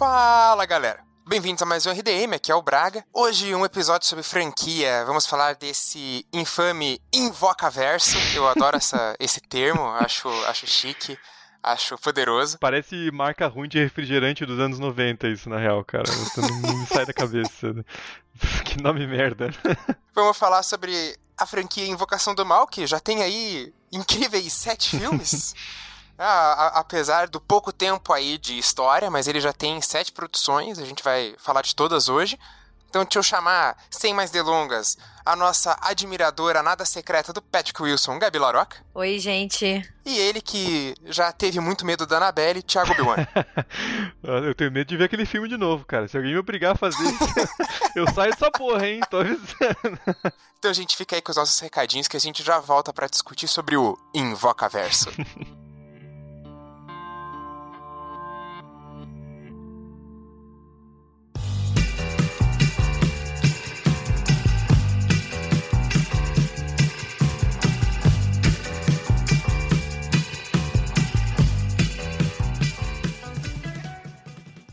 [0.00, 1.04] Fala galera!
[1.28, 3.04] Bem-vindos a mais um RDM, aqui é o Braga.
[3.12, 5.04] Hoje um episódio sobre franquia.
[5.04, 8.16] Vamos falar desse infame Invocaverso.
[8.34, 11.18] Eu adoro essa, esse termo, acho, acho chique.
[11.62, 12.58] Acho poderoso.
[12.58, 16.04] Parece marca ruim de refrigerante dos anos 90, isso, na real, cara.
[16.62, 17.84] Não me sai da cabeça.
[18.64, 19.50] que nome merda.
[20.16, 25.54] Vamos falar sobre a franquia Invocação do Mal, que já tem aí incríveis sete filmes.
[26.22, 30.84] Ah, apesar do pouco tempo aí de história, mas ele já tem sete produções, a
[30.84, 32.38] gente vai falar de todas hoje.
[32.90, 38.18] Então deixa eu chamar, sem mais delongas, a nossa admiradora nada secreta do Patrick Wilson,
[38.18, 38.84] Gabi Laroca.
[38.92, 39.88] Oi, gente.
[40.04, 43.16] E ele que já teve muito medo da Annabelle, Thiago Biwan.
[44.44, 46.06] eu tenho medo de ver aquele filme de novo, cara.
[46.06, 46.98] Se alguém me obrigar a fazer
[47.96, 49.00] eu saio dessa porra, hein?
[49.08, 49.98] Tô avisando.
[50.58, 53.06] Então a gente fica aí com os nossos recadinhos que a gente já volta para
[53.06, 55.08] discutir sobre o Invocaverso.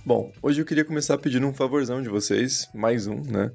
[0.08, 3.52] Bom, hoje eu queria começar pedindo um favorzão de vocês, mais um, né?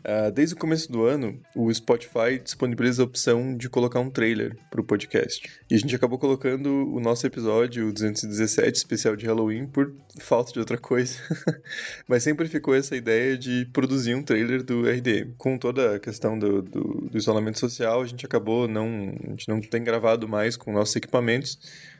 [0.00, 4.56] Uh, desde o começo do ano, o Spotify disponibiliza a opção de colocar um trailer
[4.72, 5.48] para o podcast.
[5.70, 10.52] E a gente acabou colocando o nosso episódio, o 217, especial de Halloween, por falta
[10.52, 11.16] de outra coisa.
[12.08, 15.32] Mas sempre ficou essa ideia de produzir um trailer do RDM.
[15.38, 19.14] Com toda a questão do, do, do isolamento social, a gente acabou não.
[19.28, 21.56] A gente não tem gravado mais com nossos equipamentos.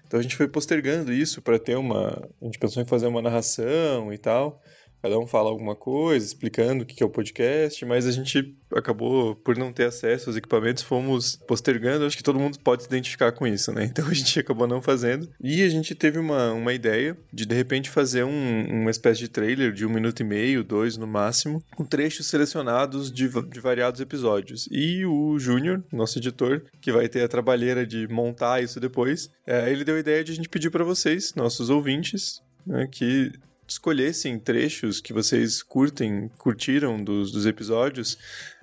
[0.07, 2.29] Então a gente foi postergando isso para ter uma.
[2.41, 4.63] A gente pensou em fazer uma narração e tal.
[5.05, 9.37] Cada um fala alguma coisa, explicando o que é o podcast, mas a gente acabou,
[9.37, 12.07] por não ter acesso aos equipamentos, fomos postergando.
[12.07, 13.85] Acho que todo mundo pode se identificar com isso, né?
[13.95, 15.29] Então a gente acabou não fazendo.
[15.39, 19.29] E a gente teve uma, uma ideia de, de repente, fazer um, uma espécie de
[19.29, 24.01] trailer de um minuto e meio, dois no máximo, com trechos selecionados de, de variados
[24.01, 24.67] episódios.
[24.73, 29.71] E o Júnior, nosso editor, que vai ter a trabalheira de montar isso depois, é,
[29.71, 33.31] ele deu a ideia de a gente pedir para vocês, nossos ouvintes, né, que
[33.67, 38.15] escolhessem trechos que vocês curtem, curtiram dos, dos episódios,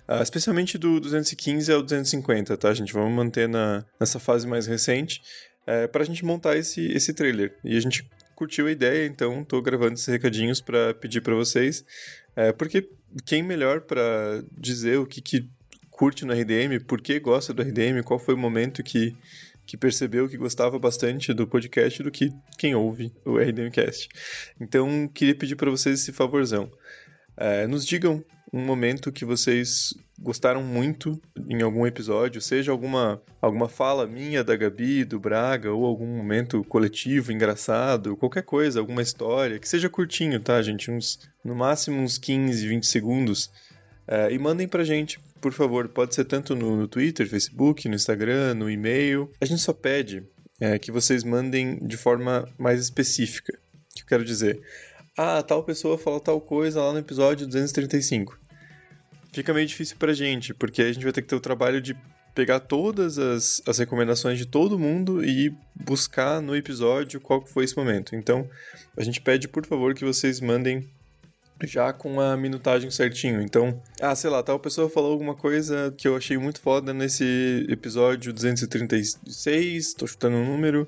[0.08, 2.94] uh, especialmente do 215 ao 250, tá, gente?
[2.94, 5.22] Vamos manter na, nessa fase mais recente,
[5.66, 7.56] é, para a gente montar esse, esse trailer.
[7.64, 11.86] E a gente curtiu a ideia, então estou gravando esses recadinhos para pedir para vocês,
[12.36, 12.90] uh, porque
[13.26, 15.48] quem melhor para dizer o que, que
[15.90, 19.16] curte no RDM, por que gosta do RDM, qual foi o momento que
[19.72, 24.10] que percebeu que gostava bastante do podcast do que quem ouve o RDMcast.
[24.60, 26.70] Então, queria pedir para vocês esse favorzão.
[27.38, 28.22] É, nos digam
[28.52, 31.18] um momento que vocês gostaram muito
[31.48, 36.66] em algum episódio, seja alguma, alguma fala minha, da Gabi, do Braga, ou algum momento
[36.66, 40.92] coletivo, engraçado, qualquer coisa, alguma história, que seja curtinho, tá, gente?
[40.92, 43.50] Uns, no máximo uns 15, 20 segundos.
[44.06, 47.96] É, e mandem pra gente por favor, pode ser tanto no, no Twitter, Facebook, no
[47.96, 49.30] Instagram, no e-mail.
[49.42, 50.24] A gente só pede
[50.60, 53.58] é, que vocês mandem de forma mais específica.
[53.92, 54.62] O que eu quero dizer?
[55.18, 58.40] Ah, tal pessoa falou tal coisa lá no episódio 235.
[59.34, 61.98] Fica meio difícil pra gente, porque a gente vai ter que ter o trabalho de
[62.36, 67.76] pegar todas as, as recomendações de todo mundo e buscar no episódio qual foi esse
[67.76, 68.16] momento.
[68.16, 68.48] Então,
[68.96, 70.88] a gente pede, por favor, que vocês mandem
[71.68, 73.42] já com a minutagem certinho.
[73.42, 77.66] Então, ah, sei lá, tal pessoa falou alguma coisa que eu achei muito foda nesse
[77.70, 80.88] episódio 236, tô chutando um número,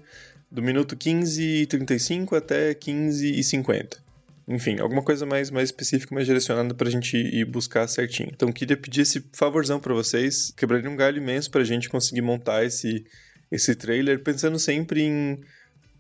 [0.52, 4.04] do minuto 15 e 35 até 15 e 50.
[4.48, 8.30] Enfim, alguma coisa mais, mais específica, mais direcionada pra gente ir buscar certinho.
[8.32, 12.66] Então, queria pedir esse favorzão para vocês, quebraria um galho imenso pra gente conseguir montar
[12.66, 13.06] esse,
[13.50, 15.40] esse trailer, pensando sempre em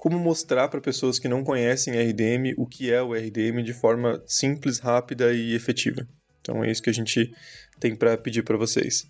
[0.03, 4.22] como mostrar para pessoas que não conhecem RDM o que é o RDM de forma
[4.28, 6.05] simples, rápida e efetiva.
[6.41, 7.34] Então é isso que a gente
[7.79, 9.09] tem para pedir para vocês.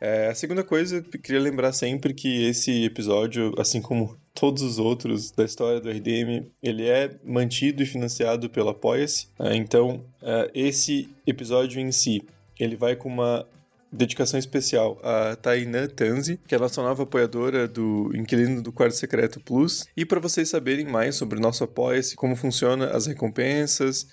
[0.00, 5.30] É, a segunda coisa, queria lembrar sempre que esse episódio, assim como todos os outros
[5.30, 9.28] da história do RDM, ele é mantido e financiado pelo Apoia-se.
[9.38, 12.22] É, então, é, esse episódio em si,
[12.58, 13.46] ele vai com uma
[13.92, 18.96] dedicação especial a Tainan Tanzi, que é a nossa nova apoiadora do Inquilino do Quarto
[18.96, 19.84] Secreto Plus.
[19.96, 24.06] E para vocês saberem mais sobre o nosso Apoia-se, como funciona as recompensas,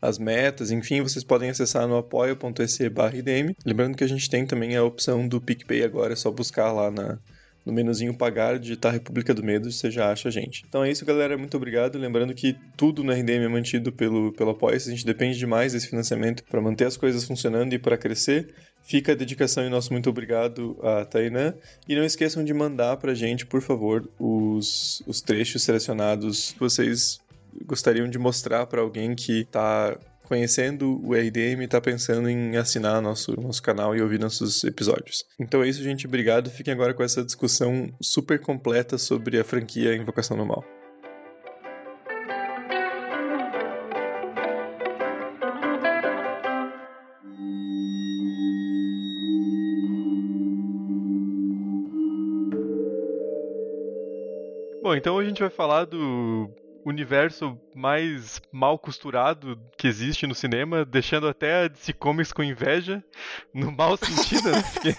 [0.00, 3.14] as metas, enfim, vocês podem acessar no apoia.se barra
[3.64, 6.90] Lembrando que a gente tem também a opção do PicPay agora, é só buscar lá
[6.90, 7.18] na,
[7.64, 10.64] no menuzinho pagar, digitar República do Medo, você já acha a gente.
[10.68, 11.38] Então é isso, galera.
[11.38, 11.98] Muito obrigado.
[11.98, 15.88] Lembrando que tudo no RDM é mantido pelo, pelo apoia A gente depende demais desse
[15.88, 18.54] financiamento para manter as coisas funcionando e para crescer.
[18.82, 21.54] Fica a dedicação e nosso muito obrigado a Tainã.
[21.88, 26.60] E não esqueçam de mandar para a gente, por favor, os, os trechos selecionados que
[26.60, 27.18] vocês
[27.64, 33.00] gostariam de mostrar para alguém que está conhecendo o RDM e está pensando em assinar
[33.00, 35.24] nosso, nosso canal e ouvir nossos episódios.
[35.38, 36.06] Então é isso, gente.
[36.06, 36.50] Obrigado.
[36.50, 40.64] Fiquem agora com essa discussão super completa sobre a franquia Invocação do Mal.
[54.82, 56.50] Bom, então a gente vai falar do
[56.84, 63.02] universo mais mal costurado que existe no cinema, deixando até a DC Comics com inveja,
[63.52, 64.62] no mau sentido, né?
[64.62, 64.96] Porque,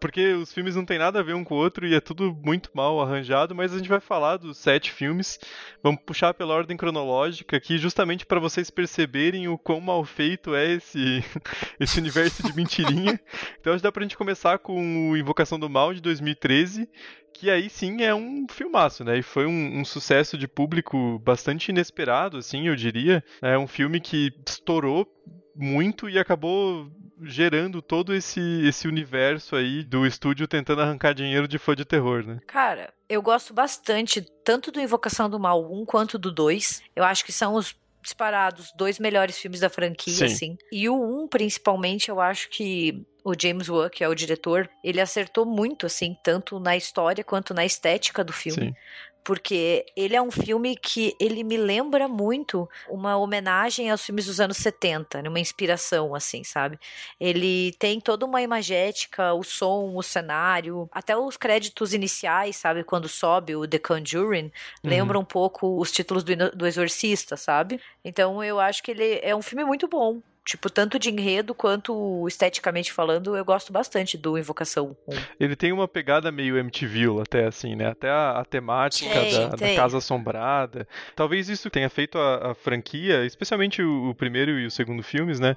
[0.00, 2.34] porque, os filmes não tem nada a ver um com o outro e é tudo
[2.42, 5.38] muito mal arranjado, mas a gente vai falar dos sete filmes,
[5.82, 10.72] vamos puxar pela ordem cronológica aqui, justamente para vocês perceberem o quão mal feito é
[10.72, 11.24] esse,
[11.78, 13.20] esse universo de mentirinha.
[13.60, 16.88] Então acho que dá pra gente começar com o Invocação do Mal de 2013,
[17.32, 19.18] que aí sim é um filmaço, né?
[19.18, 23.24] E foi um, um, sucesso de público bastante inesperado, assim, eu diria.
[23.40, 25.06] É um filme que estourou
[25.54, 26.90] muito e acabou
[27.22, 32.24] gerando todo esse, esse universo aí do estúdio tentando arrancar dinheiro de fã de terror,
[32.24, 32.38] né?
[32.46, 36.82] Cara, eu gosto bastante tanto do Invocação do Mal 1 quanto do 2.
[36.96, 40.24] Eu acho que são os disparados dois melhores filmes da franquia, Sim.
[40.24, 40.56] assim.
[40.72, 45.00] E o 1, principalmente, eu acho que o James Wan, que é o diretor, ele
[45.00, 48.66] acertou muito, assim, tanto na história quanto na estética do filme.
[48.66, 48.74] Sim
[49.24, 54.40] porque ele é um filme que ele me lembra muito uma homenagem aos filmes dos
[54.40, 55.28] anos 70, né?
[55.28, 56.78] uma inspiração, assim, sabe?
[57.20, 62.82] Ele tem toda uma imagética, o som, o cenário, até os créditos iniciais, sabe?
[62.82, 64.50] Quando sobe o The Conjuring, uhum.
[64.82, 67.80] lembra um pouco os títulos do, do Exorcista, sabe?
[68.04, 70.20] Então eu acho que ele é um filme muito bom.
[70.44, 75.14] Tipo, tanto de enredo quanto esteticamente falando, eu gosto bastante do Invocação 1.
[75.38, 77.86] Ele tem uma pegada meio MTV até assim, né?
[77.88, 80.86] Até a, a temática tem, da, da, Casa Assombrada.
[81.14, 85.38] Talvez isso tenha feito a, a franquia, especialmente o, o, primeiro e o segundo filmes,
[85.38, 85.56] né?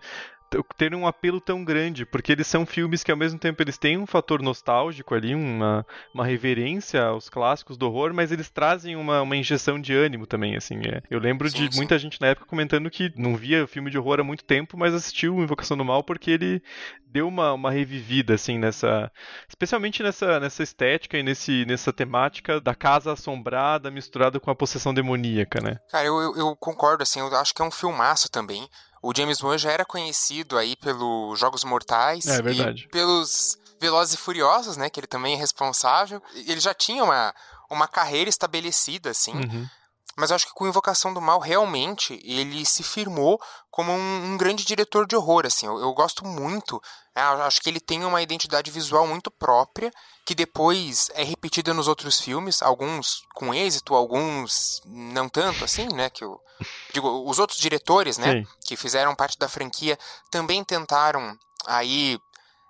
[0.77, 3.97] Ter um apelo tão grande, porque eles são filmes que ao mesmo tempo eles têm
[3.97, 9.21] um fator nostálgico ali, uma, uma reverência aos clássicos do horror, mas eles trazem uma,
[9.21, 10.80] uma injeção de ânimo também, assim.
[10.86, 11.01] É.
[11.09, 11.77] Eu lembro sim, de sim.
[11.77, 14.94] muita gente na época comentando que não via filme de horror há muito tempo, mas
[14.94, 16.62] assistiu Invocação do Mal porque ele
[17.07, 19.09] deu uma, uma revivida, assim, nessa...
[19.48, 24.94] especialmente nessa, nessa estética e nesse, nessa temática da casa assombrada misturada com a possessão
[24.94, 25.77] demoníaca, né?
[25.89, 28.68] Cara, eu, eu, eu concordo, assim, eu acho que é um filmaço também.
[29.06, 34.18] O James Wan já era conhecido aí pelos Jogos Mortais é, e pelos Velozes e
[34.18, 34.90] Furiosos, né?
[34.90, 36.19] Que ele também é responsável.
[36.34, 37.31] Ele já tinha uma,
[37.69, 39.34] uma carreira estabelecida, assim.
[39.34, 39.69] Uhum.
[40.15, 43.39] Mas acho que com Invocação do Mal, realmente, ele se firmou
[43.69, 45.65] como um, um grande diretor de horror, assim.
[45.65, 46.81] Eu, eu gosto muito,
[47.13, 49.91] né, eu acho que ele tem uma identidade visual muito própria,
[50.25, 56.09] que depois é repetida nos outros filmes, alguns com êxito, alguns não tanto, assim, né,
[56.09, 56.39] que eu...
[56.94, 58.47] Digo, os outros diretores, né, Sim.
[58.65, 60.00] que fizeram parte da franquia,
[60.31, 62.17] também tentaram aí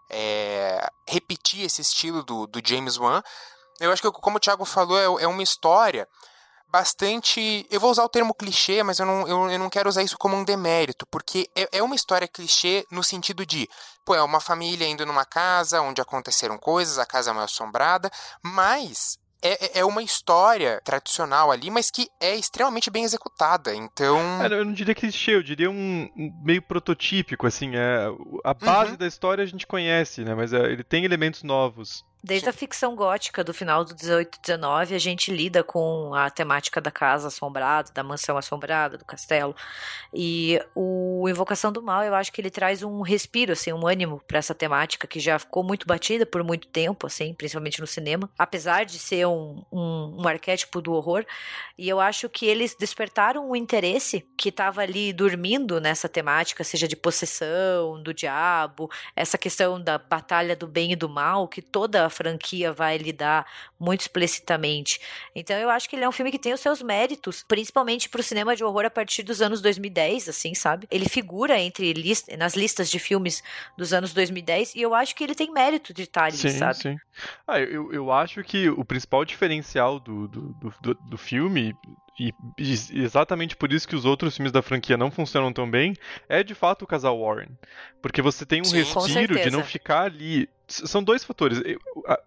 [0.10, 3.22] é, repetir esse estilo do, do James Wan.
[3.80, 6.08] Eu acho que, como o Thiago falou, é, é uma história
[6.76, 7.66] bastante.
[7.72, 10.18] Eu vou usar o termo clichê, mas eu não, eu, eu não quero usar isso
[10.18, 13.66] como um demérito, porque é, é uma história clichê no sentido de,
[14.04, 18.12] pô, é uma família indo numa casa onde aconteceram coisas, a casa é mal assombrada,
[18.44, 23.74] mas é, é, é uma história tradicional ali, mas que é extremamente bem executada.
[23.74, 24.20] Então.
[24.44, 27.72] É, eu não diria clichê, eu diria um, um meio prototípico, assim.
[27.76, 28.08] É,
[28.44, 28.98] a base uhum.
[28.98, 30.36] da história a gente conhece, né?
[30.36, 32.04] Mas é, ele tem elementos novos.
[32.26, 36.28] Desde a ficção gótica do final do 18 e 19, a gente lida com a
[36.32, 39.56] temática da casa assombrada, da mansão assombrada, do castelo.
[40.12, 44.20] E o Invocação do Mal, eu acho que ele traz um respiro, assim, um ânimo
[44.28, 48.28] para essa temática que já ficou muito batida por muito tempo, assim, principalmente no cinema.
[48.40, 51.24] Apesar de ser um, um, um arquétipo do horror.
[51.78, 56.88] E eu acho que eles despertaram um interesse que estava ali dormindo nessa temática, seja
[56.88, 62.08] de possessão, do diabo, essa questão da batalha do bem e do mal, que toda
[62.08, 63.46] a franquia vai lidar
[63.80, 65.00] muito explicitamente.
[65.36, 68.24] Então eu acho que ele é um filme que tem os seus méritos, principalmente pro
[68.24, 70.88] cinema de horror a partir dos anos 2010, assim, sabe?
[70.90, 73.44] Ele figura entre list nas listas de filmes
[73.78, 76.76] dos anos 2010 e eu acho que ele tem mérito de estar ali, sim, sabe?
[76.76, 76.98] Sim.
[77.48, 81.76] Ah, eu, eu acho que o principal diferencial do, do, do, do filme
[82.18, 82.34] e
[82.94, 85.94] exatamente por isso que os outros filmes da franquia não funcionam tão bem,
[86.30, 87.50] é de fato o casal Warren.
[88.02, 91.62] Porque você tem um Sim, respiro de não ficar ali são dois fatores.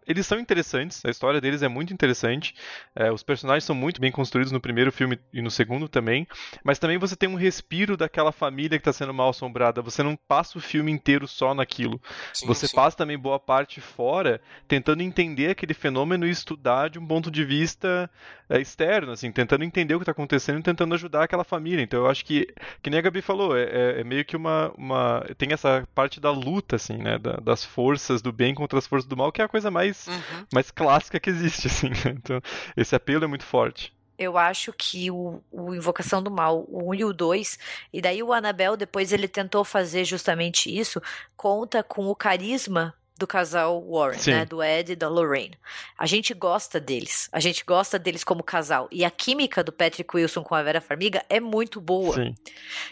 [0.07, 2.55] Eles são interessantes, a história deles é muito interessante.
[2.95, 6.27] É, os personagens são muito bem construídos no primeiro filme e no segundo também.
[6.63, 9.83] Mas também você tem um respiro daquela família que está sendo mal assombrada.
[9.83, 12.01] Você não passa o filme inteiro só naquilo.
[12.33, 12.75] Sim, você sim.
[12.75, 17.45] passa também boa parte fora, tentando entender aquele fenômeno e estudar de um ponto de
[17.45, 18.11] vista
[18.49, 21.83] é, externo, assim, tentando entender o que está acontecendo e tentando ajudar aquela família.
[21.83, 22.47] Então eu acho que,
[22.83, 25.27] que nem a Gabi falou, é, é, é meio que uma, uma.
[25.37, 27.19] Tem essa parte da luta, assim, né?
[27.19, 30.07] Da, das forças do bem contra as forças do mal, que é a coisa mais,
[30.07, 30.47] uhum.
[30.53, 31.89] mais clássica que existe, assim.
[31.89, 32.15] Né?
[32.17, 32.41] Então,
[32.77, 36.95] esse apelo é muito forte eu acho que o, o, Invocação do Mal, o 1
[36.95, 37.59] e o 2,
[37.93, 41.01] e daí o Annabelle, depois ele tentou fazer justamente isso,
[41.37, 44.31] conta com o carisma do casal Warren, Sim.
[44.31, 44.45] né?
[44.45, 45.59] Do Ed e da Lorraine.
[45.99, 47.29] A gente gosta deles.
[47.33, 48.89] A gente gosta deles como casal.
[48.93, 52.15] E a química do Patrick Wilson com a Vera Farmiga é muito boa.
[52.15, 52.35] Sim.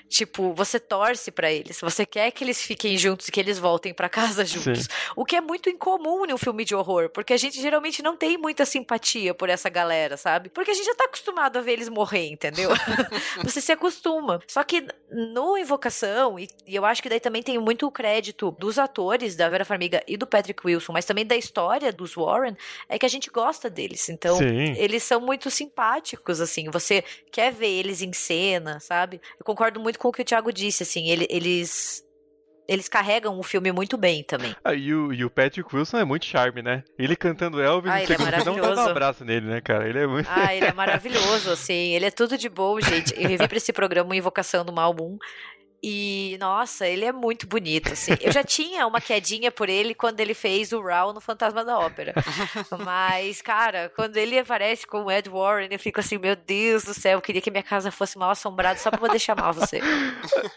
[0.09, 1.81] Tipo, você torce para eles.
[1.81, 4.83] Você quer que eles fiquem juntos e que eles voltem para casa juntos.
[4.83, 4.89] Sim.
[5.15, 8.37] O que é muito incomum num filme de horror, porque a gente geralmente não tem
[8.37, 10.49] muita simpatia por essa galera, sabe?
[10.49, 12.71] Porque a gente já tá acostumado a ver eles morrer, entendeu?
[13.45, 14.41] você se acostuma.
[14.49, 18.77] Só que no Invocação, e, e eu acho que daí também tem muito crédito dos
[18.77, 22.57] atores da Vera Farmiga e do Patrick Wilson, mas também da história dos Warren,
[22.89, 24.09] é que a gente gosta deles.
[24.09, 24.75] Então, Sim.
[24.77, 26.71] eles são muito simpáticos, assim.
[26.71, 29.21] Você quer ver eles em cena, sabe?
[29.39, 31.09] Eu concordo muito com o que o Thiago disse, assim.
[31.09, 32.07] Ele, eles
[32.69, 34.55] eles carregam o filme muito bem também.
[34.65, 36.83] Ah, e, o, e o Patrick Wilson é muito charme, né?
[36.99, 38.61] Ele cantando Elvis, ah, ele é maravilhoso.
[38.61, 39.89] não dá um abraço nele, né, cara?
[39.89, 40.29] Ele é muito...
[40.29, 41.95] Ah, ele é maravilhoso, assim.
[41.95, 43.15] Ele é tudo de bom, gente.
[43.17, 45.17] Eu revi pra esse programa Invocação do Mal Moon
[45.83, 48.13] e, nossa, ele é muito bonito, assim.
[48.21, 51.79] Eu já tinha uma quedinha por ele quando ele fez o Raul no Fantasma da
[51.79, 52.15] Ópera.
[52.85, 56.95] Mas, cara, quando ele aparece com o Ed Warren, eu fico assim, meu Deus do
[56.95, 59.81] céu, eu queria que minha casa fosse mal assombrada só pra poder chamar você.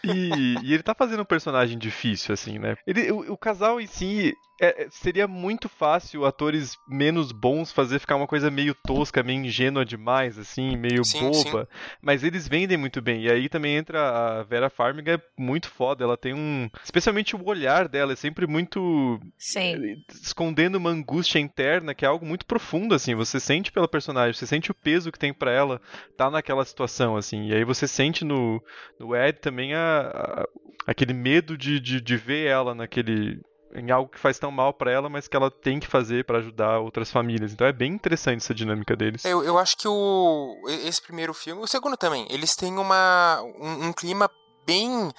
[0.04, 2.76] E, e, ele tá fazendo um personagem difícil, assim, né?
[2.86, 7.98] Ele, o, o casal em si, é, é, seria muito fácil atores menos bons fazer
[7.98, 11.62] ficar uma coisa meio tosca, meio ingênua demais, assim, meio sim, boba.
[11.62, 11.96] Sim.
[12.02, 13.22] Mas eles vendem muito bem.
[13.22, 14.00] E aí também entra
[14.38, 16.04] a Vera Farmiga, é muito foda.
[16.04, 16.68] Ela tem um.
[16.84, 19.18] Especialmente o olhar dela é sempre muito.
[19.38, 19.74] Sim.
[19.74, 23.14] Eh, escondendo uma angústia interna, que é algo muito profundo, assim.
[23.14, 25.80] Você sente pela personagem, você sente o peso que tem para ela
[26.18, 27.48] tá naquela situação, assim.
[27.48, 28.62] E aí você sente no,
[28.98, 30.48] no Ed também a, a
[30.86, 33.40] aquele medo de, de, de ver ela naquele
[33.74, 36.38] em algo que faz tão mal para ela, mas que ela tem que fazer para
[36.38, 37.52] ajudar outras famílias.
[37.52, 39.24] Então é bem interessante essa dinâmica deles.
[39.24, 43.88] Eu, eu acho que o esse primeiro filme, o segundo também, eles têm uma um,
[43.88, 44.30] um clima
[44.66, 45.12] bem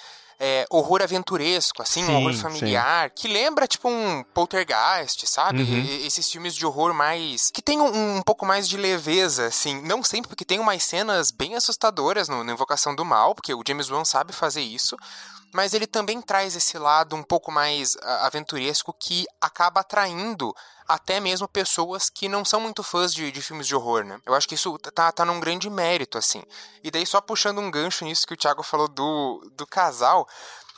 [0.44, 3.16] é, horror aventuresco, assim, sim, um horror familiar, sim.
[3.16, 5.62] que lembra, tipo, um poltergeist, sabe?
[5.62, 5.78] Uhum.
[5.78, 7.52] E, esses filmes de horror mais.
[7.52, 9.80] que tem um, um, pouco mais de leveza, assim.
[9.84, 13.62] Não sempre, porque tem umas cenas bem assustadoras no, no Invocação do Mal, porque o
[13.66, 14.98] James Wan sabe fazer isso
[15.54, 20.56] mas ele também traz esse lado um pouco mais aventuresco que acaba atraindo
[20.88, 24.20] até mesmo pessoas que não são muito fãs de, de filmes de horror, né?
[24.26, 26.44] Eu acho que isso tá, tá num grande mérito, assim.
[26.84, 30.28] E daí, só puxando um gancho nisso que o Thiago falou do, do casal,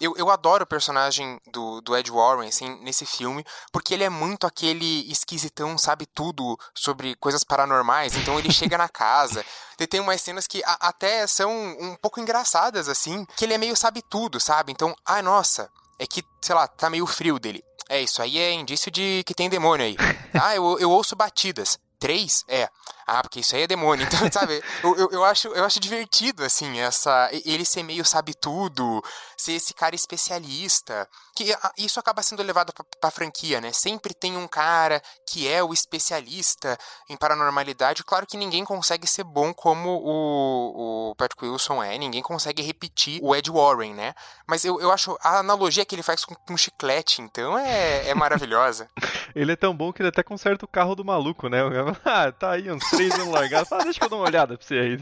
[0.04, 4.10] eu, eu adoro o personagem do, do Ed Warren, assim, nesse filme, porque ele é
[4.10, 8.16] muito aquele esquisitão, sabe tudo sobre coisas paranormais.
[8.18, 9.44] Então ele chega na casa.
[9.80, 13.58] E tem umas cenas que a, até são um pouco engraçadas, assim, que ele é
[13.58, 14.72] meio sabe tudo, sabe?
[14.72, 15.70] Então, ai, nossa,
[16.00, 17.62] é que, sei lá, tá meio frio dele.
[17.90, 19.98] É, isso aí é indício de que tem demônio aí.
[20.42, 21.78] Ah, eu, eu ouço batidas.
[22.00, 22.46] Três?
[22.48, 22.70] É.
[23.06, 24.06] Ah, porque isso aí é demônio.
[24.06, 27.30] Então, sabe, eu, eu, eu, acho, eu acho divertido, assim, essa.
[27.46, 29.04] Ele ser meio sabe tudo,
[29.38, 31.08] ser esse cara especialista.
[31.36, 33.72] Que isso acaba sendo levado pra, pra franquia, né?
[33.72, 36.78] Sempre tem um cara que é o especialista
[37.10, 38.04] em paranormalidade.
[38.04, 43.20] Claro que ninguém consegue ser bom como o, o Patrick Wilson é, ninguém consegue repetir
[43.24, 44.14] o Ed Warren, né?
[44.48, 48.14] Mas eu, eu acho a analogia que ele faz com, com chiclete, então, é, é
[48.14, 48.88] maravilhosa.
[49.36, 51.60] ele é tão bom que ele até conserta o carro do maluco, né?
[52.06, 53.72] Ah, tá aí uns três anos largados.
[53.72, 54.98] Ah, deixa eu dou uma olhada pra você aí.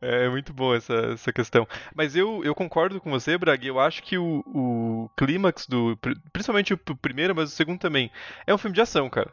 [0.00, 1.66] É muito boa essa, essa questão.
[1.94, 3.66] Mas eu, eu concordo com você, Braga.
[3.66, 5.98] Eu acho que o, o clímax do.
[6.32, 8.10] Principalmente o primeiro, mas o segundo também.
[8.46, 9.30] É um filme de ação, cara.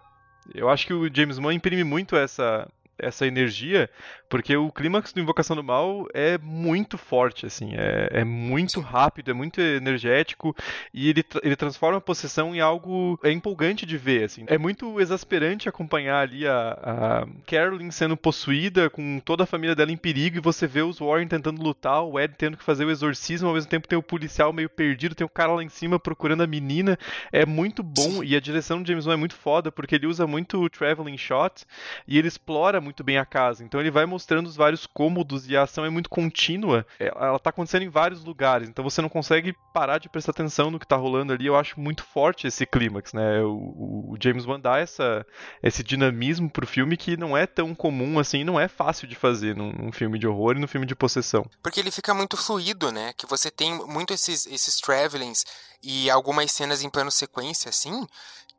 [0.53, 2.67] Eu acho que o James Mann imprime muito essa,
[3.01, 3.89] essa energia,
[4.29, 9.31] porque o clímax do Invocação do Mal é muito forte, assim, é, é muito rápido,
[9.31, 10.55] é muito energético,
[10.93, 14.45] e ele, ele transforma a possessão em algo é empolgante de ver, assim.
[14.47, 19.91] É muito exasperante acompanhar ali a, a Carolyn sendo possuída, com toda a família dela
[19.91, 22.91] em perigo, e você vê os Warren tentando lutar, o Ed tendo que fazer o
[22.91, 25.99] exorcismo, ao mesmo tempo tem o policial meio perdido, tem o cara lá em cima
[25.99, 26.97] procurando a menina,
[27.31, 30.27] é muito bom, e a direção do James Wan é muito foda, porque ele usa
[30.27, 31.65] muito o traveling shot,
[32.07, 33.63] e ele explora muito muito bem a casa.
[33.63, 36.85] Então ele vai mostrando os vários cômodos e a ação é muito contínua.
[36.99, 40.69] É, ela tá acontecendo em vários lugares, então você não consegue parar de prestar atenção
[40.69, 41.45] no que tá rolando ali.
[41.47, 43.41] Eu acho muito forte esse clímax, né?
[43.41, 45.25] O, o James Wan dá essa,
[45.63, 49.55] esse dinamismo pro filme que não é tão comum assim, não é fácil de fazer
[49.55, 51.45] num, num filme de horror e num filme de possessão.
[51.63, 53.13] Porque ele fica muito fluido, né?
[53.15, 55.45] Que você tem muito esses, esses travelings
[55.81, 58.05] e algumas cenas em plano sequência, assim,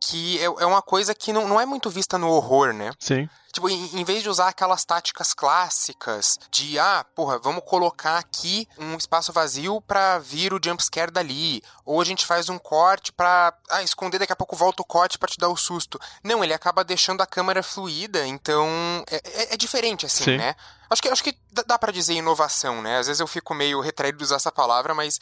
[0.05, 2.91] que é, é uma coisa que não, não é muito vista no horror, né?
[2.99, 3.29] Sim.
[3.53, 8.67] Tipo, em, em, vez de usar aquelas táticas clássicas de, ah, porra, vamos colocar aqui
[8.79, 11.63] um espaço vazio pra vir o jumpscare dali.
[11.85, 15.19] Ou a gente faz um corte pra ah, esconder, daqui a pouco volta o corte
[15.19, 16.01] pra te dar o susto.
[16.25, 18.67] Não, ele acaba deixando a câmera fluida, então
[19.09, 20.37] é, é, é diferente, assim, Sim.
[20.39, 20.57] né?
[20.91, 22.99] Acho que, acho que dá para dizer inovação, né?
[22.99, 25.19] Às vezes eu fico meio retraído de usar essa palavra, mas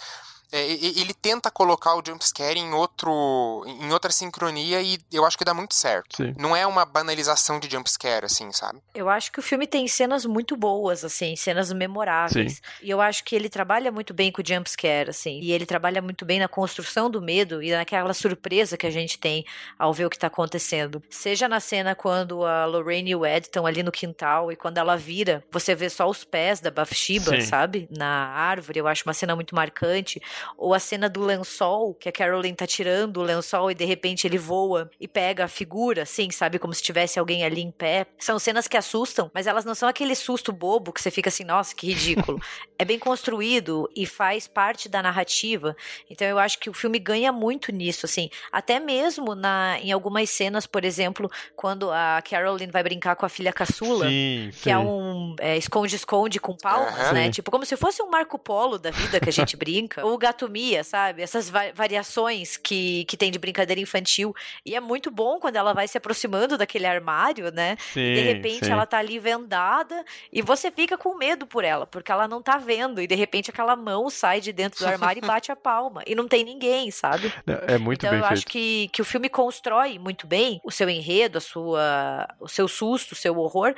[0.52, 5.44] é, ele tenta colocar o jumpscare em outro em outra sincronia e eu acho que
[5.44, 6.16] dá muito certo.
[6.16, 6.34] Sim.
[6.36, 8.80] Não é uma banalização de jumpscare, assim, sabe?
[8.94, 12.54] Eu acho que o filme tem cenas muito boas, assim, cenas memoráveis.
[12.54, 12.60] Sim.
[12.82, 15.40] E eu acho que ele trabalha muito bem com o jumpscare, assim.
[15.40, 19.18] E ele trabalha muito bem na construção do medo e naquela surpresa que a gente
[19.18, 19.44] tem
[19.78, 21.02] ao ver o que tá acontecendo.
[21.10, 24.78] Seja na cena quando a Lorraine e o Ed estão ali no quintal e quando
[24.78, 27.42] ela vira, você vê só os pés da Bathsheba, Sim.
[27.42, 27.88] sabe?
[27.90, 28.80] Na árvore.
[28.80, 30.20] Eu acho uma cena muito marcante
[30.56, 34.26] ou a cena do lençol, que a Carolyn tá tirando o lençol e de repente
[34.26, 36.58] ele voa e pega a figura, assim, sabe?
[36.58, 38.06] Como se tivesse alguém ali em pé.
[38.18, 41.44] São cenas que assustam, mas elas não são aquele susto bobo que você fica assim,
[41.44, 42.40] nossa, que ridículo.
[42.78, 45.76] é bem construído e faz parte da narrativa.
[46.08, 48.30] Então eu acho que o filme ganha muito nisso, assim.
[48.50, 53.28] Até mesmo na, em algumas cenas, por exemplo, quando a Carolyn vai brincar com a
[53.28, 54.06] filha caçula.
[54.08, 54.70] Sim, Que sim.
[54.70, 57.30] é um é, esconde-esconde com palmas, né?
[57.30, 60.04] Tipo, como se fosse um Marco Polo da vida que a gente brinca.
[60.04, 61.22] Ou o Gato Mia, sabe?
[61.22, 64.32] Essas va- variações que, que tem de brincadeira infantil.
[64.64, 67.76] E é muito bom quando ela vai se aproximando daquele armário, né?
[67.92, 68.72] Sim, E de repente sim.
[68.72, 72.56] ela tá ali vendada e você fica com medo por ela, porque ela não tá
[72.58, 73.00] vendo.
[73.00, 76.02] E de repente aquela mão sai de dentro do armário e bate a palma.
[76.06, 77.32] E não tem ninguém, sabe?
[77.66, 78.38] É muito então bem eu feito.
[78.38, 82.68] acho que, que o filme constrói muito bem o seu enredo, a sua, o seu
[82.68, 83.74] susto, o seu horror,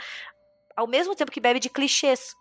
[0.76, 2.34] ao mesmo tempo que bebe de clichês.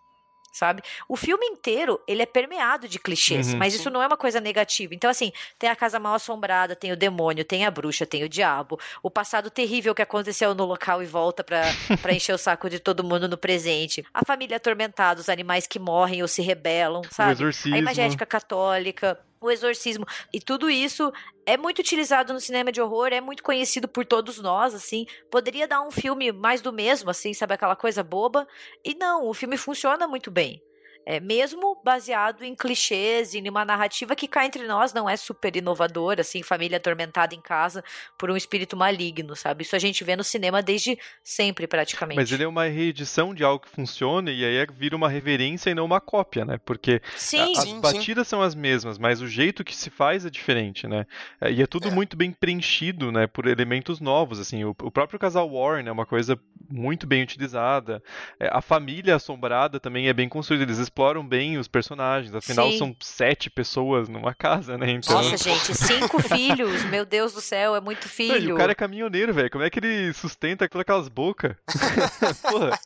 [0.52, 0.82] Sabe?
[1.08, 3.58] O filme inteiro, ele é permeado de clichês, Uhum.
[3.58, 4.94] mas isso não é uma coisa negativa.
[4.94, 8.28] Então, assim, tem a casa mal assombrada, tem o demônio, tem a bruxa, tem o
[8.28, 11.62] diabo, o passado terrível que aconteceu no local e volta pra,
[12.02, 15.78] pra encher o saco de todo mundo no presente, a família atormentada, os animais que
[15.78, 17.42] morrem ou se rebelam, sabe?
[17.72, 20.04] a imagética católica, o exorcismo.
[20.32, 21.12] E tudo isso
[21.44, 25.06] é muito utilizado no cinema de horror, é muito conhecido por todos nós, assim.
[25.30, 27.54] Poderia dar um filme mais do mesmo, assim, sabe?
[27.54, 28.46] Aquela coisa boba.
[28.84, 30.62] E não, o filme funciona muito bem.
[31.04, 35.16] É, mesmo baseado em clichês e em uma narrativa que cá entre nós não é
[35.16, 37.82] super inovadora, assim, família atormentada em casa
[38.18, 39.62] por um espírito maligno, sabe?
[39.64, 42.16] Isso a gente vê no cinema desde sempre, praticamente.
[42.16, 45.70] Mas ele é uma reedição de algo que funciona e aí é- vira uma reverência
[45.70, 46.58] e não uma cópia, né?
[46.64, 47.80] Porque Sim, as Sim, sim.
[47.80, 51.06] batidas são as mesmas, mas o jeito que se faz é diferente, né?
[51.40, 51.90] É, E é tudo É.
[51.90, 53.26] muito bem preenchido, né?
[53.26, 54.64] Por elementos novos, assim.
[54.64, 56.38] O, o próprio casal Warren é uma coisa
[56.70, 58.02] muito bem utilizada.
[58.38, 60.64] É, a família assombrada também é bem construída.
[60.64, 62.34] Eles exploram bem os personagens.
[62.34, 62.78] Afinal, Sim.
[62.78, 64.90] são sete pessoas numa casa, né?
[64.90, 65.14] Então...
[65.16, 68.50] Nossa, gente, cinco filhos, meu Deus do céu, é muito Não, filho.
[68.50, 69.50] e o cara é caminhoneiro, velho.
[69.50, 71.56] Como é que ele sustenta todas aquelas bocas?
[72.42, 72.78] Porra.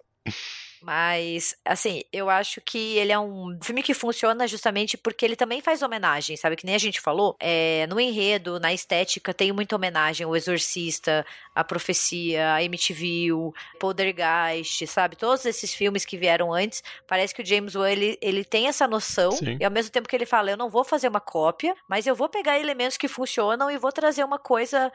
[0.86, 5.60] Mas, assim, eu acho que ele é um filme que funciona justamente porque ele também
[5.60, 6.54] faz homenagem, sabe?
[6.54, 7.34] Que nem a gente falou.
[7.40, 10.24] É, no enredo, na estética, tem muita homenagem.
[10.24, 15.16] O Exorcista, A Profecia, a MTV, o Poltergeist, sabe?
[15.16, 16.84] Todos esses filmes que vieram antes.
[17.04, 19.32] Parece que o James Wan, ele, ele tem essa noção.
[19.32, 19.56] Sim.
[19.58, 22.14] E ao mesmo tempo que ele fala, eu não vou fazer uma cópia, mas eu
[22.14, 24.92] vou pegar elementos que funcionam e vou trazer uma coisa,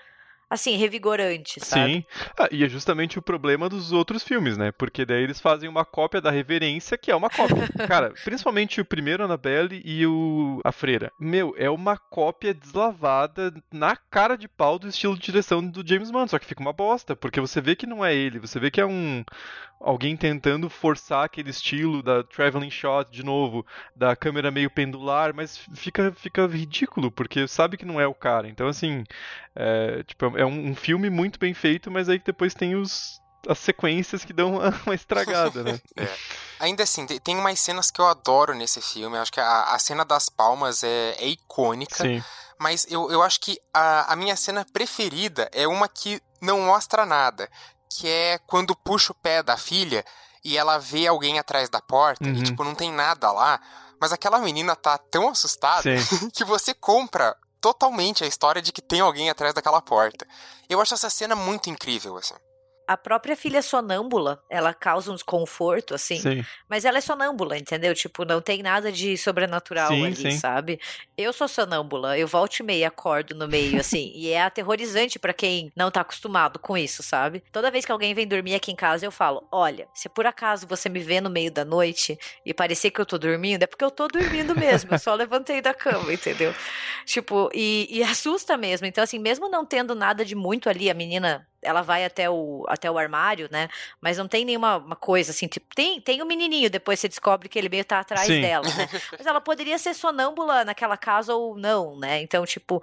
[0.51, 1.93] assim, revigorante, sabe?
[1.93, 2.05] Sim.
[2.37, 4.73] Ah, e é justamente o problema dos outros filmes, né?
[4.73, 7.69] Porque daí eles fazem uma cópia da reverência, que é uma cópia.
[7.87, 11.09] Cara, principalmente o primeiro Annabelle e o A Freira.
[11.17, 16.11] Meu, é uma cópia deslavada na cara de pau do estilo de direção do James
[16.11, 18.69] Wan, só que fica uma bosta, porque você vê que não é ele, você vê
[18.69, 19.23] que é um
[19.83, 25.57] alguém tentando forçar aquele estilo da traveling shot de novo, da câmera meio pendular, mas
[25.73, 28.47] fica fica ridículo, porque sabe que não é o cara.
[28.47, 29.03] Então assim,
[29.55, 33.57] é, tipo, é um, um filme muito bem feito, mas aí depois tem os as
[33.57, 35.79] sequências que dão uma, estragada, né?
[36.59, 39.17] Ainda assim, te- tem umas cenas que eu adoro nesse filme.
[39.17, 42.03] Eu acho que a, a cena das palmas é, é icônica.
[42.03, 42.23] Sim.
[42.59, 47.03] Mas eu, eu acho que a, a minha cena preferida é uma que não mostra
[47.03, 47.49] nada.
[47.89, 50.05] Que é quando puxa o pé da filha
[50.45, 52.35] e ela vê alguém atrás da porta Uhum.
[52.35, 53.59] e, tipo, não tem nada lá.
[53.99, 56.29] Mas aquela menina tá tão assustada Sim.
[56.29, 60.27] que você compra totalmente a história de que tem alguém atrás daquela porta.
[60.67, 62.33] Eu acho essa cena muito incrível, assim.
[62.91, 66.19] A própria filha sonâmbula, ela causa um desconforto, assim.
[66.19, 66.45] Sim.
[66.69, 67.95] Mas ela é sonâmbula, entendeu?
[67.95, 70.31] Tipo, não tem nada de sobrenatural Sim, ali, sim.
[70.31, 70.77] sabe?
[71.17, 74.11] Eu sou sonâmbula, eu volto e meia acordo no meio, assim.
[74.13, 77.41] e é aterrorizante pra quem não tá acostumado com isso, sabe?
[77.51, 80.67] Toda vez que alguém vem dormir aqui em casa, eu falo: olha, se por acaso
[80.67, 83.85] você me vê no meio da noite e parecer que eu tô dormindo, é porque
[83.85, 84.93] eu tô dormindo mesmo.
[84.93, 86.53] Eu só levantei da cama, entendeu?
[87.05, 88.85] Tipo, e, e assusta mesmo.
[88.85, 92.65] Então, assim, mesmo não tendo nada de muito ali, a menina ela vai até o,
[92.67, 93.69] até o armário, né?
[93.99, 97.47] Mas não tem nenhuma uma coisa assim, tipo, tem, tem o menininho, depois você descobre
[97.47, 98.41] que ele meio tá atrás Sim.
[98.41, 98.87] dela, né?
[99.17, 102.21] Mas ela poderia ser sonâmbula naquela casa ou não, né?
[102.21, 102.81] Então, tipo,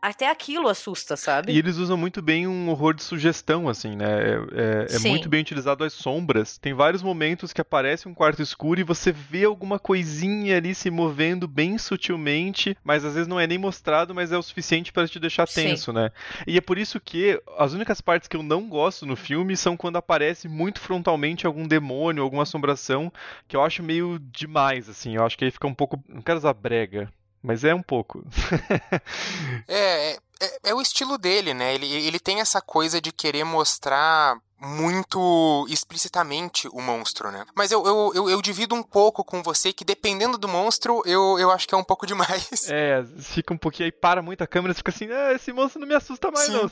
[0.00, 1.52] até aquilo assusta, sabe?
[1.52, 4.06] E eles usam muito bem um horror de sugestão, assim, né?
[4.06, 5.08] É, é- é Sim.
[5.10, 6.58] muito bem utilizado as sombras.
[6.58, 10.90] Tem vários momentos que aparece um quarto escuro e você vê alguma coisinha ali se
[10.90, 15.08] movendo bem sutilmente, mas às vezes não é nem mostrado, mas é o suficiente para
[15.08, 15.64] te deixar Sim.
[15.64, 16.10] tenso, né?
[16.46, 19.76] E é por isso que as únicas partes que eu não gosto no filme são
[19.76, 23.12] quando aparece muito frontalmente algum demônio, alguma assombração,
[23.48, 25.16] que eu acho meio demais, assim.
[25.16, 26.02] Eu acho que aí fica um pouco.
[26.08, 27.08] Não quero usar brega.
[27.46, 28.24] Mas é um pouco.
[29.68, 30.18] É, é,
[30.64, 31.74] é- o estilo dele, né?
[31.74, 37.44] Ele, ele tem essa coisa de querer mostrar muito explicitamente o monstro, né?
[37.54, 41.38] Mas eu, eu, eu, eu divido um pouco com você que dependendo do monstro, eu,
[41.38, 42.68] eu acho que é um pouco demais.
[42.68, 45.86] É, fica um pouquinho aí, para muito a câmera, fica assim, ah, esse monstro não
[45.86, 46.52] me assusta mais, Sim.
[46.52, 46.70] não.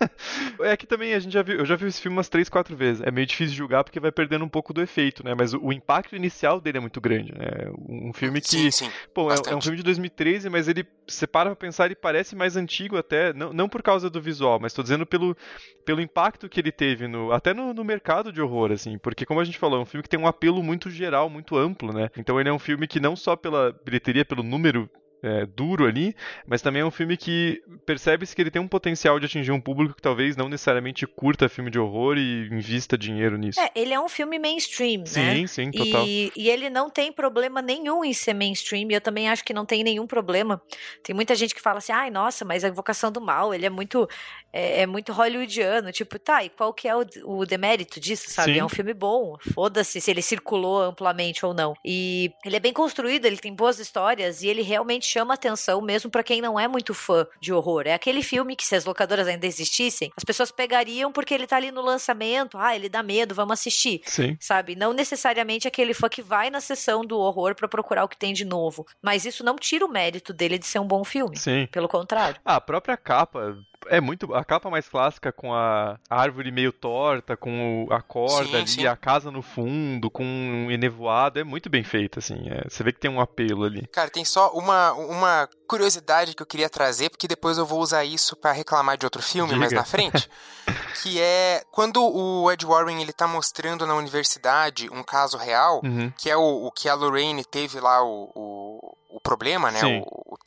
[0.66, 2.76] é que também a gente já viu, eu já vi esse filme umas três, quatro
[2.76, 3.02] vezes.
[3.02, 5.34] É meio difícil de julgar porque vai perdendo um pouco do efeito, né?
[5.34, 7.70] Mas o, o impacto inicial dele é muito grande, né?
[7.88, 8.90] Um filme que, Sim, sim.
[9.14, 12.34] pô, é, é um filme de 2013, mas ele, você para pra pensar, ele parece
[12.34, 15.36] mais antigo até, não, não por causa do visual, mas tô dizendo pelo,
[15.84, 19.40] pelo impacto que ele teve no, até no, no mercado de horror, assim, porque como
[19.40, 22.10] a gente falou, é um filme que tem um apelo muito geral, muito amplo, né?
[22.16, 24.90] Então ele é um filme que não só pela bilheteria, pelo número
[25.22, 26.14] é, duro ali,
[26.46, 29.60] mas também é um filme que percebe-se que ele tem um potencial de atingir um
[29.60, 33.60] público que talvez não necessariamente curta filme de horror e invista dinheiro nisso.
[33.60, 35.06] É, ele é um filme mainstream, né?
[35.06, 36.06] sim, sim, total.
[36.06, 39.54] E, e ele não tem problema nenhum em ser mainstream, e eu também acho que
[39.54, 40.60] não tem nenhum problema.
[41.02, 43.70] Tem muita gente que fala assim, ai, nossa, mas a Invocação do Mal, ele é
[43.70, 44.08] muito
[44.56, 45.92] é, é muito hollywoodiano.
[45.92, 48.54] Tipo, tá, e qual que é o, o demérito disso, sabe?
[48.54, 48.60] Sim.
[48.60, 51.74] É um filme bom, foda-se se ele circulou amplamente ou não.
[51.84, 56.10] E ele é bem construído, ele tem boas histórias, e ele realmente chama atenção mesmo
[56.10, 57.84] pra quem não é muito fã de horror.
[57.86, 61.56] É aquele filme que se as locadoras ainda existissem, as pessoas pegariam porque ele tá
[61.56, 64.36] ali no lançamento, ah, ele dá medo, vamos assistir Sim.
[64.40, 64.74] sabe?
[64.76, 68.32] Não necessariamente aquele fã que vai na sessão do horror pra procurar o que tem
[68.32, 68.86] de novo.
[69.02, 71.36] Mas isso não tira o mérito dele de ser um bom filme.
[71.36, 71.66] Sim.
[71.70, 72.40] Pelo contrário.
[72.44, 73.56] Ah, a própria capa
[73.88, 74.34] é muito.
[74.34, 78.68] A capa mais clássica com a árvore meio torta, com o- a corda Sim, ali,
[78.68, 78.86] sim.
[78.86, 82.48] a casa no fundo, com um enevoado, é muito bem feita, assim.
[82.48, 83.86] é, você vê que tem um apelo ali.
[83.88, 88.04] Cara, tem só uma, uma curiosidade que eu queria trazer, porque depois eu vou usar
[88.04, 89.80] isso pra reclamar de outro filme mais Diga.
[89.80, 90.28] na frente.
[91.02, 96.10] que é quando o Ed Warren ele tá mostrando na universidade um caso real, Uhum.
[96.16, 99.80] que é o, o que a Lorraine teve lá o, o, o problema, né?
[99.84, 100.38] O, o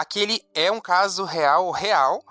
[0.00, 0.02] trauma.
[0.02, 2.24] Aquele é um caso real, real,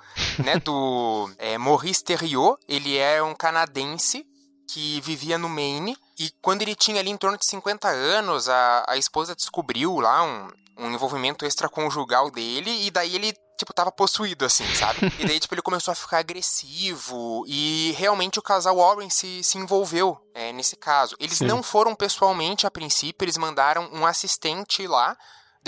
[0.43, 0.57] né?
[0.57, 2.57] Do é, Maurice Theriot.
[2.67, 4.25] Ele é um canadense
[4.67, 5.97] que vivia no Maine.
[6.17, 10.23] E quando ele tinha ali em torno de 50 anos, a, a esposa descobriu lá
[10.23, 12.85] um, um envolvimento extraconjugal dele.
[12.85, 14.99] E daí ele, tipo, tava possuído, assim, sabe?
[15.19, 17.45] E daí, tipo, ele começou a ficar agressivo.
[17.47, 21.15] E realmente o casal Warren se, se envolveu é, nesse caso.
[21.19, 21.45] Eles Sim.
[21.45, 25.17] não foram pessoalmente a princípio, eles mandaram um assistente lá.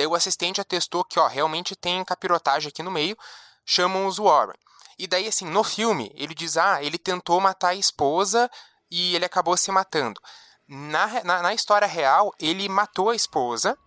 [0.01, 3.15] Daí o assistente atestou que, ó, realmente tem capirotagem aqui no meio.
[3.63, 4.57] Chamam os Warren.
[4.97, 8.49] E daí, assim, no filme, ele diz, ah, ele tentou matar a esposa
[8.89, 10.19] e ele acabou se matando.
[10.67, 13.77] Na, na, na história real, ele matou a esposa,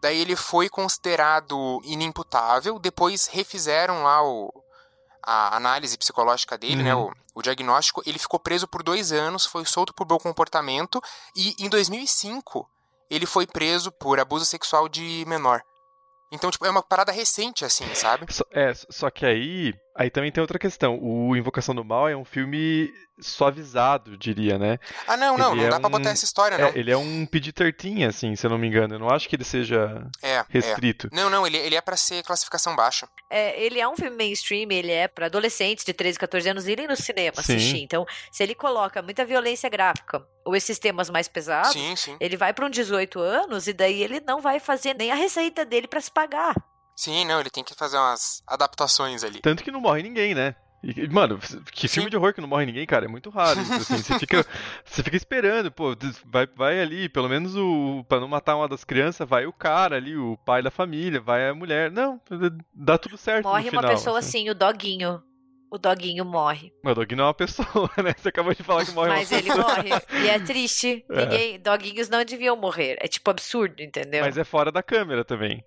[0.00, 4.52] daí ele foi considerado inimputável, depois refizeram lá o,
[5.22, 7.12] a análise psicológica dele, né, Uhum.
[7.34, 11.00] o, o diagnóstico, ele ficou preso por dois anos, foi solto por bom comportamento,
[11.36, 12.68] e em 2005
[13.14, 15.60] ele foi preso por abuso sexual de menor.
[16.32, 18.26] Então, tipo, é uma parada recente, assim, sabe?
[18.50, 19.74] É, só que aí.
[19.94, 20.98] Aí também tem outra questão.
[21.02, 24.78] O Invocação do Mal é um filme suavizado, diria, né?
[25.06, 26.68] Ah, não, não, Ele não é dá pra um- botar essa história, não.
[26.68, 28.94] É, ele é um PG-13, assim, se eu não me engano.
[28.94, 30.44] Eu não acho que ele seja É, é.
[30.48, 31.08] restrito.
[31.12, 33.06] Não, não, ele, ele é pra ser classificação baixa.
[33.30, 36.86] É, ele é um filme mainstream, ele é pra adolescentes de 13, 14 anos irem
[36.86, 37.54] no cinema Sim.
[37.56, 37.82] assistir.
[37.82, 42.16] Então, se ele coloca muita violência gráfica ou esses temas mais pesados, Sim, sim.
[42.20, 45.64] ele vai pra um 18 anos e daí ele não vai fazer nem a receita
[45.64, 46.54] dele pra se pagar.
[46.96, 49.40] Sim, não, ele tem que fazer umas adaptações ali.
[49.40, 50.54] Tanto que não morre ninguém, né?
[50.84, 51.38] E, mano,
[51.70, 52.10] que filme Sim.
[52.10, 53.60] de horror que não morre ninguém, cara, é muito raro.
[53.60, 54.44] Isso, assim, você, fica,
[54.84, 58.04] você fica esperando, pô, vai, vai ali, pelo menos o.
[58.08, 61.48] Pra não matar uma das crianças, vai o cara ali, o pai da família, vai
[61.48, 61.90] a mulher.
[61.92, 62.20] Não,
[62.74, 63.44] dá tudo certo.
[63.44, 64.38] Morre no final, uma pessoa assim.
[64.40, 65.22] assim, o doguinho.
[65.70, 66.72] o doguinho morre.
[66.82, 68.12] Mas o doguinho não é uma pessoa, né?
[68.18, 69.76] Você acabou de falar que morre Mas uma ele pessoa.
[69.76, 69.90] morre.
[70.24, 71.04] E é triste.
[71.12, 71.24] É.
[71.24, 72.96] Ninguém, doguinhos não deviam morrer.
[73.00, 74.24] É tipo absurdo, entendeu?
[74.24, 75.64] Mas é fora da câmera também.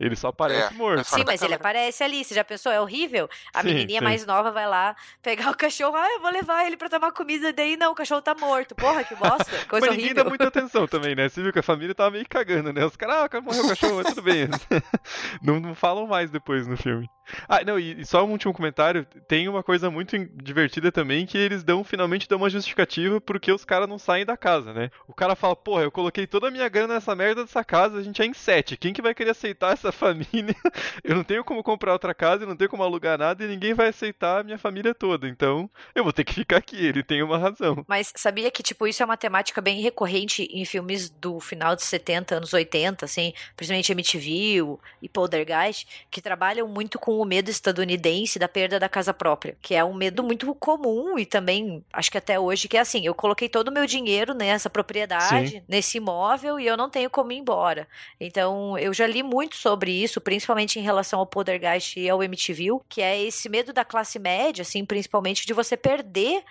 [0.00, 1.04] Ele só aparece É, morto.
[1.04, 2.24] Sim, mas ele aparece ali.
[2.24, 2.72] Você já pensou?
[2.72, 3.28] É horrível.
[3.52, 4.04] A Sim, menininha sim.
[4.04, 5.94] mais nova vai lá pegar o cachorro.
[5.94, 7.52] Ah, eu vou levar ele pra tomar comida.
[7.52, 8.74] Daí não, o cachorro tá morto.
[8.74, 9.44] Porra, que bosta.
[9.68, 10.24] Coisa Mas ninguém horrível.
[10.24, 11.28] dá muita atenção também, né?
[11.28, 12.84] Você viu que a família tava meio cagando, né?
[12.84, 14.48] Os caras, ah, morreu o cachorro, mas tudo bem.
[15.42, 17.06] não, não falam mais depois no filme.
[17.48, 19.04] Ah, não, e, só um último comentário.
[19.28, 23.64] Tem uma coisa muito divertida também, que eles dão, finalmente dão uma justificativa porque os
[23.64, 24.90] caras não saem da casa, né?
[25.06, 28.02] O cara fala, porra, eu coloquei toda a minha grana nessa merda dessa casa, a
[28.02, 28.76] gente é em sete.
[28.76, 30.54] Quem que vai querer aceitar essa família?
[31.02, 33.74] Eu não tenho como comprar outra casa, eu não tenho como alugar nada e ninguém
[33.74, 35.26] vai aceitar a minha família toda.
[35.28, 36.76] Então, eu vou ter que ficar aqui.
[36.76, 37.84] Ele tem uma razão.
[37.88, 41.84] Mas sabia que, tipo, isso é uma temática bem recorrente em filmes do final dos
[41.84, 48.38] 70, anos 80, assim, principalmente MTV e Poltergeist, que trabalham muito com o medo estadunidense
[48.38, 52.18] da perda da casa própria, que é um medo muito comum e também, acho que
[52.18, 55.62] até hoje, que é assim, eu coloquei todo o meu dinheiro nessa propriedade, Sim.
[55.68, 57.88] nesse imóvel, e eu não tenho como ir embora.
[58.20, 62.80] Então, eu já li muito sobre isso, principalmente em relação ao Poltergeist e ao MTV,
[62.88, 66.42] que é esse medo da classe média, assim, principalmente de você perder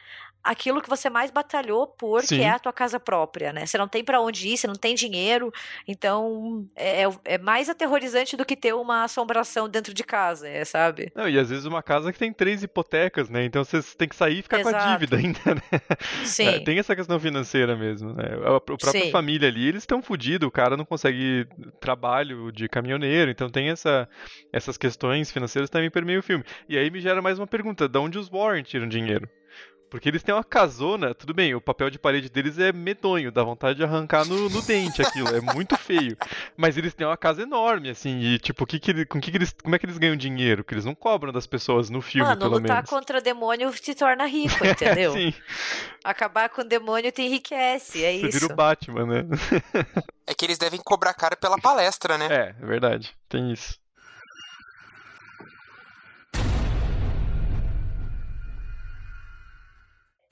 [0.44, 2.38] aquilo que você mais batalhou por, Sim.
[2.38, 3.66] que é a tua casa própria, né?
[3.66, 5.52] Você não tem pra onde ir, você não tem dinheiro,
[5.88, 11.12] então é, é mais aterrorizante do que ter uma assombração dentro de casa, é, sabe?
[11.16, 13.44] Não, e às vezes uma casa que tem três hipotecas, né?
[13.44, 14.92] Então você tem que sair e ficar com a Exato.
[14.92, 15.80] dívida ainda, né?
[16.24, 16.48] Sim.
[16.48, 18.26] É, tem essa questão financeira mesmo, né?
[18.46, 19.12] A, a própria Sim.
[19.12, 21.48] família ali, eles estão fodidos, o cara não consegue
[21.80, 24.08] trabalho de caminhoneiro, então tem essa,
[24.54, 26.44] essas questões financeiras também permeiam o filme.
[26.68, 29.30] E aí me gera mais uma pergunta, de onde os Warren tiram dinheiro?
[29.90, 33.44] Porque eles têm uma casona, tudo bem, o papel de parede deles é medonho, dá
[33.44, 36.16] vontade de arrancar no, no dente aquilo, é muito feio.
[36.56, 39.56] Mas eles têm uma casa enorme, assim, e tipo, que que com que que eles,
[39.64, 40.64] como é que eles ganham dinheiro?
[40.64, 42.90] Que eles não cobram das pessoas no filme, Mano, pelo lutar menos.
[42.90, 45.14] contra demônio te torna rico, entendeu?
[45.14, 45.34] Sim,
[46.04, 48.40] Acabar com o demônio te enriquece, é você isso.
[48.40, 49.24] vira o Batman, né?
[50.28, 52.28] É que eles devem cobrar cara pela palestra, né?
[52.30, 53.80] É, é verdade, tem isso.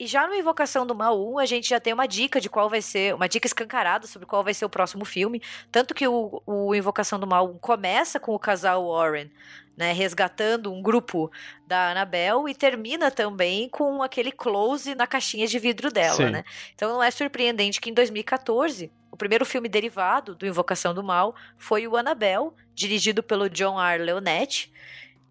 [0.00, 2.70] E já no Invocação do Mal 1, a gente já tem uma dica de qual
[2.70, 5.42] vai ser, uma dica escancarada sobre qual vai ser o próximo filme.
[5.72, 9.28] Tanto que o, o Invocação do Mal 1 começa com o casal Warren,
[9.76, 11.32] né, resgatando um grupo
[11.66, 16.30] da Annabelle e termina também com aquele close na caixinha de vidro dela, Sim.
[16.30, 16.44] né?
[16.76, 21.34] Então não é surpreendente que em 2014, o primeiro filme derivado do Invocação do Mal
[21.56, 24.04] foi o Annabelle, dirigido pelo John R.
[24.04, 24.72] Leonetti,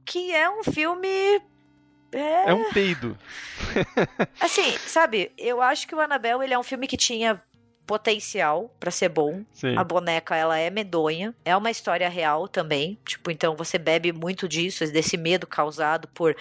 [0.03, 1.41] que é um filme
[2.19, 3.17] É um peido.
[4.39, 7.41] Assim, sabe, eu acho que o Annabelle ele é um filme que tinha
[7.88, 9.43] potencial pra ser bom.
[9.53, 9.77] Sim.
[9.77, 11.34] A boneca, ela é medonha.
[11.45, 12.99] É uma história real também.
[13.06, 16.36] Tipo, então você bebe muito disso, desse medo causado por.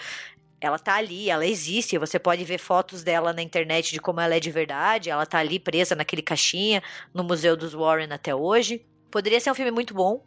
[0.59, 1.97] Ela tá ali, ela existe.
[1.97, 5.09] Você pode ver fotos dela na internet de como ela é de verdade.
[5.09, 8.85] Ela tá ali presa naquele caixinha no Museu dos Warren até hoje.
[9.09, 10.21] Poderia ser um filme muito bom,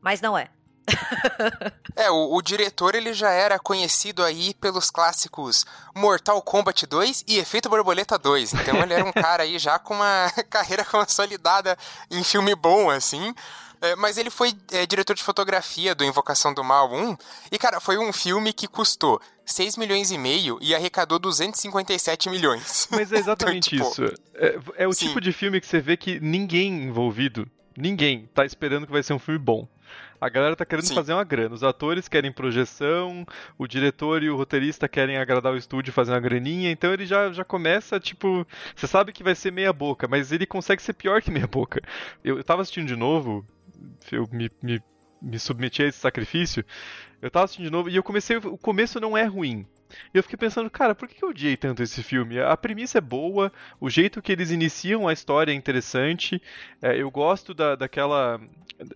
[0.00, 0.48] mas não é.
[1.98, 7.38] É, o, o diretor ele já era conhecido aí pelos clássicos Mortal Kombat 2 e
[7.38, 8.54] Efeito Borboleta 2.
[8.54, 11.76] Então ele era um cara aí já com uma carreira consolidada
[12.08, 13.34] em filme bom, assim.
[13.80, 17.16] É, mas ele foi é, diretor de fotografia do Invocação do Mal 1.
[17.50, 22.88] E, cara, foi um filme que custou 6 milhões e meio e arrecadou 257 milhões.
[22.90, 24.04] Mas é exatamente Então, isso.
[24.34, 25.08] É, é o sim.
[25.08, 29.14] tipo de filme que você vê que ninguém envolvido, ninguém, tá esperando que vai ser
[29.14, 29.66] um filme bom.
[30.20, 30.94] A galera tá querendo Sim.
[30.94, 31.54] fazer uma grana.
[31.54, 33.24] Os atores querem projeção,
[33.56, 37.06] o diretor e o roteirista querem agradar o estúdio e fazer uma graninha, então ele
[37.06, 38.46] já, já começa, tipo.
[38.74, 41.80] Você sabe que vai ser meia boca, mas ele consegue ser pior que meia boca.
[42.24, 43.46] Eu, eu tava assistindo de novo,
[44.10, 44.82] eu me, me,
[45.20, 46.64] me submeti a esse sacrifício.
[47.20, 48.36] Eu tava assistindo de novo e eu comecei.
[48.36, 49.66] O começo não é ruim.
[50.14, 52.40] E eu fiquei pensando, cara, por que eu odiei tanto esse filme?
[52.40, 56.40] A premissa é boa, o jeito que eles iniciam a história é interessante.
[56.82, 58.40] é, eu gosto da, daquela.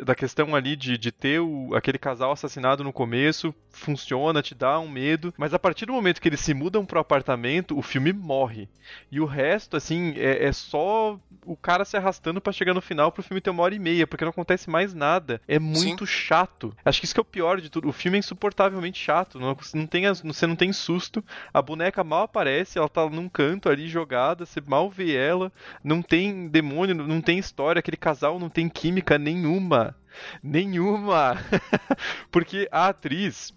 [0.05, 3.53] da questão ali de, de ter o- aquele casal assassinado no começo.
[3.71, 5.33] Funciona, te dá um medo.
[5.37, 8.69] Mas a partir do momento que eles se mudam pro apartamento, o filme morre.
[9.11, 13.11] E o resto, assim, é, é só o cara se arrastando pra chegar no final
[13.11, 15.41] pro filme ter uma hora e meia, porque não acontece mais nada.
[15.49, 16.77] É muito chato.
[16.85, 17.89] Acho que isso que é o pior de tudo.
[17.89, 19.41] O filme é insuportavelmente chato.
[19.41, 21.25] Não, não tem você não tem susto.
[21.53, 25.53] A boneca mal aparece, ela tá num canto ali jogada, você mal vê ela.
[25.83, 27.81] Não tem demônio, não tem história.
[27.81, 29.97] Aquele casal não tem química nenhuma.
[30.43, 31.39] Nenhuma.
[32.31, 33.55] porque a atriz.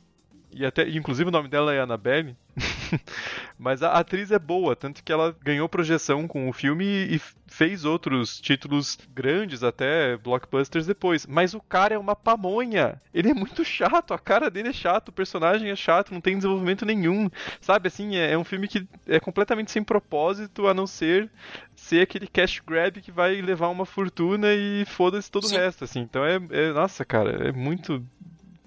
[0.56, 2.36] E até, inclusive o nome dela é Annabelle.
[3.60, 7.84] Mas a atriz é boa, tanto que ela ganhou projeção com o filme e fez
[7.84, 11.26] outros títulos grandes, até blockbusters depois.
[11.26, 13.02] Mas o cara é uma pamonha.
[13.14, 16.38] Ele é muito chato, a cara dele é chato, o personagem é chato, não tem
[16.38, 17.30] desenvolvimento nenhum.
[17.60, 21.30] Sabe, assim, é, é um filme que é completamente sem propósito, a não ser
[21.76, 25.56] ser aquele cash grab que vai levar uma fortuna e foda-se todo Sim.
[25.56, 26.00] o resto, assim.
[26.00, 28.02] Então é, é, nossa, cara, é muito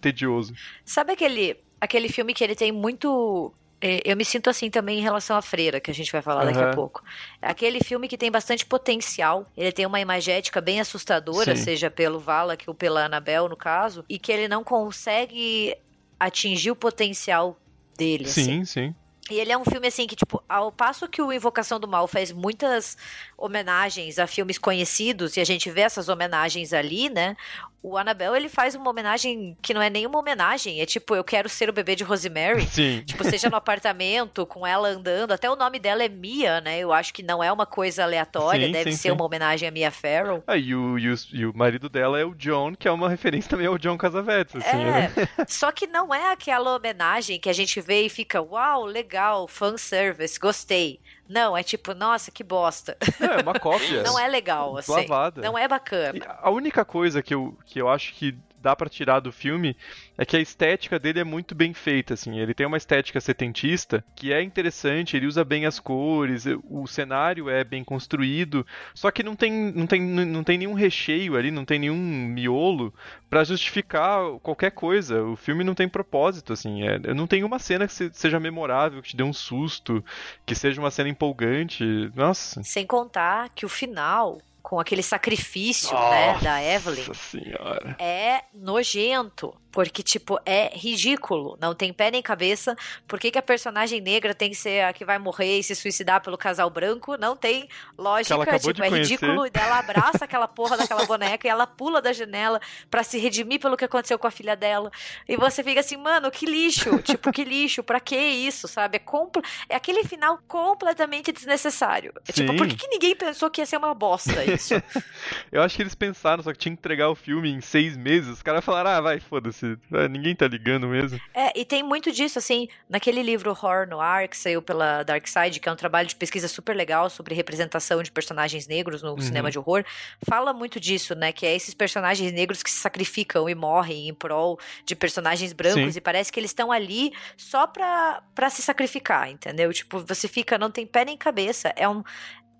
[0.00, 0.54] tedioso.
[0.84, 5.02] Sabe aquele aquele filme que ele tem muito é, eu me sinto assim também em
[5.02, 6.52] relação à Freira, que a gente vai falar uhum.
[6.52, 7.02] daqui a pouco.
[7.40, 9.46] Aquele filme que tem bastante potencial.
[9.56, 11.62] Ele tem uma imagética bem assustadora, Sim.
[11.62, 15.76] seja pelo Valak ou pela Annabelle, no caso, e que ele não consegue
[16.18, 17.56] atingir o potencial
[17.96, 18.28] dele.
[18.28, 18.64] Sim, assim.
[18.64, 18.94] sim.
[19.30, 22.08] E ele é um filme assim que, tipo, ao passo que o Invocação do Mal
[22.08, 22.96] faz muitas
[23.36, 27.36] homenagens a filmes conhecidos, e a gente vê essas homenagens ali, né?
[27.80, 31.48] O Annabelle, ele faz uma homenagem que não é nenhuma homenagem, é tipo, eu quero
[31.48, 32.66] ser o bebê de Rosemary.
[32.68, 33.02] Sim.
[33.06, 36.80] Tipo, seja no apartamento, com ela andando, até o nome dela é Mia, né?
[36.80, 39.14] Eu acho que não é uma coisa aleatória, sim, deve sim, ser sim.
[39.14, 40.42] uma homenagem a Mia Farrow.
[40.46, 43.08] Ah, e o, e, o, e o marido dela é o John, que é uma
[43.08, 45.12] referência também ao John Casavetes, assim, é, né?
[45.46, 50.38] Só que não é aquela homenagem que a gente vê e fica, uau, legal, fanservice,
[50.38, 51.00] gostei.
[51.28, 52.96] Não, é tipo, nossa, que bosta.
[53.20, 54.02] É, é uma cópia.
[54.02, 54.92] não é legal, assim.
[54.92, 55.42] Lavada.
[55.42, 56.18] Não é bacana.
[56.18, 59.76] E a única coisa que eu, que eu acho que dá para tirar do filme
[60.16, 62.38] é que a estética dele é muito bem feita, assim.
[62.38, 67.48] Ele tem uma estética setentista que é interessante, ele usa bem as cores, o cenário
[67.48, 71.64] é bem construído, só que não tem, não tem, não tem nenhum recheio ali, não
[71.64, 72.92] tem nenhum miolo
[73.30, 75.22] para justificar qualquer coisa.
[75.22, 76.82] O filme não tem propósito, assim.
[76.82, 80.04] É, não tem uma cena que seja memorável, que te dê um susto,
[80.44, 81.84] que seja uma cena empolgante.
[82.14, 82.62] Nossa.
[82.62, 87.14] Sem contar que o final com aquele sacrifício, né, da Evelyn.
[87.14, 87.96] Senhora.
[87.98, 89.54] É nojento.
[89.70, 91.56] Porque, tipo, é ridículo.
[91.60, 92.76] Não tem pé nem cabeça.
[93.06, 95.74] Por que, que a personagem negra tem que ser a que vai morrer e se
[95.74, 97.16] suicidar pelo casal branco?
[97.16, 98.58] Não tem lógica.
[98.58, 99.46] Tipo, é ridículo.
[99.46, 103.60] E ela abraça aquela porra daquela boneca e ela pula da janela para se redimir
[103.60, 104.90] pelo que aconteceu com a filha dela.
[105.28, 106.98] E você fica assim, mano, que lixo.
[107.02, 107.82] tipo, que lixo.
[107.82, 108.96] Pra que isso, sabe?
[108.96, 109.40] É, compl...
[109.68, 112.12] é aquele final completamente desnecessário.
[112.26, 114.74] É, tipo, por que, que ninguém pensou que ia ser uma bosta isso?
[115.52, 118.30] Eu acho que eles pensaram, só que tinha que entregar o filme em seis meses.
[118.30, 119.57] Os caras falaram, ah, vai, foda-se
[119.92, 121.20] é, ninguém tá ligando mesmo.
[121.34, 125.60] É, e tem muito disso, assim, naquele livro Horror Noir, que saiu pela Dark Side,
[125.60, 129.20] que é um trabalho de pesquisa super legal sobre representação de personagens negros no uhum.
[129.20, 129.84] cinema de horror,
[130.28, 131.32] fala muito disso, né?
[131.32, 135.94] Que é esses personagens negros que se sacrificam e morrem em prol de personagens brancos,
[135.94, 135.98] Sim.
[135.98, 139.72] e parece que eles estão ali só pra, pra se sacrificar, entendeu?
[139.72, 141.72] Tipo, você fica, não tem pé nem cabeça.
[141.76, 142.02] É um.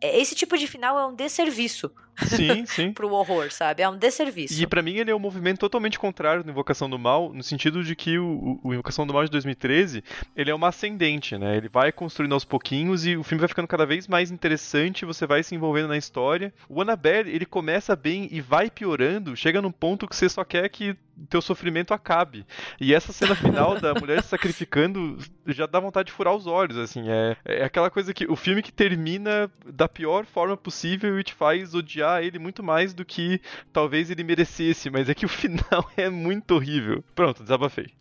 [0.00, 1.90] É, esse tipo de final é um desserviço
[2.26, 2.92] Sim, sim.
[2.92, 3.82] pro horror, sabe?
[3.82, 4.60] É um desserviço.
[4.60, 7.84] E para mim ele é um movimento totalmente contrário do Invocação do Mal, no sentido
[7.84, 10.02] de que o, o, Invocação do Mal de 2013,
[10.36, 11.56] ele é uma ascendente, né?
[11.56, 15.26] Ele vai construindo aos pouquinhos e o filme vai ficando cada vez mais interessante, você
[15.26, 16.52] vai se envolvendo na história.
[16.68, 20.68] O Annabelle, ele começa bem e vai piorando, chega num ponto que você só quer
[20.68, 20.96] que
[21.28, 22.46] teu sofrimento acabe.
[22.80, 26.76] E essa cena final da mulher se sacrificando já dá vontade de furar os olhos,
[26.76, 27.08] assim.
[27.08, 31.34] É, é aquela coisa que o filme que termina da pior forma possível e te
[31.34, 33.40] faz odiar odiar ele muito mais do que
[33.72, 37.04] talvez ele merecesse, mas é que o final é muito horrível.
[37.14, 37.92] Pronto, desabafei.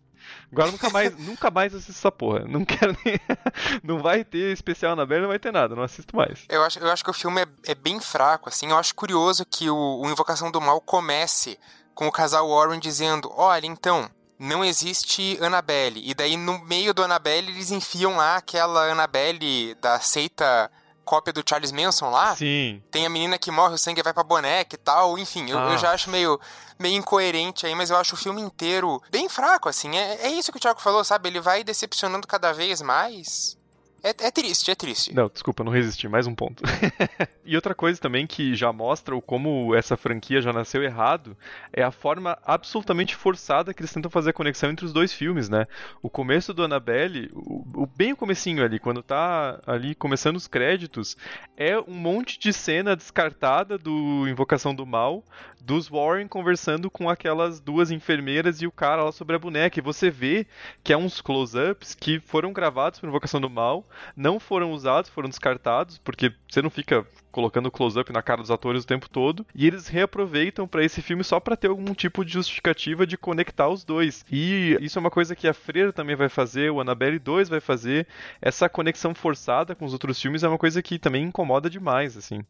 [0.52, 2.40] Agora nunca mais, nunca mais assisto essa porra.
[2.40, 3.18] Não quero nem.
[3.82, 6.44] não vai ter especial na Bela, não vai ter nada, não assisto mais.
[6.48, 8.70] Eu acho, eu acho que o filme é, é bem fraco, assim.
[8.70, 11.58] Eu acho curioso que o, o Invocação do Mal comece
[11.94, 16.02] com o casal Warren dizendo: Olha, então, não existe Annabelle.
[16.04, 20.70] E daí, no meio do Annabelle, eles enfiam lá aquela Annabelle da seita
[21.08, 22.36] cópia do Charles Manson lá.
[22.36, 22.82] Sim.
[22.90, 25.18] Tem a menina que morre, o sangue vai pra boneca e tal.
[25.18, 25.72] Enfim, eu, ah.
[25.72, 26.38] eu já acho meio,
[26.78, 29.96] meio incoerente aí, mas eu acho o filme inteiro bem fraco, assim.
[29.96, 31.30] É, é isso que o Thiago falou, sabe?
[31.30, 33.56] Ele vai decepcionando cada vez mais.
[34.02, 35.14] É, é, triste, é triste.
[35.14, 36.62] Não, desculpa, não resisti, mais um ponto.
[37.44, 41.36] e outra coisa também que já mostra o como essa franquia já nasceu errado
[41.72, 45.48] é a forma absolutamente forçada que eles tentam fazer a conexão entre os dois filmes,
[45.48, 45.66] né?
[46.00, 50.46] O começo do Annabelle, o, o bem o comecinho ali, quando tá ali começando os
[50.46, 51.16] créditos,
[51.56, 55.24] é um monte de cena descartada do Invocação do Mal,
[55.60, 59.78] dos Warren conversando com aquelas duas enfermeiras e o cara lá sobre a boneca.
[59.78, 60.46] E você vê
[60.84, 63.84] que é uns close-ups que foram gravados por Invocação do Mal
[64.16, 68.82] não foram usados, foram descartados, porque você não fica colocando close-up na cara dos atores
[68.82, 72.32] o tempo todo, e eles reaproveitam para esse filme só para ter algum tipo de
[72.32, 74.24] justificativa de conectar os dois.
[74.30, 77.60] E isso é uma coisa que a Freira também vai fazer, o Annabelle 2 vai
[77.60, 78.06] fazer.
[78.40, 82.40] Essa conexão forçada com os outros filmes é uma coisa que também incomoda demais, assim.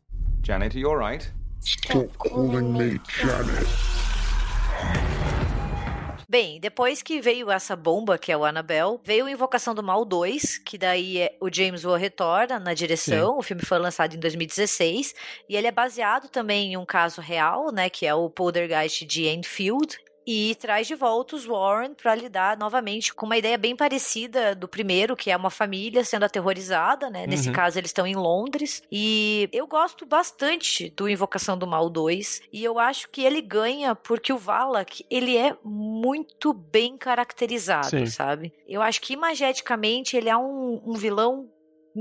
[0.42, 1.32] Janet, you alright?
[1.60, 3.97] Stop calling me Janet.
[6.30, 10.58] Bem, depois que veio essa bomba, que é o Annabelle, veio Invocação do Mal 2,
[10.58, 13.32] que daí é, o James Wan retorna na direção.
[13.32, 13.38] Sim.
[13.38, 15.14] O filme foi lançado em 2016
[15.48, 19.26] e ele é baseado também em um caso real, né, que é o Poltergeist de
[19.26, 19.98] Enfield,
[20.30, 24.68] e traz de volta os Warren para lidar novamente com uma ideia bem parecida do
[24.68, 27.22] primeiro, que é uma família sendo aterrorizada, né?
[27.22, 27.28] Uhum.
[27.28, 28.82] Nesse caso, eles estão em Londres.
[28.92, 32.42] E eu gosto bastante do Invocação do Mal 2.
[32.52, 38.04] E eu acho que ele ganha porque o Valak, ele é muito bem caracterizado, Sim.
[38.04, 38.52] sabe?
[38.68, 41.48] Eu acho que imageticamente ele é um, um vilão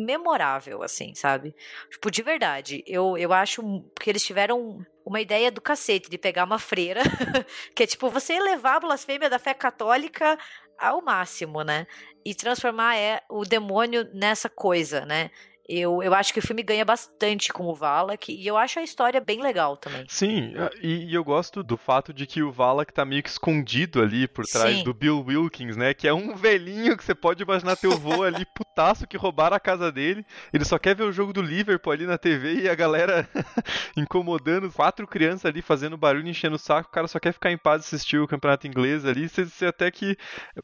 [0.06, 1.56] memorável, assim, sabe?
[1.90, 2.84] Tipo, de verdade.
[2.86, 3.62] Eu, eu acho
[4.00, 7.02] que eles tiveram uma ideia do cacete de pegar uma freira,
[7.76, 10.38] que é tipo você levar a blasfêmia da fé católica
[10.78, 11.88] ao máximo, né?
[12.26, 15.32] E transformar é, o demônio nessa coisa, né?
[15.68, 18.84] Eu, eu acho que o filme ganha bastante com o Valak e eu acho a
[18.84, 20.06] história bem legal também.
[20.08, 24.02] Sim, e, e eu gosto do fato de que o Valak tá meio que escondido
[24.02, 24.84] ali por trás Sim.
[24.84, 25.94] do Bill Wilkins, né?
[25.94, 29.60] Que é um velhinho que você pode imaginar teu vô ali, putaço, que roubaram a
[29.60, 30.26] casa dele.
[30.54, 33.28] Ele só quer ver o jogo do Liverpool ali na TV e a galera
[33.98, 36.88] incomodando, quatro crianças ali fazendo barulho, enchendo o saco.
[36.90, 39.28] O cara só quer ficar em paz assistir o campeonato inglês ali.
[39.28, 40.18] Você, você até que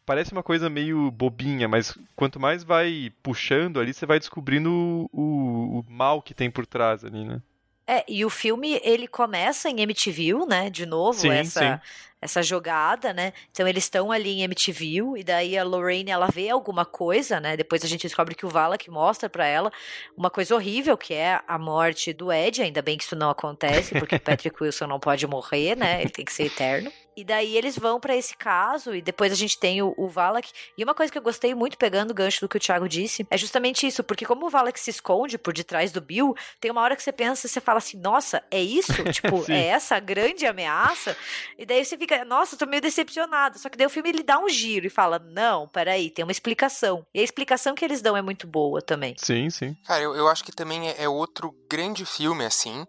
[0.06, 5.80] parece uma coisa meio bobinha, mas quanto mais vai puxando ali, você vai descobrindo o,
[5.80, 7.42] o, mal que tem por trás ali, né?
[7.86, 10.70] É, e o filme ele começa em MTV, né?
[10.70, 11.82] De novo, sim, essa, sim.
[12.24, 13.34] Essa jogada, né?
[13.52, 14.84] Então eles estão ali em MTV
[15.18, 17.56] e daí a Lorraine ela vê alguma coisa, né?
[17.56, 19.72] Depois a gente descobre que o Vala que mostra para ela
[20.16, 22.62] uma coisa horrível que é a morte do Ed.
[22.62, 26.02] Ainda bem que isso não acontece porque Patrick Wilson não pode morrer, né?
[26.02, 26.92] Ele tem que ser eterno.
[27.16, 30.50] E daí eles vão para esse caso, e depois a gente tem o, o, Valak.
[30.78, 33.26] E uma coisa que eu gostei muito, pegando o gancho do que o Thiago disse,
[33.30, 36.82] é justamente isso, porque como o Valak se esconde por detrás do Bill, tem uma
[36.82, 38.92] hora que você pensa, você fala assim, nossa, é isso?
[39.14, 41.16] tipo, é essa a grande ameaça?
[41.58, 43.58] E daí você fica, nossa, tô meio decepcionado.
[43.60, 46.32] Só que daí o filme ele dá um giro e fala, não, peraí, tem uma
[46.32, 47.06] explicação.
[47.14, 49.16] E a explicação que eles dão é muito boa também.
[49.18, 49.76] Sim, sim.
[49.86, 52.86] Cara, eu, eu acho que também é, é outro grande filme, assim.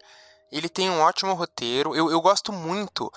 [0.53, 1.95] Ele tem um ótimo roteiro.
[1.97, 3.11] Eu, eu gosto muito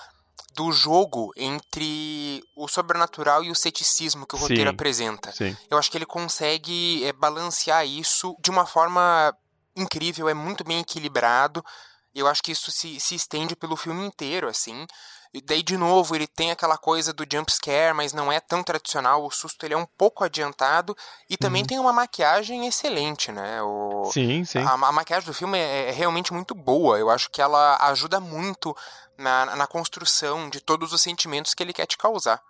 [0.54, 5.32] do jogo entre o sobrenatural e o ceticismo que o roteiro sim, apresenta.
[5.32, 5.56] Sim.
[5.70, 9.32] Eu acho que ele consegue é, balancear isso de uma forma
[9.76, 11.64] incrível, é muito bem equilibrado.
[12.12, 14.84] Eu acho que isso se, se estende pelo filme inteiro, assim.
[15.32, 18.62] E daí, de novo, ele tem aquela coisa do jump scare, mas não é tão
[18.62, 19.24] tradicional.
[19.24, 20.96] O susto ele é um pouco adiantado.
[21.28, 21.68] E também uhum.
[21.68, 23.62] tem uma maquiagem excelente, né?
[23.62, 24.58] O, sim, sim.
[24.58, 26.98] A, a maquiagem do filme é, é, realmente muito boa.
[26.98, 28.74] Eu acho que ela ajuda muito
[29.16, 32.42] na, na construção de todos os sentimentos que ele quer te causar.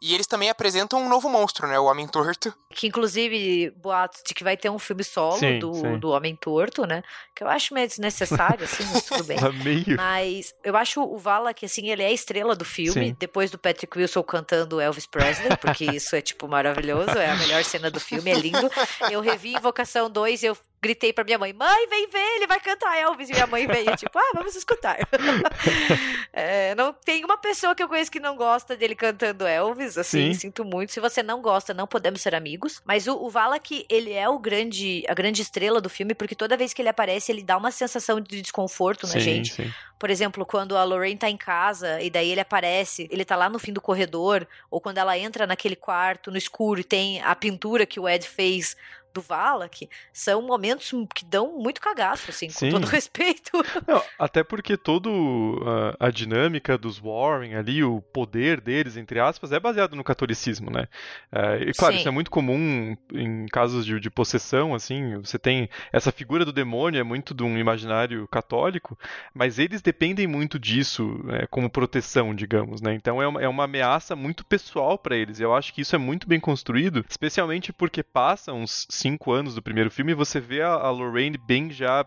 [0.00, 1.78] E eles também apresentam um novo monstro, né?
[1.78, 2.54] O Homem Torto.
[2.70, 5.98] Que inclusive, boatos de que vai ter um filme solo sim, do, sim.
[5.98, 7.02] do Homem Torto, né?
[7.34, 9.36] Que eu acho meio desnecessário, assim, mas tudo bem.
[9.46, 9.96] Tá meio.
[9.96, 13.16] Mas eu acho o Vala que, assim, ele é a estrela do filme, sim.
[13.18, 17.62] depois do Patrick Wilson cantando Elvis Presley, porque isso é, tipo, maravilhoso, é a melhor
[17.64, 18.70] cena do filme, é lindo.
[19.10, 22.60] Eu revi Invocação 2 e eu gritei pra minha mãe: mãe, vem ver, ele vai
[22.60, 23.28] cantar Elvis.
[23.28, 24.96] E minha mãe veio, tipo, ah, vamos escutar.
[26.32, 30.32] é, não tem uma pessoa que eu conheço que não gosta dele cantando Elvis, assim,
[30.32, 30.40] Sim.
[30.40, 30.92] sinto muito.
[30.92, 32.80] Se você não gosta, não podemos ser amigos.
[32.84, 36.56] Mas o, o Valak, ele é o grande, a grande estrela do filme, porque toda
[36.56, 39.54] vez que ele aparece, ele dá uma sensação de desconforto na sim, gente.
[39.54, 39.72] Sim.
[39.98, 43.48] Por exemplo, quando a Lorraine tá em casa e daí ele aparece, ele tá lá
[43.48, 47.34] no fim do corredor, ou quando ela entra naquele quarto no escuro e tem a
[47.34, 48.76] pintura que o Ed fez
[49.16, 52.70] do Valak são momentos que dão muito cagaço, assim, Sim.
[52.70, 53.50] com todo respeito.
[53.86, 59.52] Não, até porque toda a, a, dinâmica dos Warren ali, o poder deles, entre aspas,
[59.52, 60.86] é baseado no catolicismo, né?
[61.32, 62.00] É, e claro, Sim.
[62.00, 66.52] isso é muito comum em casos de, de, possessão, assim, você tem essa figura do
[66.52, 68.98] demônio, é muito de um imaginário católico,
[69.32, 72.94] mas eles dependem muito disso é, como proteção, digamos, né?
[72.94, 75.98] Então é uma, é uma ameaça muito pessoal para eles, eu acho que isso é
[75.98, 80.72] muito bem construído, especialmente porque passa uns cinco anos do primeiro filme, você vê a,
[80.72, 82.04] a Lorraine bem já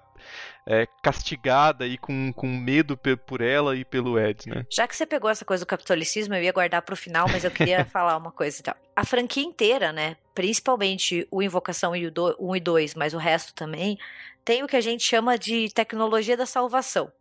[0.68, 4.66] é, castigada e com, com medo por ela e pelo Ed, né?
[4.70, 7.52] Já que você pegou essa coisa do catolicismo, eu ia guardar pro final, mas eu
[7.52, 8.74] queria falar uma coisa então.
[8.95, 10.18] A franquia inteira, né?
[10.36, 13.97] Principalmente o Invocação 1 e 2, mas o resto também,
[14.43, 17.12] tem o que a gente chama de tecnologia da salvação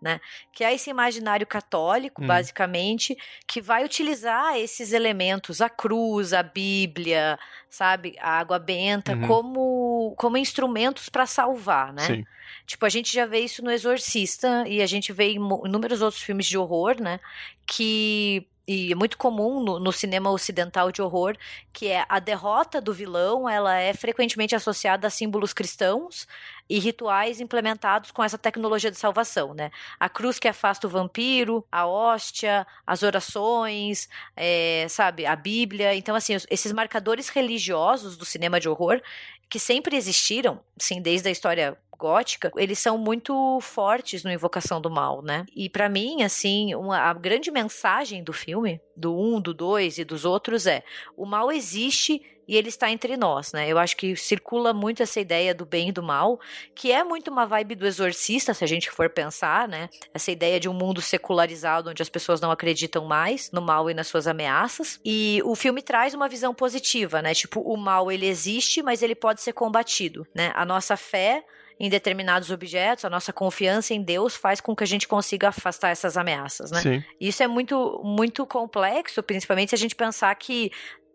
[0.00, 0.20] né?
[0.52, 2.26] Que é esse imaginário católico, hum.
[2.26, 7.38] basicamente, que vai utilizar esses elementos, a cruz, a Bíblia,
[7.68, 9.26] sabe, a água benta, uhum.
[9.26, 12.06] como, como instrumentos para salvar, né?
[12.06, 12.24] Sim.
[12.66, 16.22] Tipo, a gente já vê isso no Exorcista e a gente vê em inúmeros outros
[16.22, 17.18] filmes de horror, né?
[17.66, 21.36] Que e é muito comum no, no, cinema ocidental de horror,
[21.72, 26.28] que é a derrota do vilão, ela é frequentemente associada a símbolos cristãos
[26.70, 29.72] e rituais implementados com essa tecnologia de salvação, né?
[29.98, 35.96] A cruz que afasta o vampiro, a hóstia, as orações, é, sabe, a Bíblia.
[35.96, 39.02] Então, assim, esses marcadores religiosos do cinema de horror,
[39.48, 44.90] que sempre existiram, sim, desde a história gótica, eles são muito fortes no Invocação do
[44.90, 45.44] Mal, né?
[45.54, 50.04] E para mim, assim, uma, a grande mensagem do filme, do um, do dois e
[50.04, 50.82] dos outros é:
[51.14, 53.68] o mal existe e ele está entre nós, né?
[53.68, 56.40] Eu acho que circula muito essa ideia do bem e do mal,
[56.74, 59.88] que é muito uma vibe do exorcista, se a gente for pensar, né?
[60.12, 63.94] Essa ideia de um mundo secularizado onde as pessoas não acreditam mais no mal e
[63.94, 64.98] nas suas ameaças.
[65.04, 67.34] E o filme traz uma visão positiva, né?
[67.34, 70.50] Tipo, o mal ele existe, mas ele pode ser combatido, né?
[70.56, 71.44] A nossa fé
[71.80, 75.88] em determinados objetos, a nossa confiança em Deus faz com que a gente consiga afastar
[75.88, 76.82] essas ameaças, né?
[76.82, 77.04] Sim.
[77.18, 80.70] Isso é muito, muito complexo, principalmente se a gente pensar que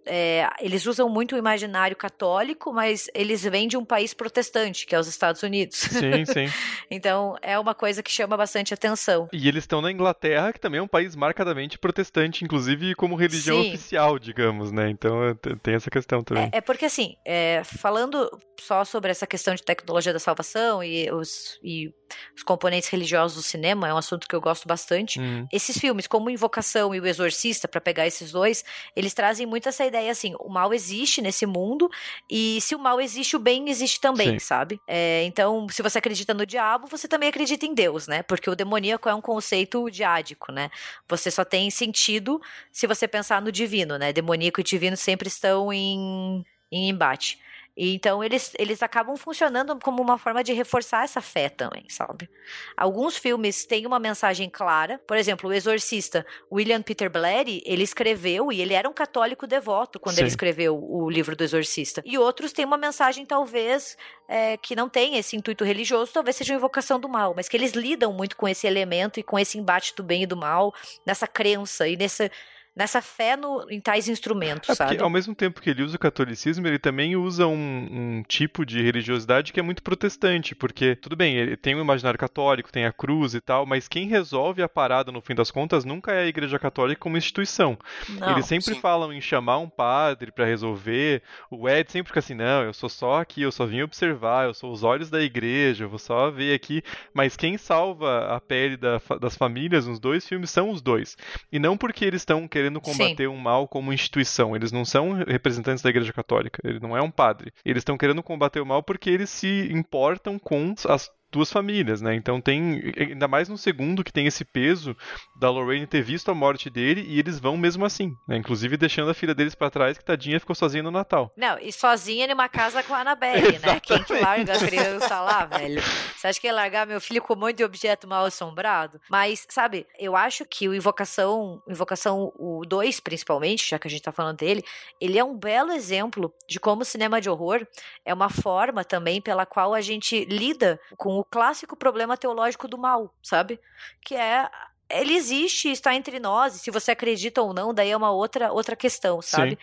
[0.06, 4.95] é, eles usam muito o imaginário católico, mas eles vêm de um país protestante, que
[4.95, 5.78] é os Estados Unidos.
[5.78, 6.47] Sim, sim.
[6.89, 9.28] então é uma coisa que chama bastante atenção.
[9.34, 13.62] E eles estão na Inglaterra, que também é um país marcadamente protestante, inclusive como religião
[13.62, 13.70] sim.
[13.70, 14.89] oficial, digamos, né?
[14.89, 16.49] Então é, tem essa questão também.
[16.51, 18.30] É, é porque assim, é, falando
[18.60, 21.93] só sobre essa questão de tecnologia da salvação e os, e
[22.36, 25.20] os componentes religiosos do cinema, é um assunto que eu gosto bastante.
[25.20, 25.47] Uhum.
[25.51, 28.64] Esses filmes, como Invocação e O Exorcista, para pegar esses dois,
[28.95, 31.89] eles trazem muito essa ideia assim: o mal existe nesse mundo,
[32.30, 34.39] e se o mal existe, o bem existe também, Sim.
[34.39, 34.80] sabe?
[34.88, 38.24] É, então, se você acredita no diabo, você também acredita em Deus, né?
[38.24, 40.70] Porque o demoníaco é um conceito diádico, né?
[41.08, 42.41] Você só tem sentido
[42.72, 44.12] se você pensar no divino, né?
[44.14, 47.39] Demoníaco e divino sempre estão em, em embate.
[47.78, 52.30] Então eles, eles acabam funcionando como uma forma de reforçar essa fé também, sabe?
[52.78, 58.51] Alguns filmes têm uma mensagem clara, por exemplo, O Exorcista, William Peter Blatty, ele escreveu
[58.51, 60.21] e ele era um católico devoto quando Sim.
[60.21, 62.01] ele escreveu o livro do Exorcista.
[62.05, 63.97] E outros têm uma mensagem talvez
[64.28, 67.57] é, que não tem esse intuito religioso, talvez seja uma invocação do mal, mas que
[67.57, 70.73] eles lidam muito com esse elemento e com esse embate do bem e do mal,
[71.05, 72.32] nessa crença e nessa
[72.76, 74.97] nessa fé no, em tais instrumentos, é sabe?
[74.99, 78.82] Ao mesmo tempo que ele usa o catolicismo, ele também usa um, um, tipo de
[78.82, 82.91] religiosidade que é muito protestante, porque, tudo bem, ele tem o imaginário católico, tem a
[82.91, 86.28] cruz e tal, mas quem resolve a parada, no fim das contas, nunca é a
[86.28, 87.78] Igreja Católica como instituição.
[88.09, 88.82] Não, Eles sempre sim.
[88.82, 92.89] falam em chamar um padre para resolver, o Ed sempre fica assim, não, eu sou
[92.89, 96.30] só aqui, eu só vim observar, eu sou os olhos da igreja, eu vou só
[96.30, 100.82] ver aqui, mas quem salva a pele da, das famílias nos dois filmes são os
[100.82, 101.15] dois.
[101.51, 103.28] E não porque eles estão querendo querendo combater Sim.
[103.28, 104.55] o mal como instituição.
[104.55, 106.59] Eles não são representantes da Igreja Católica.
[106.63, 107.53] Ele não é um padre.
[107.63, 112.15] Eles estão querendo combater o mal porque eles se importam com as duas famílias, né?
[112.15, 114.95] Então tem, ainda mais no segundo, que tem esse peso
[115.36, 118.38] da Lorraine ter visto a morte dele e eles vão mesmo assim, né?
[118.38, 121.29] Inclusive deixando a filha deles para trás, que tadinha ficou sozinha no Natal.
[121.36, 123.81] Não, e sozinha numa casa com a Annabelle, né?
[123.81, 125.81] Quem que larga a criança lá, velho?
[126.15, 129.01] Você acha que ia largar meu filho com um monte de objeto mal assombrado?
[129.09, 134.03] Mas, sabe, eu acho que o Invocação, Invocação o 2, principalmente, já que a gente
[134.03, 134.63] tá falando dele,
[135.01, 137.67] ele é um belo exemplo de como o cinema de horror
[138.05, 142.78] é uma forma também pela qual a gente lida com o clássico problema teológico do
[142.78, 143.59] mal, sabe?
[144.01, 144.49] Que é
[144.89, 148.51] ele existe, está entre nós, e se você acredita ou não, daí é uma outra,
[148.51, 149.51] outra questão, sabe?
[149.51, 149.57] Sim.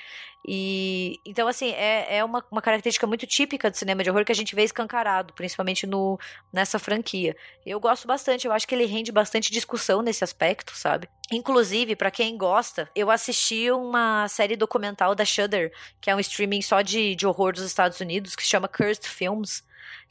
[0.45, 4.33] E então, assim, é, é uma, uma característica muito típica do cinema de horror que
[4.33, 6.19] a gente vê escancarado, principalmente no,
[6.53, 7.37] nessa franquia.
[7.65, 11.09] Eu gosto bastante, eu acho que ele rende bastante discussão nesse aspecto, sabe?
[11.31, 16.63] Inclusive, para quem gosta, eu assisti uma série documental da Shudder, que é um streaming
[16.63, 19.63] só de, de horror dos Estados Unidos, que se chama Cursed Films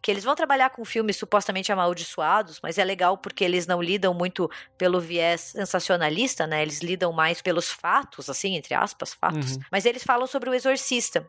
[0.01, 4.13] que eles vão trabalhar com filmes supostamente amaldiçoados, mas é legal porque eles não lidam
[4.13, 6.61] muito pelo viés sensacionalista, né?
[6.61, 9.55] Eles lidam mais pelos fatos, assim, entre aspas, fatos.
[9.55, 9.63] Uhum.
[9.71, 11.27] Mas eles falam sobre o exorcista.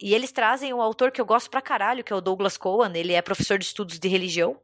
[0.00, 2.92] E eles trazem um autor que eu gosto pra caralho, que é o Douglas Cohen,
[2.94, 4.56] ele é professor de estudos de religião.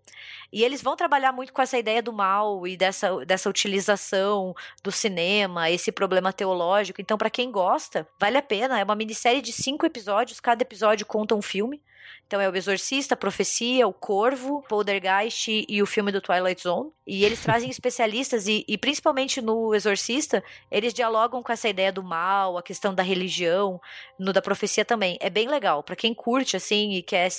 [0.53, 4.93] E eles vão trabalhar muito com essa ideia do mal e dessa, dessa utilização do
[4.93, 7.01] cinema, esse problema teológico.
[7.01, 8.79] Então, para quem gosta, vale a pena.
[8.79, 11.83] É uma minissérie de cinco episódios, cada episódio conta um filme.
[12.27, 16.91] Então é o Exorcista, a Profecia, o Corvo, Poltergeist e o filme do Twilight Zone.
[17.07, 22.03] E eles trazem especialistas e, e, principalmente no Exorcista, eles dialogam com essa ideia do
[22.03, 23.81] mal, a questão da religião,
[24.19, 25.17] no da profecia também.
[25.21, 27.31] É bem legal para quem curte assim e quer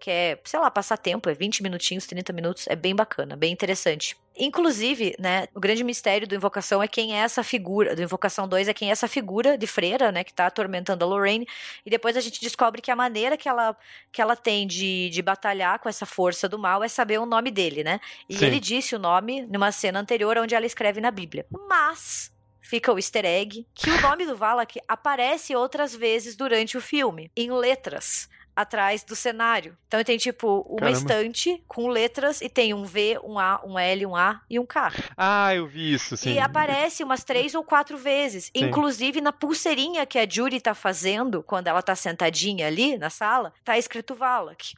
[0.00, 4.14] quer, sei lá, passar tempo, é 20 minutinhos, 30 minutos, é bem bacana, bem interessante.
[4.36, 8.68] Inclusive, né, o grande mistério do Invocação é quem é essa figura, do Invocação 2
[8.68, 11.46] é quem é essa figura de freira, né, que tá atormentando a Lorraine,
[11.86, 13.76] e depois a gente descobre que a maneira que ela,
[14.10, 17.50] que ela tem de, de batalhar com essa força do mal é saber o nome
[17.50, 18.00] dele, né?
[18.28, 18.46] E Sim.
[18.46, 21.46] ele disse o nome numa cena anterior onde ela escreve na Bíblia.
[21.68, 26.80] Mas fica o easter egg que o nome do Valak aparece outras vezes durante o
[26.80, 29.76] filme, em letras atrás do cenário.
[29.86, 30.98] Então tem tipo uma Caramba.
[30.98, 34.66] estante com letras e tem um V, um A, um L, um A e um
[34.66, 34.92] K.
[35.16, 36.34] Ah, eu vi isso, sim.
[36.34, 38.44] E aparece umas três ou quatro vezes.
[38.46, 38.64] Sim.
[38.66, 43.52] Inclusive na pulseirinha que a Judy tá fazendo quando ela tá sentadinha ali na sala,
[43.64, 44.74] tá escrito Valak.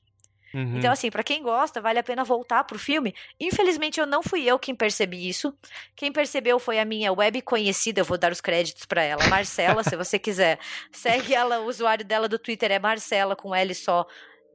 [0.57, 0.79] Uhum.
[0.79, 3.15] Então, assim, para quem gosta, vale a pena voltar pro filme.
[3.39, 5.55] Infelizmente, eu não fui eu quem percebi isso.
[5.95, 9.85] Quem percebeu foi a minha web conhecida, eu vou dar os créditos para ela, Marcela,
[9.85, 10.59] se você quiser.
[10.91, 14.07] Segue ela, o usuário dela do Twitter é Marcela, com L só,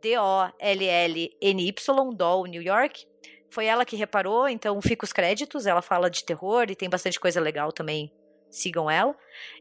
[0.02, 1.74] D-O-L-L-N-Y,
[2.16, 3.06] Doll, New York.
[3.48, 5.68] Foi ela que reparou, então fica os créditos.
[5.68, 8.12] Ela fala de terror e tem bastante coisa legal também
[8.52, 9.16] sigam ela.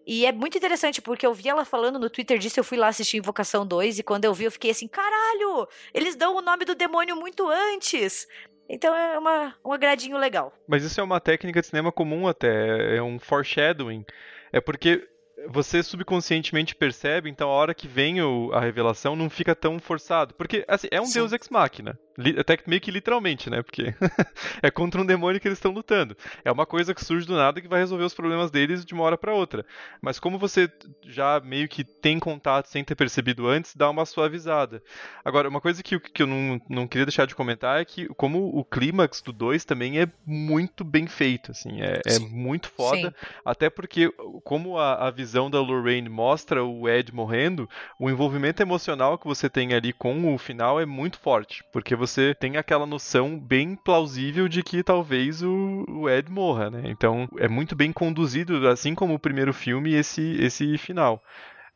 [0.06, 2.88] E é muito interessante, porque eu vi ela falando no Twitter disso, eu fui lá
[2.88, 5.68] assistir Invocação 2, e quando eu vi, eu fiquei assim, caralho!
[5.94, 8.26] Eles dão o nome do demônio muito antes!
[8.68, 10.52] Então é uma, um agradinho legal.
[10.68, 14.04] Mas isso é uma técnica de cinema comum até, é um foreshadowing.
[14.52, 15.08] É porque
[15.48, 20.34] você subconscientemente percebe, então a hora que vem o, a revelação não fica tão forçado.
[20.34, 21.14] Porque, assim, é um Sim.
[21.14, 21.98] deus ex machina.
[22.38, 23.62] Até meio que literalmente, né?
[23.62, 23.94] Porque
[24.62, 26.16] é contra um demônio que eles estão lutando.
[26.44, 29.04] É uma coisa que surge do nada que vai resolver os problemas deles de uma
[29.04, 29.64] hora para outra.
[30.00, 30.70] Mas como você
[31.02, 34.82] já meio que tem contato sem ter percebido antes, dá uma suavizada.
[35.24, 38.56] Agora, uma coisa que, que eu não, não queria deixar de comentar é que como
[38.56, 41.80] o clímax do 2 também é muito bem feito, assim.
[41.80, 43.08] É, é muito foda.
[43.08, 43.26] Sim.
[43.44, 44.12] Até porque,
[44.44, 49.48] como a, a visão da Lorraine mostra o Ed morrendo, o envolvimento emocional que você
[49.48, 51.62] tem ali com o final é muito forte.
[51.72, 56.82] Porque você tem aquela noção bem plausível de que talvez o, o Ed morra, né?
[56.86, 61.22] Então é muito bem conduzido, assim como o primeiro filme, esse, esse final.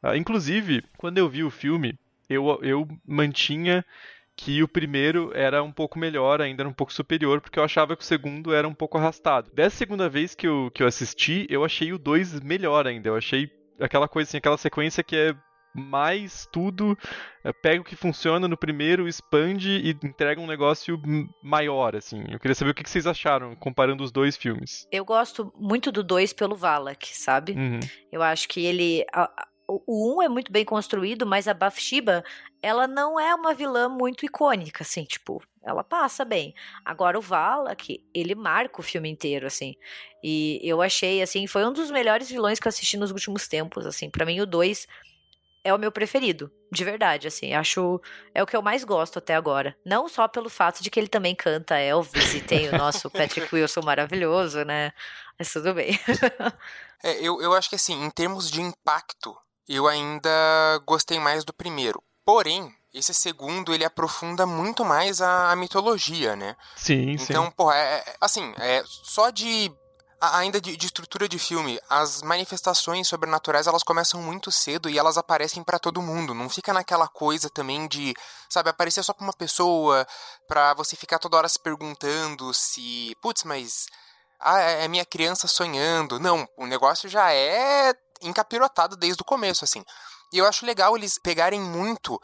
[0.03, 3.85] Uh, inclusive, quando eu vi o filme, eu, eu mantinha
[4.37, 7.97] que o primeiro era um pouco melhor, ainda era um pouco superior, porque eu achava
[7.97, 9.51] que o segundo era um pouco arrastado.
[9.55, 13.09] Dessa segunda vez que eu, que eu assisti, eu achei o dois melhor ainda.
[13.09, 15.37] Eu achei aquela coisa assim, aquela sequência que é
[15.75, 16.97] mais tudo,
[17.43, 21.01] eh, pega o que funciona no primeiro, expande e entrega um negócio
[21.43, 22.25] maior, assim.
[22.31, 24.87] Eu queria saber o que vocês acharam, comparando os dois filmes.
[24.93, 27.53] Eu gosto muito do dois pelo Valak, sabe?
[27.53, 27.81] Uhum.
[28.13, 29.05] Eu acho que ele...
[29.67, 32.23] o um é muito bem construído, mas a Bathsheba,
[32.63, 36.55] ela não é uma vilã muito icônica, assim, tipo, ela passa bem.
[36.85, 39.75] Agora o Valak, ele marca o filme inteiro, assim.
[40.23, 43.87] E eu achei, assim, foi um dos melhores vilões que eu assisti nos últimos tempos,
[43.87, 44.09] assim.
[44.09, 44.87] para mim o 2
[45.65, 48.01] é o meu preferido, de verdade, assim, acho
[48.35, 49.75] é o que eu mais gosto até agora.
[49.85, 53.53] Não só pelo fato de que ele também canta Elvis e tem o nosso Patrick
[53.53, 54.93] Wilson maravilhoso, né?
[55.39, 55.99] Mas tudo bem.
[57.03, 59.35] é, eu, eu acho que assim, em termos de impacto,
[59.67, 60.31] eu ainda
[60.87, 62.03] gostei mais do primeiro.
[62.25, 66.57] Porém, esse segundo ele aprofunda muito mais a, a mitologia, né?
[66.77, 67.33] Sim, então, sim.
[67.33, 69.73] Então, porra, é, é, assim, é, só de
[70.33, 75.19] ainda de, de, estrutura de filme, as manifestações sobrenaturais elas começam muito cedo e elas
[75.19, 76.35] aparecem para todo mundo.
[76.35, 78.15] Não fica naquela coisa também de,
[78.49, 80.07] sabe, aparecer só pra uma pessoa,
[80.47, 83.87] pra você ficar toda hora se perguntando se, putz, mas
[84.41, 86.21] ah, é, é minha criança sonhando.
[86.21, 89.85] Não, o negócio já é encapirotado desde o começo, assim.
[90.33, 92.21] E eu acho legal eles pegarem muito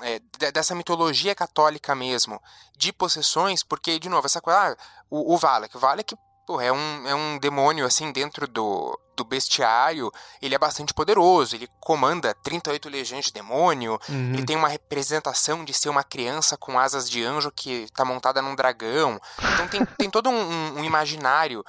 [0.00, 0.18] é,
[0.50, 2.40] dessa mitologia católica mesmo,
[2.76, 4.76] de possessões, porque, de novo, essa coisa, ah,
[5.10, 6.16] o, o Valak, o Valak
[6.46, 10.10] Pô, é um, é um demônio, assim, dentro do, do bestiário.
[10.40, 11.54] Ele é bastante poderoso.
[11.54, 13.98] Ele comanda 38 legiões de demônio.
[14.08, 14.34] Uhum.
[14.34, 18.42] Ele tem uma representação de ser uma criança com asas de anjo que tá montada
[18.42, 19.20] num dragão.
[19.54, 21.64] Então tem, tem todo um, um imaginário,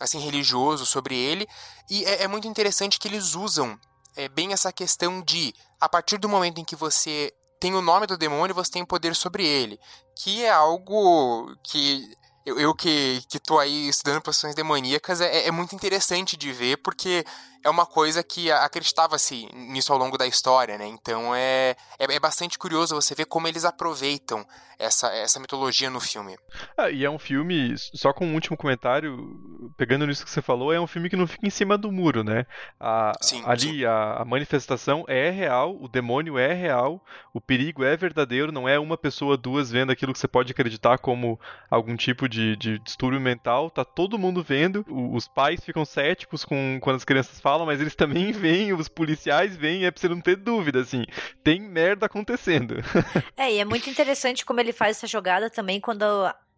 [0.00, 1.46] assim, religioso sobre ele.
[1.88, 3.78] E é, é muito interessante que eles usam
[4.16, 8.06] é, bem essa questão de, a partir do momento em que você tem o nome
[8.06, 9.78] do demônio, você tem poder sobre ele.
[10.16, 12.10] Que é algo que
[12.46, 16.76] eu, eu que, que tô aí estudando posições demoníacas, é, é muito interessante de ver,
[16.76, 17.24] porque
[17.64, 20.86] é uma coisa que acreditava-se nisso ao longo da história, né?
[20.86, 24.46] Então é, é, é, bastante curioso você ver como eles aproveitam
[24.78, 26.38] essa, essa mitologia no filme.
[26.76, 30.72] Ah, e é um filme, só com um último comentário, pegando nisso que você falou,
[30.72, 32.46] é um filme que não fica em cima do muro, né?
[32.78, 33.84] A, sim, ali sim.
[33.84, 37.04] A, a, manifestação é real, o demônio é real,
[37.34, 40.98] o perigo é verdadeiro, não é uma pessoa, duas vendo aquilo que você pode acreditar
[40.98, 46.44] como algum tipo de, de distúrbio mental, tá todo mundo vendo, os pais ficam céticos
[46.44, 50.00] com, quando as crianças falam falam, mas eles também veem, os policiais veem, é pra
[50.00, 51.04] você não ter dúvida, assim.
[51.42, 52.76] Tem merda acontecendo.
[53.36, 56.04] é, e é muito interessante como ele faz essa jogada também quando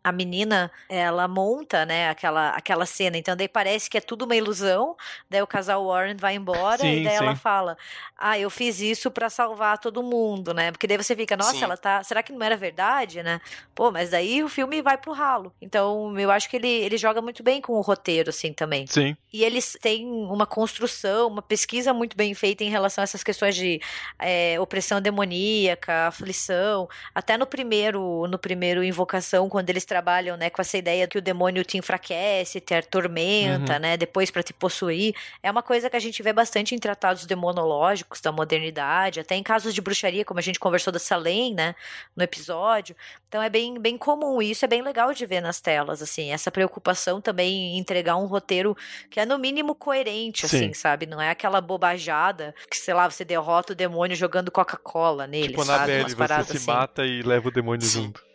[0.09, 3.17] a menina, ela monta, né, aquela, aquela cena.
[3.17, 4.97] Então daí parece que é tudo uma ilusão.
[5.29, 7.25] Daí o casal Warren vai embora sim, e daí sim.
[7.25, 7.77] ela fala:
[8.17, 10.71] "Ah, eu fiz isso para salvar todo mundo", né?
[10.73, 11.63] Porque daí você fica: "Nossa, sim.
[11.63, 13.41] ela tá, será que não era verdade, né?"
[13.75, 15.53] Pô, mas daí o filme vai pro ralo.
[15.61, 18.87] Então, eu acho que ele, ele joga muito bem com o roteiro assim também.
[18.87, 19.17] Sim.
[19.33, 23.55] E eles têm uma construção, uma pesquisa muito bem feita em relação a essas questões
[23.55, 23.81] de
[24.19, 26.89] é, opressão demoníaca, aflição.
[27.15, 31.23] Até no primeiro, no primeiro Invocação, quando eles trabalham, né, com essa ideia que o
[31.23, 33.79] demônio te enfraquece, te atormenta, uhum.
[33.81, 37.27] né, depois para te possuir, é uma coisa que a gente vê bastante em tratados
[37.27, 41.75] demonológicos da modernidade, até em casos de bruxaria, como a gente conversou da Salem, né,
[42.17, 42.95] no episódio.
[43.29, 46.31] Então é bem, bem comum e isso é bem legal de ver nas telas, assim,
[46.31, 48.77] essa preocupação também em entregar um roteiro
[49.11, 50.75] que é no mínimo coerente, assim, Sim.
[50.75, 51.07] sabe?
[51.07, 55.65] Não é aquela bobajada que, sei lá, você derrota o demônio jogando Coca-Cola nele, tipo,
[55.65, 56.05] sabe?
[56.05, 56.67] Tipo, você se assim.
[56.67, 58.05] mata e leva o demônio Sim.
[58.05, 58.28] junto.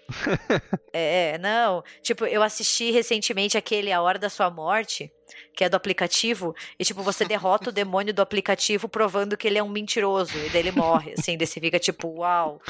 [0.91, 1.83] É, não.
[2.01, 5.11] Tipo, eu assisti recentemente aquele A Hora da Sua Morte,
[5.55, 9.57] que é do aplicativo, e tipo, você derrota o demônio do aplicativo provando que ele
[9.57, 12.61] é um mentiroso, e daí ele morre, assim, daí você fica tipo, uau.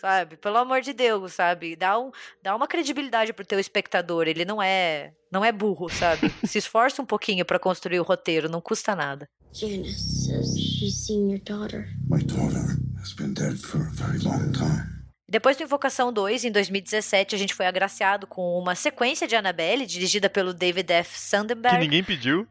[0.00, 0.36] Sabe?
[0.36, 1.76] Pelo amor de Deus, sabe?
[1.76, 2.10] Dá, um,
[2.42, 4.26] dá uma credibilidade pro teu espectador.
[4.26, 6.28] Ele não é não é burro, sabe?
[6.44, 9.28] Se esforça um pouquinho para construir o roteiro, não custa nada.
[9.52, 11.88] Janice says she's seen your daughter.
[12.08, 14.91] My daughter has been dead for a very long time.
[15.32, 19.86] Depois do Invocação 2, em 2017, a gente foi agraciado com uma sequência de Annabelle,
[19.86, 21.18] dirigida pelo David F.
[21.18, 21.78] Sandenberg.
[21.78, 22.46] Que ninguém pediu.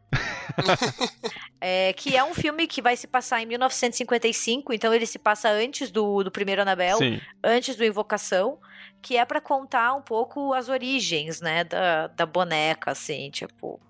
[1.60, 5.48] é, que é um filme que vai se passar em 1955, então ele se passa
[5.48, 7.20] antes do, do primeiro Annabelle, Sim.
[7.44, 8.58] antes do Invocação,
[9.00, 13.80] que é para contar um pouco as origens, né, da, da boneca, assim, tipo,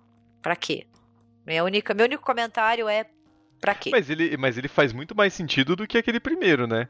[0.42, 0.86] pra quê?
[1.46, 3.06] Minha única, meu único comentário é
[3.58, 3.88] pra quê?
[3.90, 6.88] Mas ele, mas ele faz muito mais sentido do que aquele primeiro, né?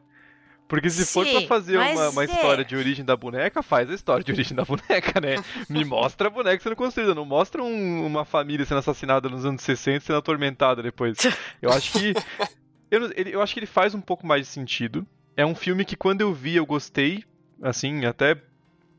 [0.69, 2.25] Porque se Sim, for pra fazer uma, uma é.
[2.25, 5.37] história de origem da boneca, faz a história de origem da boneca, né?
[5.69, 9.63] Me mostra a boneca sendo construída, não mostra um, uma família sendo assassinada nos anos
[9.63, 11.19] 60 sendo atormentada depois.
[11.61, 12.15] Eu acho que.
[12.91, 15.07] Eu, ele, eu acho que ele faz um pouco mais de sentido.
[15.35, 17.25] É um filme que quando eu vi eu gostei,
[17.63, 18.37] assim, até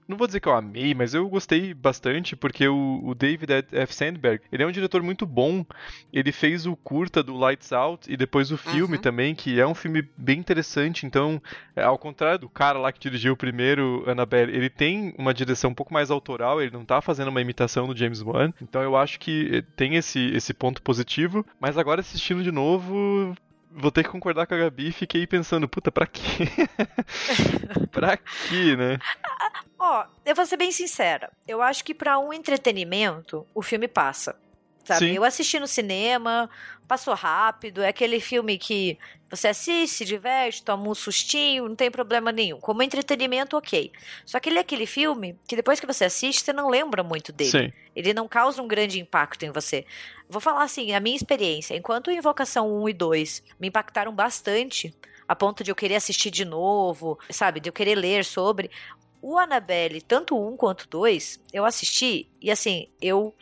[0.07, 3.93] não vou dizer que eu amei, mas eu gostei bastante, porque o, o, David F.
[3.93, 5.65] Sandberg, ele é um diretor muito bom.
[6.11, 9.01] Ele fez o curta do Lights Out e depois o filme uhum.
[9.01, 11.05] também, que é um filme bem interessante.
[11.05, 11.41] Então,
[11.75, 15.71] é, ao contrário do cara lá que dirigiu o primeiro Annabelle, ele tem uma direção
[15.71, 18.53] um pouco mais autoral, ele não tá fazendo uma imitação do James Wan.
[18.61, 21.45] Então eu acho que eh, tem esse, esse ponto positivo.
[21.59, 23.35] Mas agora assistindo de novo,
[23.75, 26.21] vou ter que concordar com a Gabi e fiquei pensando, puta, pra quê?
[27.91, 28.99] pra quê, né?
[29.79, 31.31] Ó, eu vou ser bem sincera.
[31.47, 34.35] Eu acho que para um entretenimento, o filme passa.
[34.83, 35.07] Sabe?
[35.07, 35.13] Sim.
[35.13, 36.49] Eu assisti no cinema,
[36.87, 38.97] passou rápido, é aquele filme que
[39.29, 42.59] você assiste, se diverte, toma um sustinho, não tem problema nenhum.
[42.59, 43.91] Como entretenimento, ok.
[44.25, 47.31] Só que ele é aquele filme que depois que você assiste, você não lembra muito
[47.31, 47.51] dele.
[47.51, 47.73] Sim.
[47.95, 49.85] Ele não causa um grande impacto em você.
[50.29, 54.93] Vou falar assim, a minha experiência, enquanto Invocação 1 e 2 me impactaram bastante,
[55.27, 58.69] a ponto de eu querer assistir de novo, sabe, de eu querer ler sobre,
[59.21, 63.33] o Annabelle, tanto um quanto dois, eu assisti e assim, eu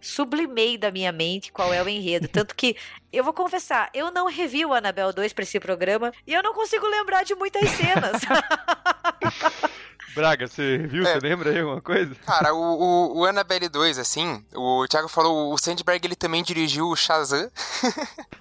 [0.00, 2.28] sublimei da minha mente qual é o enredo.
[2.28, 2.76] Tanto que,
[3.12, 6.52] eu vou confessar, eu não revi o Annabelle 2 para esse programa e eu não
[6.54, 8.22] consigo lembrar de muitas cenas.
[10.14, 11.06] Braga, você viu?
[11.06, 11.12] É.
[11.12, 12.14] Você lembra aí alguma coisa?
[12.26, 16.88] Cara, o, o, o Annabelle 2, assim, o Thiago falou, o Sandberg ele também dirigiu
[16.88, 17.50] o Shazam.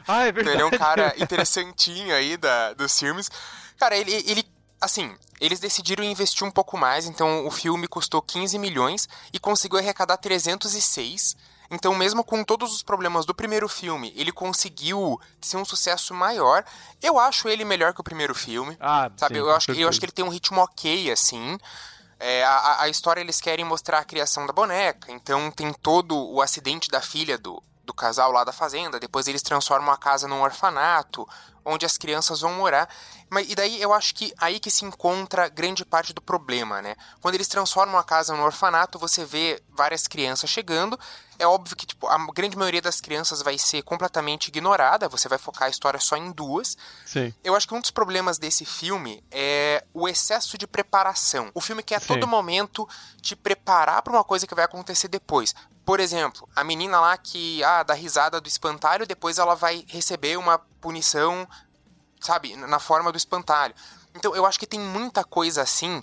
[0.07, 0.41] Ah, é verdade.
[0.41, 3.29] então ele é um cara interessantinho aí da, dos filmes.
[3.77, 4.43] Cara, ele, ele
[4.79, 9.79] Assim, eles decidiram investir um pouco mais, então o filme custou 15 milhões e conseguiu
[9.79, 11.35] arrecadar 306.
[11.71, 16.63] Então, mesmo com todos os problemas do primeiro filme, ele conseguiu ser um sucesso maior.
[17.01, 18.77] Eu acho ele melhor que o primeiro filme.
[18.79, 19.35] Ah, sabe?
[19.35, 21.57] Sim, eu, acho, eu acho que ele tem um ritmo ok, assim.
[22.19, 26.41] É, a, a história eles querem mostrar a criação da boneca, então tem todo o
[26.41, 30.41] acidente da filha do, do casal lá da fazenda, depois eles transformam a casa num
[30.41, 31.27] orfanato,
[31.65, 32.87] onde as crianças vão morar.
[33.29, 36.95] Mas, e daí eu acho que aí que se encontra grande parte do problema, né?
[37.19, 40.97] Quando eles transformam a casa num orfanato, você vê várias crianças chegando.
[41.39, 45.37] É óbvio que tipo, a grande maioria das crianças vai ser completamente ignorada, você vai
[45.37, 46.77] focar a história só em duas.
[47.05, 47.33] Sim.
[47.43, 51.51] Eu acho que um dos problemas desse filme é o excesso de preparação.
[51.53, 52.87] O filme quer a todo momento
[53.21, 55.53] te preparar para uma coisa que vai acontecer depois.
[55.85, 60.35] Por exemplo, a menina lá que ah, dá risada do espantalho, depois ela vai receber
[60.37, 61.47] uma punição,
[62.19, 63.75] sabe, na forma do espantalho.
[64.15, 66.01] Então eu acho que tem muita coisa assim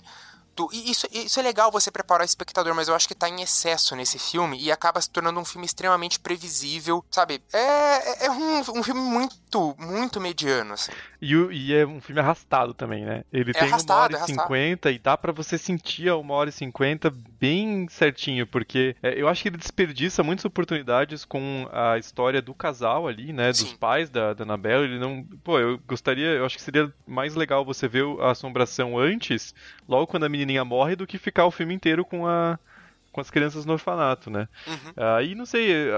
[0.55, 3.41] do, isso, isso é legal você preparar o espectador, mas eu acho que tá em
[3.41, 7.41] excesso nesse filme e acaba se tornando um filme extremamente previsível, sabe?
[7.51, 10.91] É, é, é um, um filme muito, muito mediano, assim.
[11.21, 13.23] E, e é um filme arrastado também, né?
[13.31, 16.15] Ele é tem arrastado, uma hora e é cinquenta e dá para você sentir a
[16.15, 17.11] uma hora e cinquenta
[17.43, 22.53] bem certinho, porque é, eu acho que ele desperdiça muitas oportunidades com a história do
[22.53, 23.49] casal ali, né?
[23.49, 23.75] Dos Sim.
[23.75, 24.85] pais da, da Annabelle.
[24.85, 25.25] Ele não.
[25.43, 26.27] Pô, eu gostaria.
[26.27, 29.53] Eu acho que seria mais legal você ver a assombração antes,
[29.89, 32.57] logo quando a menininha morre, do que ficar o filme inteiro com a.
[33.13, 34.49] Com as crianças no orfanato, né?
[34.67, 34.93] Uhum.
[35.15, 35.97] Aí, não sei, a,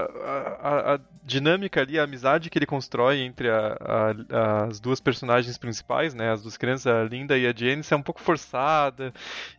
[0.62, 4.14] a- a dinâmica ali, a amizade que ele constrói entre a-
[4.68, 6.30] as duas personagens principais, né?
[6.30, 9.12] As duas crianças, a Linda e a Janice, é um pouco forçada.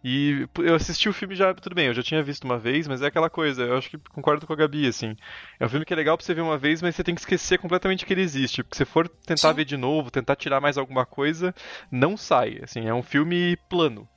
[0.03, 3.01] E eu assisti o filme já, tudo bem, eu já tinha visto uma vez, mas
[3.01, 5.15] é aquela coisa, eu acho que concordo com a Gabi, assim.
[5.59, 7.21] É um filme que é legal pra você ver uma vez, mas você tem que
[7.21, 8.63] esquecer completamente que ele existe.
[8.63, 9.55] Porque se for tentar Sim.
[9.55, 11.55] ver de novo, tentar tirar mais alguma coisa,
[11.91, 12.59] não sai.
[12.63, 14.07] Assim, é um filme plano.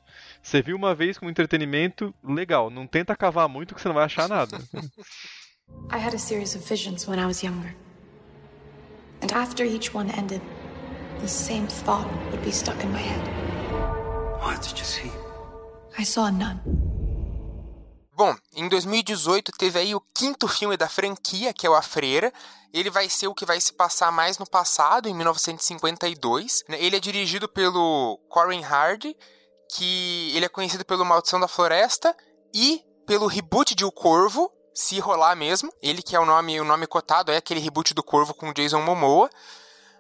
[0.43, 2.71] Você viu uma vez como entretenimento, legal.
[2.71, 4.59] Não tenta cavar muito que você não vai achar nada.
[5.93, 7.75] I had a series of visions when I was younger.
[9.23, 10.41] And after each one ended,
[11.21, 13.21] the same thought would be stuck in my head.
[14.43, 15.13] What did you see?
[15.99, 16.59] I saw nun.
[18.17, 22.33] Bom, em 2018 teve aí o quinto filme da franquia, que é o A Freira.
[22.73, 26.65] Ele vai ser o que vai se passar mais no passado, em 1952.
[26.69, 26.83] né?
[26.83, 29.17] Ele é dirigido pelo Corin Hardy,
[29.75, 32.17] que ele é conhecido pelo Maldição da Floresta
[32.53, 35.73] e pelo reboot de O Corvo, se rolar mesmo.
[35.83, 38.55] Ele que é o nome, o nome cotado, é aquele reboot do Corvo com o
[38.55, 39.31] Jason Momoa.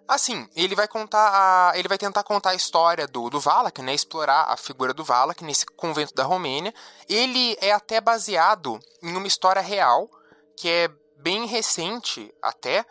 [0.08, 1.30] Assim, ele vai contar
[1.70, 5.04] a, ele vai tentar contar a história do, do Valak, né, explorar a figura do
[5.04, 6.74] Valak nesse convento da Romênia.
[7.08, 10.10] Ele é até baseado em uma história real,
[10.56, 12.84] que é bem recente até,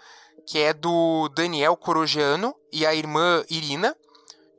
[0.47, 3.95] que é do Daniel Corogiano e a irmã Irina,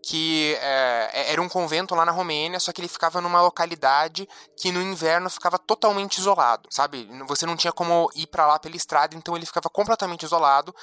[0.03, 4.73] que é, era um convento lá na Romênia, só que ele ficava numa localidade que
[4.73, 7.09] no inverno ficava totalmente isolado, sabe?
[7.27, 10.75] Você não tinha como ir para lá pela estrada, então ele ficava completamente isolado.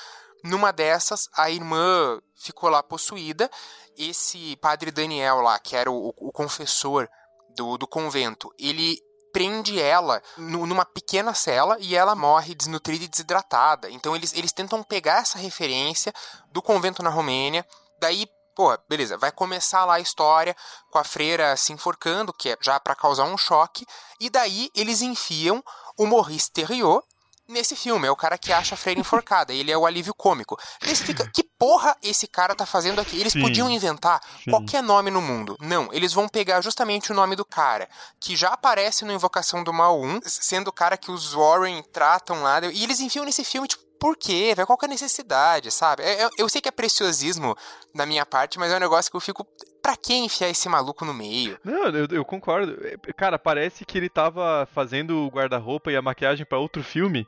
[0.43, 3.49] Numa dessas, a irmã ficou lá possuída.
[3.97, 7.09] Esse padre Daniel lá, que era o, o confessor
[7.55, 9.01] do, do convento, ele
[9.33, 13.89] prende ela nu- numa pequena cela e ela morre desnutrida e desidratada.
[13.89, 16.13] Então eles, eles tentam pegar essa referência
[16.51, 17.65] do convento na Romênia.
[17.99, 18.27] Daí,
[18.57, 20.55] pô, beleza, vai começar lá a história
[20.89, 23.85] com a freira se enforcando, que é já para causar um choque.
[24.19, 25.63] E daí eles enfiam
[25.95, 27.05] o Maurice Theriot
[27.47, 28.07] nesse filme.
[28.07, 29.53] É o cara que acha a freira enforcada.
[29.53, 30.57] Ele é o alívio cômico.
[30.81, 33.19] Você fica, que porra esse cara tá fazendo aqui?
[33.19, 33.41] Eles Sim.
[33.41, 34.49] podiam inventar Sim.
[34.49, 35.55] qualquer nome no mundo.
[35.61, 37.87] Não, eles vão pegar justamente o nome do cara,
[38.19, 42.41] que já aparece no Invocação do Mal 1, sendo o cara que os Warren tratam
[42.41, 42.59] lá.
[42.73, 44.53] E eles enfiam nesse filme, tipo, por quê?
[44.55, 44.65] velho?
[44.67, 46.03] Qual que é a necessidade, sabe?
[46.03, 47.55] É- é- eu sei que é preciosismo
[47.93, 49.45] da minha parte, mas é um negócio que eu fico.
[49.81, 51.57] Pra que enfiar esse maluco no meio?
[51.63, 52.77] Não, eu, eu concordo.
[52.85, 57.25] É, Cara, parece que ele tava fazendo o guarda-roupa e a maquiagem pra outro filme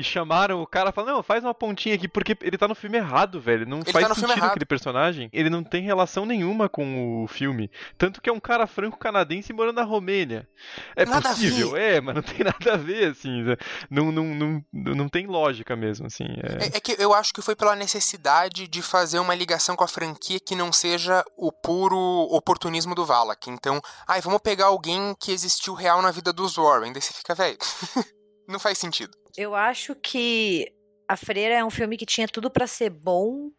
[0.00, 2.74] e chamaram o cara e falaram, não, faz uma pontinha aqui, porque ele tá no
[2.74, 3.66] filme errado, velho.
[3.66, 5.28] Não Ele faz tá no filme sentido aquele personagem.
[5.32, 7.70] Ele não tem relação nenhuma com o filme.
[7.98, 10.48] Tanto que é um cara franco-canadense morando na Romênia.
[10.96, 13.44] É Nada possível, é, mas não tem nada a ver, assim.
[13.90, 16.24] Não, não, não, não tem lógica mesmo, assim.
[16.24, 16.64] É...
[16.64, 19.88] É, é que eu acho que foi pela necessidade de fazer uma ligação com a
[19.88, 21.98] franquia que não seja o puro
[22.30, 23.50] oportunismo do Valak.
[23.50, 26.92] Então, ai, vamos pegar alguém que existiu real na vida dos Warren.
[26.92, 27.58] Daí você fica, velho.
[28.48, 29.19] não faz sentido.
[29.36, 30.72] Eu acho que
[31.08, 33.50] A Freira é um filme que tinha tudo pra ser bom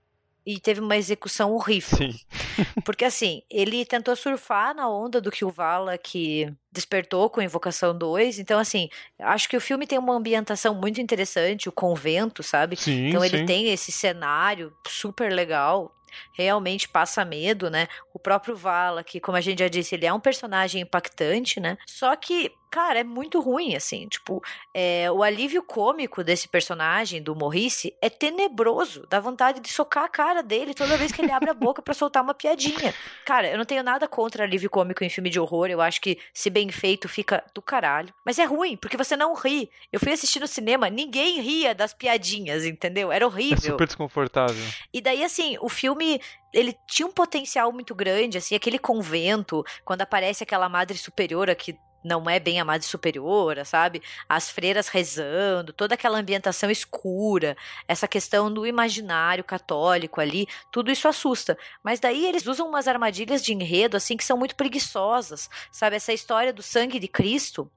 [0.45, 1.97] e teve uma execução horrível.
[1.97, 2.13] Sim.
[2.83, 7.95] Porque assim, ele tentou surfar na onda do que o Vala que despertou com Invocação
[7.95, 8.39] 2.
[8.39, 12.75] Então, assim, acho que o filme tem uma ambientação muito interessante, o convento, sabe?
[12.75, 13.27] Sim, Então sim.
[13.27, 15.93] ele tem esse cenário super legal.
[16.33, 17.87] Realmente passa medo, né?
[18.13, 21.77] O próprio Vala, que, como a gente já disse, ele é um personagem impactante, né?
[21.87, 24.07] Só que, cara, é muito ruim, assim.
[24.07, 24.41] Tipo,
[24.73, 29.05] é, o alívio cômico desse personagem, do Maurice, é tenebroso.
[29.09, 31.93] Dá vontade de socar a cara dele toda vez que ele abre a boca pra
[31.93, 32.93] soltar uma piadinha.
[33.25, 35.67] Cara, eu não tenho nada contra alívio cômico em filme de horror.
[35.69, 38.13] Eu acho que, se bem feito, fica do caralho.
[38.25, 39.69] Mas é ruim, porque você não ri.
[39.91, 43.11] Eu fui assistir no cinema, ninguém ria das piadinhas, entendeu?
[43.11, 43.71] Era É horrível.
[43.73, 44.63] super desconfortável.
[44.93, 46.21] E daí, assim, o filme,
[46.53, 51.75] ele tinha um potencial muito grande, assim, aquele convento, quando aparece aquela madre superiora que
[52.03, 54.01] não é bem a madre superiora, sabe?
[54.27, 57.55] As freiras rezando, toda aquela ambientação escura,
[57.87, 61.57] essa questão do imaginário católico ali, tudo isso assusta.
[61.83, 65.95] Mas daí eles usam umas armadilhas de enredo, assim, que são muito preguiçosas, sabe?
[65.95, 67.69] Essa história do sangue de Cristo.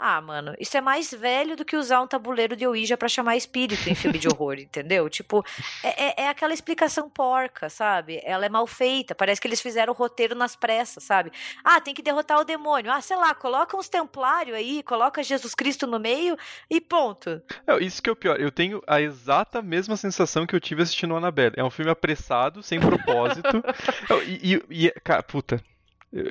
[0.00, 3.36] Ah, mano, isso é mais velho do que usar um tabuleiro de Ouija pra chamar
[3.36, 5.10] espírito em filme de horror, entendeu?
[5.10, 5.44] Tipo,
[5.82, 8.20] é, é- é aquela explicação porca, sabe?
[8.22, 9.12] Ela é mal feita.
[9.12, 11.32] Parece que eles fizeram o roteiro nas pressas, sabe?
[11.64, 12.92] Ah, tem que derrotar o demônio.
[12.92, 16.36] Ah, sei lá, coloca uns templários aí, coloca Jesus Cristo no meio
[16.70, 17.42] e ponto.
[17.66, 18.40] Não, isso que é o pior.
[18.40, 21.54] Eu tenho a exata mesma sensação que eu tive assistindo o Annabelle.
[21.56, 23.48] É um filme apressado, sem propósito.
[24.26, 25.60] E, e, e, cara, puta.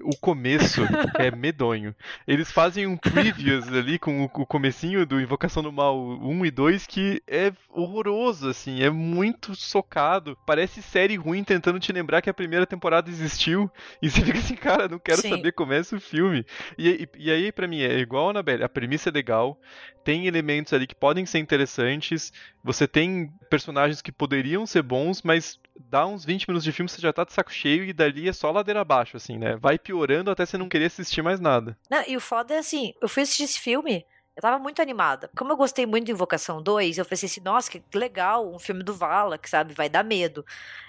[0.04, 0.82] O começo
[1.20, 1.96] é medonho.
[2.28, 6.88] Eles fazem um previews ali com o, comecinho do Invocação do Mal 1 e 2
[6.88, 10.36] que é horroroso, assim, é muito socado.
[10.48, 13.70] Parece série ruim tentando te lembrar que a primeira temporada existiu.
[14.02, 15.30] E você fica assim, cara, não quero Sim.
[15.30, 16.46] saber, começa o filme.
[16.78, 19.60] E, e, e aí, para mim, é igual a Annabelle, a premissa é legal,
[20.04, 22.32] tem elementos ali que podem ser interessantes,
[22.64, 27.02] você tem personagens que poderiam ser bons, mas dá uns 20 minutos de filme, você
[27.02, 29.56] já tá de saco cheio e dali é só ladeira abaixo, assim, né?
[29.56, 31.78] Vai piorando até você não querer assistir mais nada.
[31.90, 34.06] Não, e o foda é assim, eu fui assistir esse filme,
[34.38, 35.32] eu tava muito animada.
[35.36, 38.84] Como eu gostei muito de Invocação 2, eu pensei assim, nossa, que legal, um filme
[38.84, 40.46] do Vala, que sabe, vai dar medo.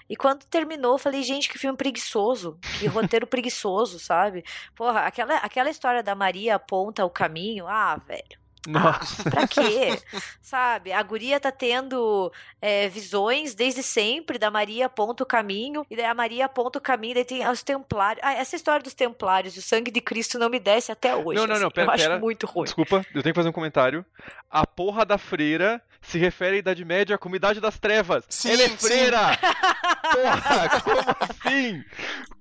[0.07, 4.43] E quando terminou, eu falei, gente, que filme preguiçoso, que roteiro preguiçoso, sabe?
[4.75, 8.39] Porra, aquela, aquela história da Maria aponta o caminho, ah, velho.
[8.67, 9.23] Nossa.
[9.29, 9.99] Pra quê?
[10.41, 10.91] Sabe?
[10.91, 12.31] A guria tá tendo
[12.61, 16.81] é, visões desde sempre da Maria aponta o caminho, e daí a Maria aponta o
[16.81, 18.23] caminho, daí tem os templários.
[18.23, 21.39] Ah, essa história dos templários, o sangue de Cristo não me desce até hoje.
[21.39, 21.63] Não, não, assim.
[21.63, 22.13] não, pera, eu pera.
[22.15, 22.65] acho muito ruim.
[22.65, 24.05] Desculpa, eu tenho que fazer um comentário.
[24.49, 28.23] A porra da freira se refere à Idade Média como Idade das Trevas.
[28.29, 29.19] Sim, Ela é freira!
[30.11, 31.83] Porra, como assim?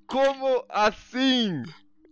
[0.06, 1.62] Como assim?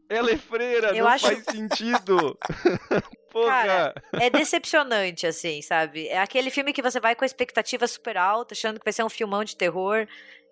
[0.09, 1.26] Ela é freira, eu não acho...
[1.26, 2.38] faz sentido.
[3.30, 3.50] Porra.
[3.50, 6.09] Cara, é decepcionante, assim, sabe?
[6.09, 9.04] É aquele filme que você vai com a expectativa super alta, achando que vai ser
[9.04, 10.07] um filmão de terror.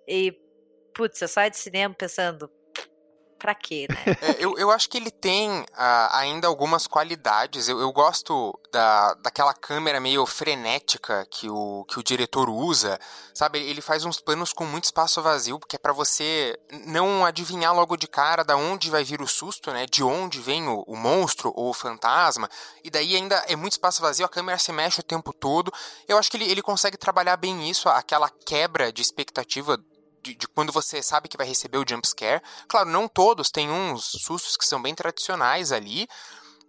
[0.07, 0.35] E,
[0.95, 2.51] putz, você sai de cinema pensando,
[3.45, 3.97] pra quê, né?
[4.25, 7.69] É, eu, eu acho que ele tem uh, ainda algumas qualidades.
[7.69, 12.99] Eu, eu gosto da, daquela câmera meio frenética que o, que o diretor usa,
[13.35, 13.59] sabe?
[13.59, 17.99] Ele faz uns planos com muito espaço vazio, porque é para você não adivinhar logo
[17.99, 19.85] de cara da onde vai vir o susto, né?
[19.85, 22.49] De onde vem o, o monstro ou o fantasma.
[22.83, 25.71] E daí ainda é muito espaço vazio, a câmera se mexe o tempo todo.
[26.09, 29.79] Eu acho que ele, ele consegue trabalhar bem isso, aquela quebra de expectativa
[30.25, 32.43] de, de, quando você sabe que vai receber o jump scare.
[32.67, 36.09] Claro, não todos, tem uns sustos que são bem tradicionais ali,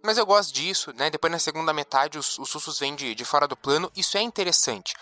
[0.02, 1.08] mas eu gosto disso, né?
[1.10, 4.22] Depois na segunda metade os, os sustos vêm de, de fora do plano, isso é
[4.22, 4.94] interessante.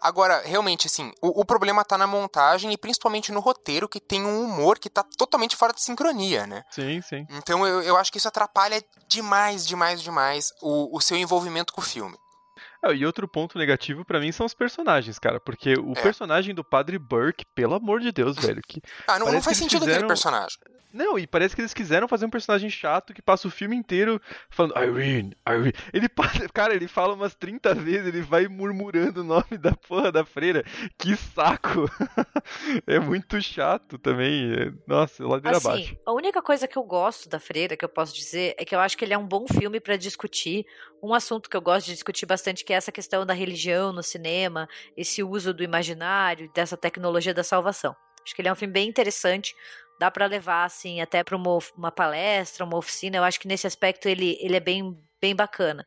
[0.00, 4.24] Agora, realmente, assim, o, o, problema tá na montagem e principalmente no roteiro, que tem
[4.24, 6.64] um humor que tá totalmente fora de sincronia, né?
[6.70, 7.26] Sim, sim.
[7.28, 11.82] Então eu, eu acho que isso atrapalha demais, demais, demais o, o seu envolvimento com
[11.82, 12.16] o filme.
[12.82, 15.38] É, e outro ponto negativo para mim são os personagens, cara.
[15.38, 16.02] Porque o é.
[16.02, 18.62] personagem do Padre Burke, pelo amor de Deus, velho.
[18.66, 19.96] Que ah, não, não faz sentido fizeram...
[19.96, 20.58] aquele personagem.
[20.92, 24.20] Não, e parece que eles quiseram fazer um personagem chato que passa o filme inteiro
[24.48, 25.72] falando Irene, Irene.
[25.92, 26.08] Ele
[26.52, 30.64] cara, ele fala umas 30 vezes, ele vai murmurando o nome da porra da freira.
[30.98, 31.88] Que saco!
[32.86, 34.74] é muito chato também.
[34.86, 35.96] Nossa, ladeira assim, abaixo.
[36.04, 38.80] A única coisa que eu gosto da freira, que eu posso dizer, é que eu
[38.80, 40.66] acho que ele é um bom filme para discutir
[41.02, 44.02] um assunto que eu gosto de discutir bastante, que é essa questão da religião no
[44.02, 47.94] cinema, esse uso do imaginário, dessa tecnologia da salvação.
[48.24, 49.54] Acho que ele é um filme bem interessante,
[50.00, 53.18] dá para levar assim até para uma, uma palestra, uma oficina.
[53.18, 55.86] Eu acho que nesse aspecto ele, ele é bem, bem bacana.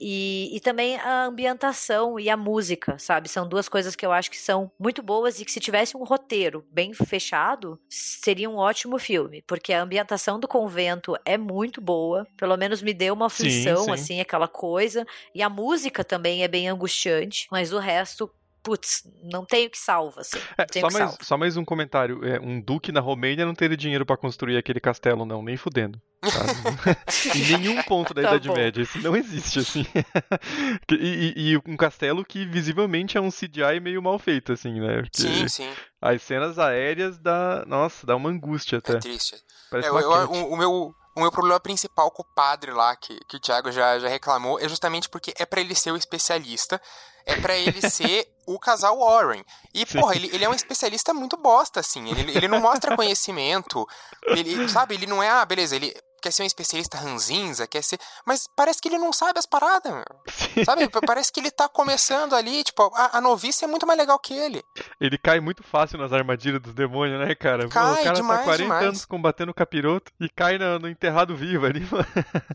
[0.00, 3.28] E, e também a ambientação e a música, sabe?
[3.28, 6.04] São duas coisas que eu acho que são muito boas e que se tivesse um
[6.04, 9.42] roteiro bem fechado, seria um ótimo filme.
[9.44, 12.24] Porque a ambientação do convento é muito boa.
[12.36, 13.90] Pelo menos me deu uma aflição, sim, sim.
[13.90, 15.04] assim, aquela coisa.
[15.34, 17.48] E a música também é bem angustiante.
[17.50, 18.30] Mas o resto,
[18.62, 20.38] putz, não tenho que salva, assim.
[20.56, 22.24] É, só, mais, só mais um comentário.
[22.24, 26.00] É, um duque na Romênia não teria dinheiro para construir aquele castelo, não, nem fudendo.
[27.34, 28.54] em nenhum ponto da tá Idade bom.
[28.54, 28.82] Média.
[28.82, 29.86] Isso não existe, assim.
[30.90, 35.02] e, e, e, um castelo que visivelmente é um CGI meio mal feito, assim, né?
[35.02, 35.70] Porque sim, sim.
[36.00, 37.64] As cenas aéreas dá.
[37.66, 38.94] Nossa, dá uma angústia até.
[38.94, 39.36] É triste.
[39.72, 43.18] É, eu, eu, o, o, meu, o meu problema principal com o padre lá, que,
[43.28, 46.80] que o Thiago já, já reclamou, é justamente porque é para ele ser o especialista
[47.28, 49.44] é para ele ser o casal Warren.
[49.74, 52.08] E, porra, ele, ele é um especialista muito bosta, assim.
[52.08, 53.86] Ele, ele não mostra conhecimento.
[54.28, 57.98] Ele, sabe, ele não é, ah, beleza, ele quer ser um especialista ranzinza, quer ser.
[58.26, 60.64] Mas parece que ele não sabe as paradas, meu.
[60.64, 60.88] Sabe?
[61.06, 64.34] Parece que ele tá começando ali, tipo, a, a, novice é muito mais legal que
[64.34, 64.62] ele.
[65.00, 67.68] Ele cai muito fácil nas armadilhas dos demônios, né, cara?
[67.68, 68.86] Cai, o cara tá demais, tá 40 demais.
[68.86, 72.06] anos combatendo o capiroto e cai no, no enterrado vivo ali, mano.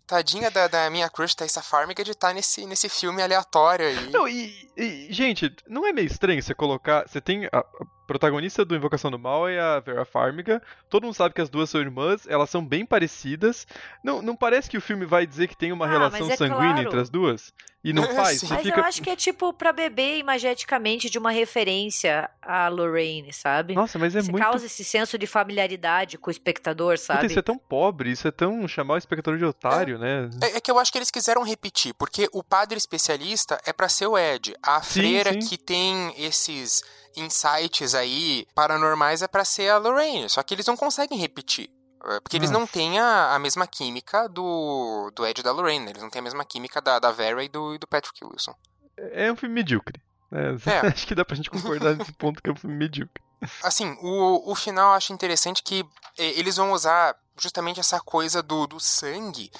[0.05, 4.09] Tadinha da, da minha crush Thaisa Farmiga de estar tá nesse, nesse filme aleatório aí.
[4.11, 7.07] Não, e, e, gente, não é meio estranho você colocar.
[7.07, 7.45] Você tem.
[7.51, 7.65] A,
[8.05, 10.61] protagonista do Invocação do Mal é a Vera Farmiga.
[10.89, 13.65] Todo mundo sabe que as duas são irmãs, elas são bem parecidas.
[14.03, 16.73] Não, não parece que o filme vai dizer que tem uma ah, relação é sanguínea
[16.73, 16.87] claro.
[16.87, 17.53] entre as duas?
[17.83, 18.41] E não faz?
[18.43, 18.79] Mas fica...
[18.79, 23.75] eu acho que é tipo pra beber imageticamente de uma referência a Lorraine, sabe?
[23.75, 24.43] Nossa, mas é Você muito...
[24.43, 27.21] causa esse senso de familiaridade com o espectador, sabe?
[27.21, 30.29] Puta, isso é tão pobre, isso é tão chamar o espectador de otário, é, né?
[30.41, 33.89] É, é, que eu acho que eles quiseram repetir, porque o padre especialista é para
[33.89, 34.55] ser o Ed.
[34.63, 35.39] A sim, freira sim.
[35.39, 36.83] que tem esses
[37.15, 41.69] insights aí paranormais é para ser a Lorraine, só que eles não conseguem repetir.
[42.05, 45.85] É, Porque eles não têm a, a mesma química do, do Ed e da Lorraine,
[45.85, 45.91] né?
[45.91, 48.53] eles não têm a mesma química da, da Vera e do, e do Patrick Wilson.
[48.97, 50.01] É um filme medíocre.
[50.29, 50.57] né?
[50.65, 50.87] É.
[50.87, 53.23] Acho que dá pra gente concordar nesse ponto que é um filme medíocre.
[53.61, 55.85] Assim, o, o final eu acho interessante que
[56.17, 59.51] eles vão usar justamente essa coisa do, do sangue,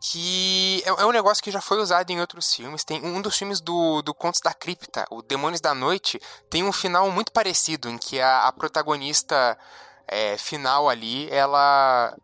[0.00, 2.84] que é, é um negócio que já foi usado em outros filmes.
[2.84, 6.20] Tem um dos filmes do, do Contos da Cripta, o Demônios da Noite,
[6.50, 9.56] tem um final muito parecido, em que a, a protagonista
[10.08, 12.16] eh, final ali, ela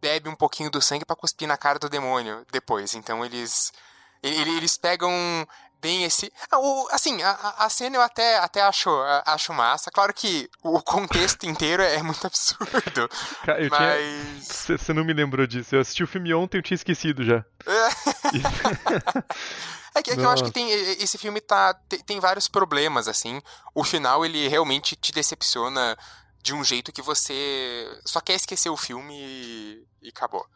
[0.00, 2.94] bebe um pouquinho do sangue pra cuspir na cara do demônio depois.
[2.94, 3.72] Então eles
[4.22, 5.12] ele- eles pegam
[5.80, 6.30] bem esse.
[6.52, 6.58] Ah,
[6.94, 8.90] Assim, a, a- cena eu até, até acho,
[9.24, 9.90] acho massa.
[9.90, 13.08] Claro que o contexto inteiro é muito absurdo.
[13.44, 13.80] Ca- Eu tinha.
[13.80, 14.44] mas.
[14.46, 15.74] Você você não me lembrou disso.
[15.74, 17.44] Eu assisti o filme ontem e eu tinha esquecido já.
[19.92, 23.08] É que, é que eu acho que tem, esse filme tá, tem, tem vários problemas,
[23.08, 23.42] assim.
[23.74, 25.98] O final, ele realmente te decepciona
[26.42, 30.46] de um jeito que você só quer esquecer o filme e, e acabou.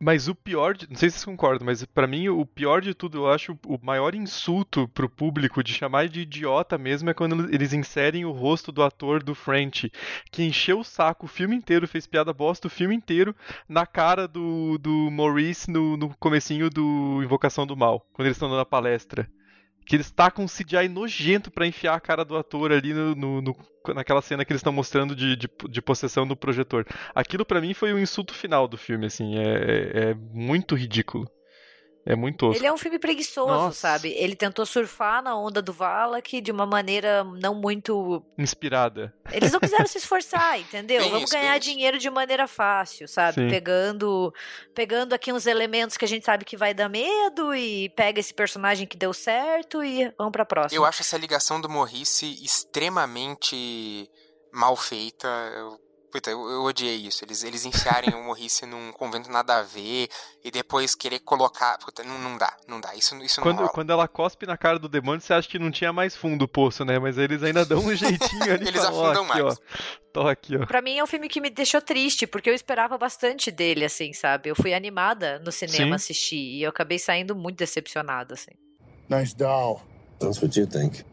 [0.00, 2.94] Mas o pior, de, não sei se vocês concordam, mas pra mim o pior de
[2.94, 7.52] tudo, eu acho o maior insulto pro público de chamar de idiota mesmo é quando
[7.52, 9.90] eles inserem o rosto do ator do French,
[10.30, 13.34] que encheu o saco o filme inteiro, fez piada bosta o filme inteiro
[13.68, 18.48] na cara do, do Maurice no, no comecinho do Invocação do Mal, quando eles estão
[18.48, 19.28] dando a palestra.
[19.88, 23.40] Que eles tacam um CGI nojento pra enfiar a cara do ator ali no, no-
[23.40, 23.56] no-
[23.94, 26.86] naquela cena que eles estão mostrando de, de, de possessão do projetor.
[27.14, 31.26] Aquilo pra mim foi o insulto final do filme, assim, é, é- é muito ridículo.
[32.10, 32.58] É muito tosco.
[32.58, 33.80] Ele é um filme preguiçoso, Nossa.
[33.80, 34.08] sabe?
[34.16, 38.24] Ele tentou surfar na onda do Valak de uma maneira não muito.
[38.38, 39.12] Inspirada.
[39.30, 41.02] Eles não quiseram se esforçar, entendeu?
[41.02, 41.68] Bem Vamos ganhar isso.
[41.68, 43.34] dinheiro de maneira fácil, sabe?
[43.34, 43.48] Sim.
[43.50, 44.32] Pegando,
[44.74, 48.32] pegando aqui uns elementos que a gente sabe que vai dar medo e pega esse
[48.32, 50.80] personagem que deu certo e vamos pra próxima.
[50.80, 54.10] Eu acho essa ligação do Morrice extremamente
[54.50, 55.28] mal feita.
[55.54, 55.78] Eu,
[56.10, 57.24] puta, eu, eu odiei isso.
[57.24, 60.08] Eles, eles enfiarem o Morrice num convento nada a ver
[60.44, 61.78] e depois querer colocar.
[61.78, 62.94] Puta, não, não dá, não dá.
[62.94, 63.68] Isso, isso não Quando, rola.
[63.68, 66.48] quando ela cospe na cara do demônio, você acha que não tinha mais fundo o
[66.48, 66.98] poço, né?
[66.98, 68.66] Mas eles ainda dão um jeitinho ali.
[68.68, 69.56] Eles falam, ó, afundam aqui, mais.
[69.56, 69.62] Ó,
[70.12, 70.66] tô aqui, ó.
[70.66, 74.12] Pra mim é um filme que me deixou triste, porque eu esperava bastante dele, assim,
[74.12, 74.50] sabe?
[74.50, 76.04] Eu fui animada no cinema Sim.
[76.04, 78.52] assistir e eu acabei saindo muito decepcionada, assim.
[79.08, 79.80] Nice doll.
[80.18, 81.04] That's what you think.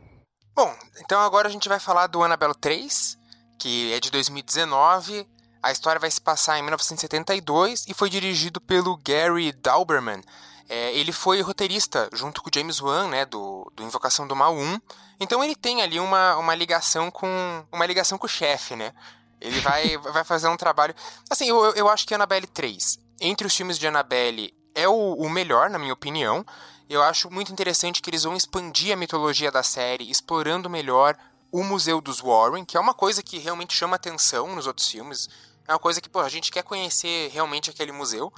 [0.56, 0.74] Bom,
[1.04, 3.18] então agora a gente vai falar do Annabelle 3,
[3.58, 5.28] que é de 2019.
[5.62, 10.22] A história vai se passar em 1972 e foi dirigido pelo Gary Dauberman.
[10.68, 14.56] É, ele foi roteirista junto com o James Wan, né, do, do Invocação do Mal
[14.56, 14.80] 1.
[15.20, 18.94] Então ele tem ali uma, uma ligação com uma ligação com o chefe, né?
[19.40, 20.96] Ele vai, vai fazer um trabalho.
[21.30, 25.30] Assim, eu, eu acho que Annabelle 3, entre os filmes de Annabelle, é o, o
[25.30, 26.46] melhor, na minha opinião.
[26.90, 31.18] Eu acho muito interessante que eles vão expandir a mitologia da série, explorando melhor
[31.60, 35.30] o Museu dos Warren, que é uma coisa que realmente chama atenção nos outros filmes.
[35.68, 38.32] É uma coisa que, pô, a gente quer conhecer realmente aquele museu.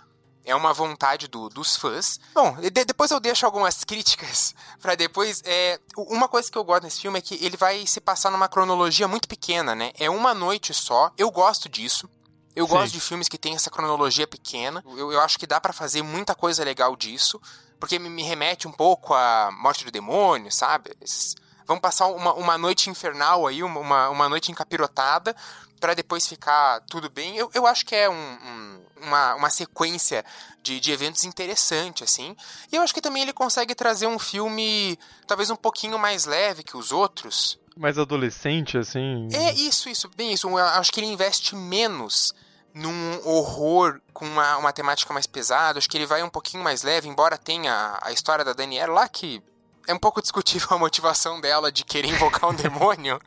[0.45, 2.19] É uma vontade do- dos fãs.
[2.33, 5.41] Bom, de- depois eu deixo algumas críticas pra depois.
[5.45, 8.47] É, uma coisa que eu gosto nesse filme é que ele vai se passar numa
[8.47, 9.91] cronologia muito pequena, né?
[9.99, 11.11] É uma noite só.
[11.17, 12.09] Eu gosto disso.
[12.55, 12.71] Eu Sim.
[12.71, 14.81] gosto de filmes que tem essa cronologia pequena.
[14.95, 17.41] Eu, eu acho que dá pra fazer muita coisa legal disso.
[17.79, 20.95] Porque me, me remete um pouco à Morte do Demônio, sabe?
[21.01, 21.35] Esses-
[21.67, 25.35] vamos passar uma, uma noite infernal aí, uma, uma, noite encapirotada,
[25.79, 27.35] pra depois ficar tudo bem.
[27.37, 30.25] Eu, eu acho que é um- um- uma, uma sequência
[30.63, 32.35] de, de eventos interessante, assim.
[32.71, 34.97] E eu acho que também ele consegue trazer um filme
[35.27, 37.59] talvez um pouquinho mais leve que os outros.
[37.75, 39.27] Mais adolescente, assim.
[39.31, 40.47] É isso, isso, bem isso.
[40.49, 42.33] Eu acho que ele investe menos
[42.73, 45.77] num horror com uma, uma temática mais pesada.
[45.77, 49.07] Acho que ele vai um pouquinho mais leve, embora tenha a história da Daniela lá
[49.07, 49.43] que.
[49.87, 53.19] É um pouco discutível a motivação dela de querer invocar um demônio.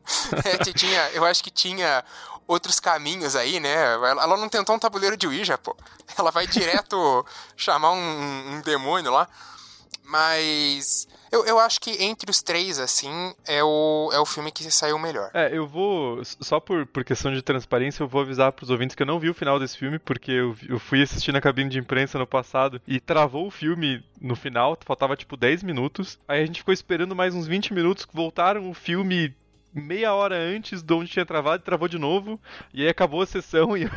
[0.44, 2.04] É, tinha, eu acho que tinha
[2.46, 3.94] outros caminhos aí, né?
[3.94, 5.76] Ela, ela não tentou um tabuleiro de Ouija, pô.
[6.18, 9.26] Ela vai direto chamar um, um demônio lá.
[10.04, 14.68] Mas eu, eu acho que entre os três, assim, é o, é o filme que
[14.70, 15.31] saiu melhor.
[15.33, 16.22] É, eu vou.
[16.24, 19.31] Só por, por questão de transparência, eu vou avisar pros ouvintes que eu não vi
[19.31, 22.81] o final desse filme, porque eu, eu fui assistir na cabine de imprensa no passado
[22.87, 26.18] e travou o filme no final, faltava tipo 10 minutos.
[26.28, 29.35] Aí a gente ficou esperando mais uns 20 minutos, voltaram o filme
[29.73, 32.41] meia hora antes de onde tinha travado travou de novo.
[32.73, 33.89] E aí acabou a sessão e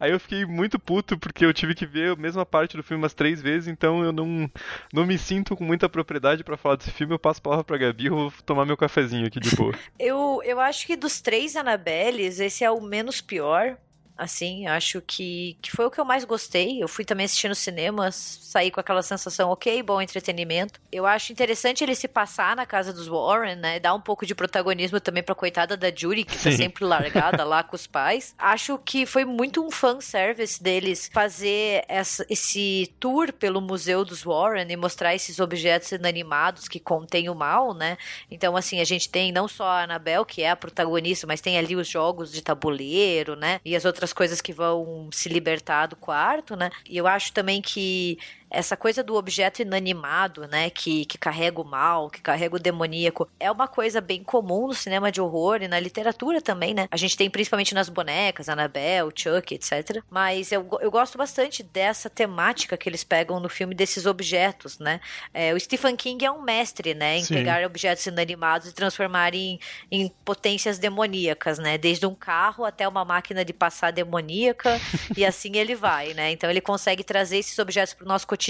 [0.00, 3.02] aí eu fiquei muito puto porque eu tive que ver a mesma parte do filme
[3.02, 4.50] umas três vezes, então eu não,
[4.92, 7.14] não me sinto com muita propriedade pra falar desse filme.
[7.14, 9.72] Eu passo a palavra pra Gabi, eu vou tomar meu cafezinho aqui de boa.
[9.98, 13.76] Eu, eu acho que dos três Annabelles, esse é o menos pior.
[14.16, 16.82] Assim, acho que, que foi o que eu mais gostei.
[16.82, 20.80] Eu fui também assistir no cinema, saí com aquela sensação, ok, bom entretenimento.
[20.90, 23.80] Eu acho interessante ele se passar na casa dos Warren, né?
[23.80, 26.56] Dar um pouco de protagonismo também pra coitada da Judy, que tá Sim.
[26.56, 28.34] sempre largada lá com os pais.
[28.38, 34.66] Acho que foi muito um fanservice deles fazer essa, esse tour pelo Museu dos Warren
[34.68, 37.96] e mostrar esses objetos inanimados que contêm o mal, né?
[38.30, 41.58] Então, assim, a gente tem não só a Annabelle, que é a protagonista, mas tem
[41.58, 43.60] ali os jogos de tabuleiro, né?
[43.64, 46.70] E as outras coisas que vão se libertar do quarto, né?
[46.88, 48.18] E eu acho também que
[48.52, 53.28] essa coisa do objeto inanimado, né, que, que carrega o mal, que carrega o demoníaco,
[53.40, 56.86] é uma coisa bem comum no cinema de horror e na literatura também, né?
[56.90, 60.02] A gente tem principalmente nas bonecas, Annabelle, Chuck, etc.
[60.10, 65.00] Mas eu, eu gosto bastante dessa temática que eles pegam no filme desses objetos, né?
[65.32, 67.34] É, o Stephen King é um mestre, né, em Sim.
[67.34, 69.58] pegar objetos inanimados e transformar em,
[69.90, 71.78] em potências demoníacas, né?
[71.78, 74.78] Desde um carro até uma máquina de passar demoníaca
[75.16, 76.32] e assim ele vai, né?
[76.32, 78.41] Então ele consegue trazer esses objetos para o nosso cotidiano.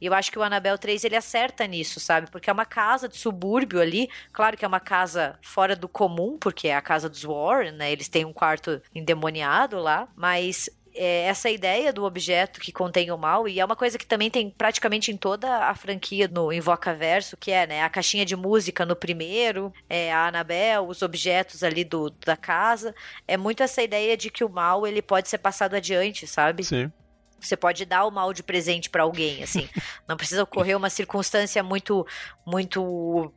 [0.00, 2.30] E eu acho que o Annabelle 3 ele acerta nisso, sabe?
[2.30, 6.38] Porque é uma casa de subúrbio ali, claro que é uma casa fora do comum,
[6.38, 7.92] porque é a casa dos Warren, né?
[7.92, 13.18] Eles têm um quarto endemoniado lá, mas é, essa ideia do objeto que contém o
[13.18, 17.36] mal, e é uma coisa que também tem praticamente em toda a franquia no Invocaverso,
[17.36, 21.84] que é, né, a caixinha de música no primeiro, é, a Annabelle, os objetos ali
[21.84, 22.94] do, da casa,
[23.26, 26.62] é muito essa ideia de que o mal, ele pode ser passado adiante, sabe?
[26.64, 26.90] Sim.
[27.46, 29.68] Você pode dar o mal de presente pra alguém, assim.
[30.08, 32.06] Não precisa ocorrer uma circunstância muito,
[32.46, 33.32] muito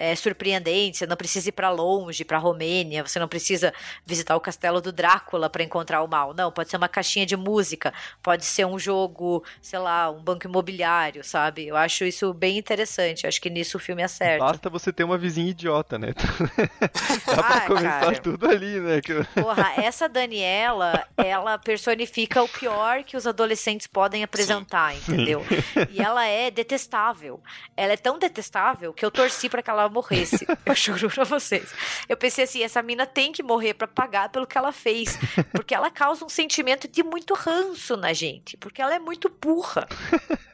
[0.00, 0.96] é, surpreendente.
[0.96, 3.06] Você não precisa ir pra longe, pra Romênia.
[3.06, 3.70] Você não precisa
[4.06, 6.32] visitar o castelo do Drácula pra encontrar o mal.
[6.32, 10.46] Não, pode ser uma caixinha de música, pode ser um jogo, sei lá, um banco
[10.46, 11.66] imobiliário, sabe?
[11.66, 13.26] Eu acho isso bem interessante.
[13.26, 14.42] Acho que nisso o filme acerta.
[14.42, 16.14] Basta você ter uma vizinha idiota, né?
[17.26, 18.18] Dá pra Ah, começar cara.
[18.20, 19.00] tudo ali, né?
[19.34, 25.44] Porra, essa Daniela, ela personifica o pior que os adolescentes podem apresentar, entendeu?
[25.90, 27.42] E ela é detestável.
[27.76, 30.46] Ela é tão detestável que eu torci pra que ela morresse.
[30.64, 31.72] Eu juro pra vocês.
[32.08, 35.18] Eu pensei assim, essa mina tem que morrer pra pagar pelo que ela fez,
[35.52, 39.86] porque ela causa um sentimento de muito ranço na gente, porque ela é muito burra.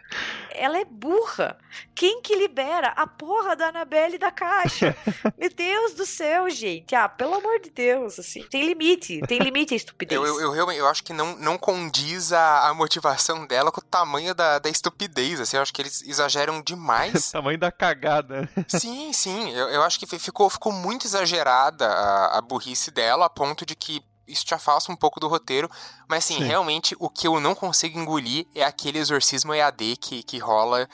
[0.59, 1.59] Ela é burra.
[1.94, 4.97] Quem que libera a porra da Anabelle da caixa?
[5.36, 6.94] Meu Deus do céu, gente.
[6.94, 8.43] Ah, pelo amor de Deus, assim.
[8.44, 9.20] Tem limite.
[9.28, 10.18] Tem limite a estupidez.
[10.18, 13.80] Eu, eu, eu realmente eu acho que não, não condiz a, a motivação dela com
[13.80, 15.40] o tamanho da, da estupidez.
[15.40, 17.30] Assim, eu acho que eles exageram demais.
[17.36, 18.48] Tamanho da cagada.
[18.66, 19.51] sim, sim.
[19.52, 23.66] Eu, eu acho que fi- ficou, ficou muito exagerada a, a burrice dela, a ponto
[23.66, 25.70] de que isso te afasta um pouco do roteiro.
[26.09, 26.44] Mas, assim, Sim.
[26.44, 30.89] realmente, o que eu não consigo engolir é aquele exorcismo EAD que, que rola.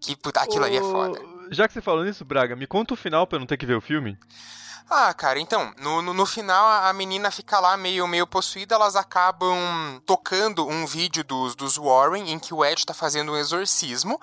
[0.00, 1.20] Que puta, aquilo ali é foda.
[1.50, 3.66] Já que você falou nisso, Braga, me conta o final pra eu não ter que
[3.66, 4.16] ver o filme.
[4.90, 8.74] Ah, cara, então, no, no, no final a a menina fica lá meio, meio possuída,
[8.74, 13.36] elas acabam tocando um vídeo dos, dos Warren em que o Ed tá fazendo um
[13.36, 14.18] exorcismo,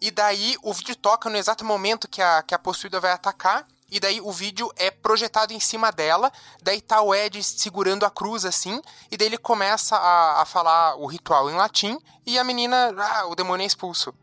[0.00, 3.64] e daí o vídeo toca no exato momento que a, que a possuída vai atacar,
[3.90, 8.10] e daí o vídeo é projetado em cima dela, daí tá o Ed segurando a
[8.10, 8.80] cruz assim,
[9.10, 13.26] e daí ele começa a, a falar o ritual em latim, e a menina, ah,
[13.26, 14.14] o demônio é expulso.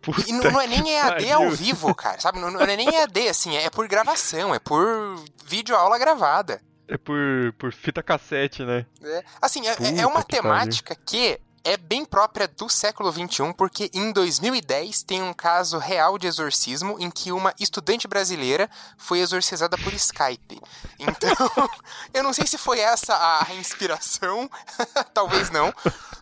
[0.00, 1.56] Puta E não, não é nem EAD ao pariu.
[1.56, 2.38] vivo, cara, sabe?
[2.38, 6.62] Não, não é nem EAD, assim, é por gravação, é por vídeo aula gravada.
[6.88, 7.18] É por,
[7.58, 8.86] por fita cassete, né?
[9.02, 13.90] É, assim, é, é uma que temática que é bem própria do século XXI, porque
[13.92, 19.76] em 2010 tem um caso real de exorcismo em que uma estudante brasileira foi exorcizada
[19.78, 20.60] por Skype.
[20.98, 21.34] Então,
[22.14, 24.50] eu não sei se foi essa a inspiração,
[25.12, 25.72] talvez não,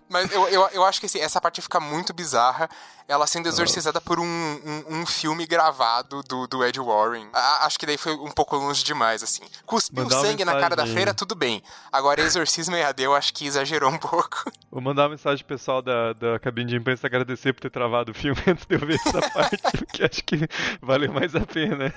[0.08, 2.68] mas eu, eu, eu acho que assim, essa parte fica muito bizarra,
[3.06, 7.28] ela sendo exorcizada por um, um, um filme gravado do, do Ed Warren.
[7.32, 9.42] A- acho que daí foi um pouco longe demais, assim.
[9.64, 11.62] Cuspiu Mandar sangue na cara da freira, tudo bem.
[11.90, 14.50] Agora, exorcismo EAD, eu acho que exagerou um pouco.
[14.70, 18.12] Vou mandar uma mensagem pro pessoal da, da cabine de imprensa agradecer por ter travado
[18.12, 20.46] o filme antes de eu ver essa parte, porque acho que
[20.82, 21.92] valeu mais a pena.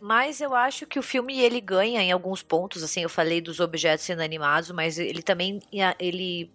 [0.00, 3.58] Mas eu acho que o filme ele ganha em alguns pontos, assim, eu falei dos
[3.60, 5.60] objetos inanimados, mas ele também
[5.98, 6.50] ele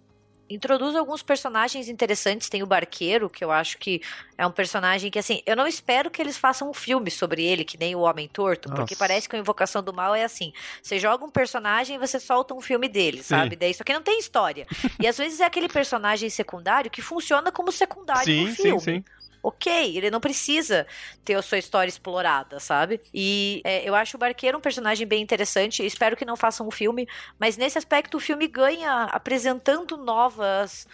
[0.50, 2.50] introduz alguns personagens interessantes.
[2.50, 4.02] Tem o Barqueiro, que eu acho que
[4.38, 7.64] é um personagem que, assim, eu não espero que eles façam um filme sobre ele,
[7.64, 8.96] que nem o Homem Torto, porque Nossa.
[8.96, 10.52] parece que a Invocação do Mal é assim:
[10.82, 13.36] você joga um personagem e você solta um filme dele, Sim.
[13.36, 13.56] sabe?
[13.56, 14.66] Daí, só que não tem história.
[15.00, 18.82] e às vezes é aquele personagem secundário que funciona como secundário sim, no sim, filme
[18.82, 19.04] sim.
[19.42, 20.86] Ok, ele não precisa
[21.24, 23.02] ter a sua história explorada, sabe?
[23.14, 26.72] E é, eu acho o Barqueiro um personagem bem interessante, espero que não façam um
[26.72, 27.08] filme,
[27.40, 30.88] mas nesse aspecto o filme ganha apresentando novas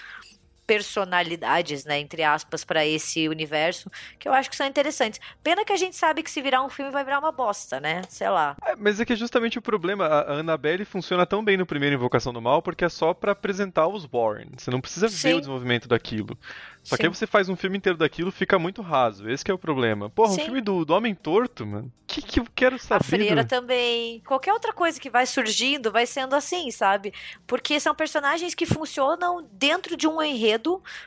[0.66, 5.20] personalidades, né, entre aspas, para esse universo, que eu acho que são interessantes.
[5.44, 8.02] Pena que a gente sabe que se virar um filme vai virar uma bosta, né?
[8.10, 8.56] Sei lá.
[8.66, 10.06] É, mas é que é justamente o problema.
[10.06, 13.88] A Annabelle funciona tão bem no primeiro Invocação do Mal porque é só para apresentar
[13.88, 14.50] os Warren.
[14.58, 15.30] Você não precisa Sim.
[15.30, 16.38] ver o desenvolvimento daquilo.
[16.84, 17.02] Só Sim.
[17.02, 19.28] que aí você faz um filme inteiro daquilo, fica muito raso.
[19.30, 20.10] Esse é o problema.
[20.10, 20.42] Porra, Sim.
[20.42, 21.88] um filme do, do Homem Torto, mano.
[21.88, 23.04] O que, que eu quero saber?
[23.04, 24.22] A Freira também.
[24.22, 27.12] Qualquer outra coisa que vai surgindo vai sendo assim, sabe?
[27.48, 30.55] Porque são personagens que funcionam dentro de um enredo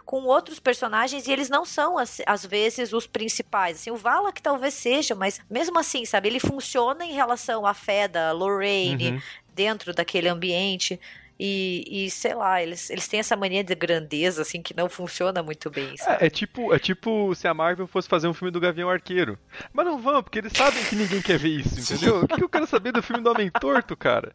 [0.04, 3.78] com outros personagens e eles não são, às vezes, os principais.
[3.78, 6.28] Assim, o Vala que talvez seja, mas mesmo assim, sabe?
[6.28, 9.20] Ele funciona em relação à fé da Lorraine, uhum.
[9.54, 10.98] dentro daquele ambiente.
[11.40, 15.40] E, e, sei lá, eles, eles têm essa mania de grandeza, assim, que não funciona
[15.40, 15.94] muito bem.
[16.04, 19.38] É, é, tipo, é tipo se a Marvel fosse fazer um filme do Gavião Arqueiro.
[19.72, 22.22] Mas não vão, porque eles sabem que ninguém quer ver isso, entendeu?
[22.22, 24.32] O que eu quero saber do filme do Homem Torto, cara?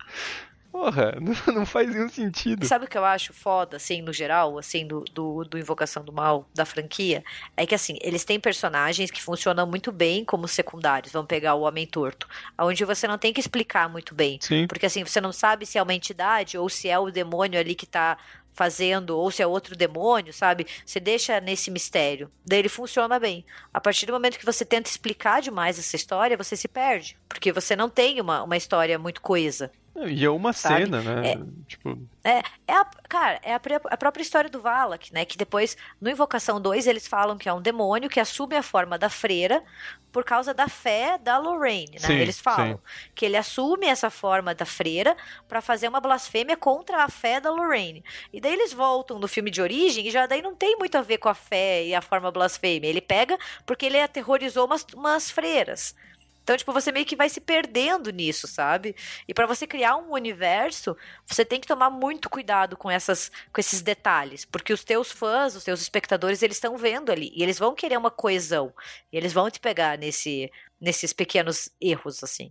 [0.74, 2.66] Porra, não, não, faz nenhum sentido.
[2.66, 6.12] Sabe o que eu acho foda, assim, no geral, assim, do, do, do, Invocação do
[6.12, 7.24] Mal, da franquia?
[7.56, 11.14] É que, assim, eles têm personagens que funcionam muito bem como secundários.
[11.14, 12.28] Vamos pegar o Homem Torto.
[12.58, 14.40] Onde você não tem que explicar muito bem.
[14.42, 14.66] Sim.
[14.66, 17.76] Porque, assim, você não sabe se é uma entidade ou se é o demônio ali
[17.76, 18.18] que tá
[18.52, 20.66] fazendo, ou se é outro demônio, sabe?
[20.84, 22.32] Você deixa nesse mistério.
[22.44, 23.46] Daí ele funciona bem.
[23.72, 27.16] A partir do momento que você tenta explicar demais essa história, você se perde.
[27.30, 29.72] Porque você não tem uma, uma história muito coesa.
[29.96, 30.86] E é uma sabe?
[30.86, 31.32] cena, né?
[31.32, 31.38] É,
[31.68, 32.00] tipo...
[32.24, 33.62] é, é a, cara, é a,
[33.92, 35.24] a, própria história do Valak, né?
[35.24, 38.98] Que depois, no Invocação 2, eles falam que é um demônio que assume a forma
[38.98, 39.64] da freira
[40.12, 42.08] por causa da fé da Lorraine, né?
[42.08, 43.10] Sim, eles falam sim.
[43.14, 45.16] que ele assume essa forma da freira
[45.48, 48.04] para fazer uma blasfêmia contra a fé da Lorraine.
[48.32, 51.02] E daí eles voltam no filme de origem e já daí não tem muito a
[51.02, 52.88] ver com a fé e a forma blasfêmia.
[52.90, 55.96] Ele pega porque ele aterrorizou umas, umas freiras.
[56.44, 58.96] Então, tipo, você meio que vai se perdendo nisso, sabe?
[59.28, 60.96] E para você criar um universo,
[61.26, 65.56] você tem que tomar muito cuidado com essas com esses detalhes, porque os teus fãs,
[65.56, 68.74] os teus espectadores, eles estão vendo ali e eles vão querer uma coesão.
[69.12, 72.50] E eles vão te pegar nesse nesses pequenos erros assim.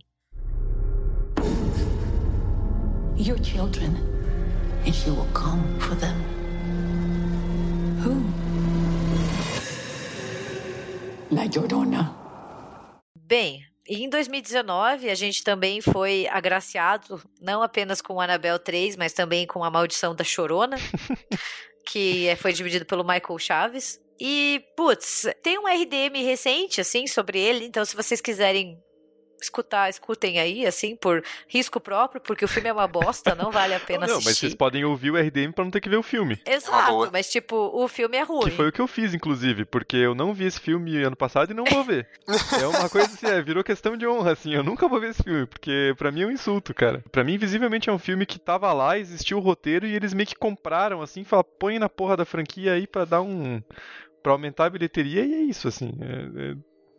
[3.15, 3.95] Your children,
[4.87, 6.15] and she will come for them.
[8.03, 8.23] Who?
[11.29, 12.15] La Llorona.
[13.15, 19.11] Bem, e em 2019, a gente também foi agraciado, não apenas com Annabelle 3, mas
[19.11, 20.77] também com A Maldição da Chorona,
[21.85, 23.99] que é, foi dividido pelo Michael Chaves.
[24.19, 28.81] E, putz, tem um RDM recente, assim, sobre ele, então se vocês quiserem
[29.43, 33.73] escutar, escutem aí, assim, por risco próprio, porque o filme é uma bosta, não vale
[33.73, 34.19] a pena não, assistir.
[34.19, 36.41] Não, mas vocês podem ouvir o RDM pra não ter que ver o filme.
[36.45, 38.45] Exato, mas tipo, o filme é ruim.
[38.45, 41.51] Que foi o que eu fiz, inclusive, porque eu não vi esse filme ano passado
[41.51, 42.07] e não vou ver.
[42.61, 45.23] é uma coisa assim, é, virou questão de honra, assim, eu nunca vou ver esse
[45.23, 47.03] filme, porque pra mim é um insulto, cara.
[47.11, 50.27] Pra mim, visivelmente, é um filme que tava lá, existiu o roteiro e eles meio
[50.27, 53.61] que compraram, assim, fala, põe na porra da franquia aí pra dar um...
[54.21, 55.91] pra aumentar a bilheteria e é isso, assim.
[56.01, 56.55] É é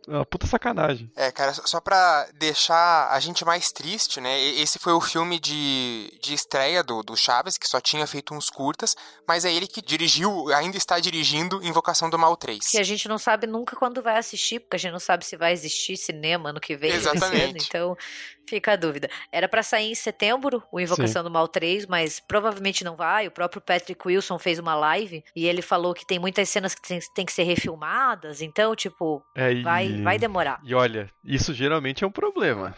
[0.07, 1.11] uma puta sacanagem.
[1.15, 4.39] É, cara, só pra deixar a gente mais triste, né?
[4.39, 8.49] Esse foi o filme de, de estreia do, do Chaves, que só tinha feito uns
[8.49, 8.95] curtas,
[9.27, 12.67] mas é ele que dirigiu, ainda está dirigindo Invocação do Mal 3.
[12.67, 15.35] Que a gente não sabe nunca quando vai assistir, porque a gente não sabe se
[15.37, 16.91] vai existir cinema no que vem.
[16.91, 17.65] Exatamente.
[17.67, 17.97] então,
[18.47, 19.09] fica a dúvida.
[19.31, 21.29] Era para sair em setembro, o Invocação Sim.
[21.29, 23.27] do Mal 3, mas provavelmente não vai.
[23.27, 26.81] O próprio Patrick Wilson fez uma live e ele falou que tem muitas cenas que
[26.81, 30.59] tem, tem que ser refilmadas, então, tipo, é, vai vai demorar.
[30.63, 32.75] E olha, isso geralmente é um problema.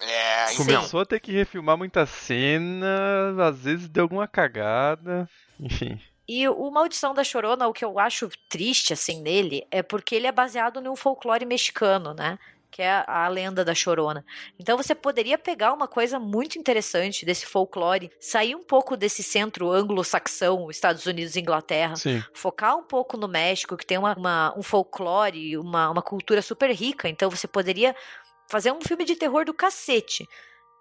[0.00, 5.28] É, Começou a ter que refilmar muita cena, às vezes deu alguma cagada,
[5.58, 6.00] enfim.
[6.26, 10.26] E o Maldição da Chorona, o que eu acho triste, assim, nele, é porque ele
[10.26, 12.38] é baseado num folclore mexicano, né?
[12.74, 14.26] Que é a, lenda da Chorona.
[14.58, 19.70] Então você poderia pegar uma coisa muito interessante desse folclore, sair um pouco desse centro
[19.70, 22.20] anglo-saxão, Estados Unidos e Inglaterra, Sim.
[22.34, 26.68] focar um pouco no México, que tem uma, uma, um folclore, uma, uma cultura super
[26.72, 27.08] rica.
[27.08, 27.94] Então você poderia
[28.50, 30.28] fazer um filme de terror do cacete.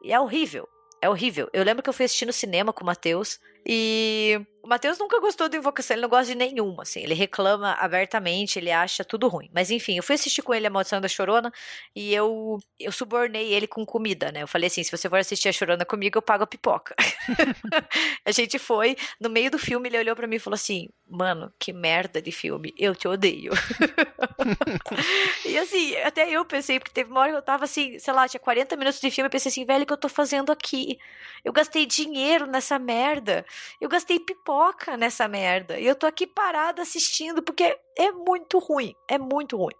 [0.01, 0.67] E é horrível.
[0.99, 1.47] É horrível.
[1.53, 5.19] Eu lembro que eu fui assistir no cinema com o Matheus e o Matheus nunca
[5.19, 9.27] gostou do Invocação, ele não gosta de nenhum, assim, ele reclama abertamente, ele acha tudo
[9.27, 9.49] ruim.
[9.53, 11.52] Mas enfim, eu fui assistir com ele a Maldição da Chorona
[11.94, 14.41] e eu eu subornei ele com comida, né?
[14.44, 16.95] Eu falei assim, se você for assistir a Chorona comigo, eu pago a pipoca.
[18.26, 21.52] a gente foi, no meio do filme ele olhou para mim e falou assim: "Mano,
[21.60, 23.52] que merda de filme, eu te odeio".
[25.45, 28.27] e assim, até eu pensei, porque teve uma hora que eu tava assim, sei lá,
[28.27, 30.98] tinha 40 minutos de filme, eu pensei assim, velho, o que eu tô fazendo aqui?
[31.44, 33.45] Eu gastei dinheiro nessa merda.
[33.80, 35.80] Eu gastei pipoca nessa merda.
[35.80, 38.95] E eu tô aqui parada assistindo porque é muito ruim.
[39.09, 39.75] É muito ruim.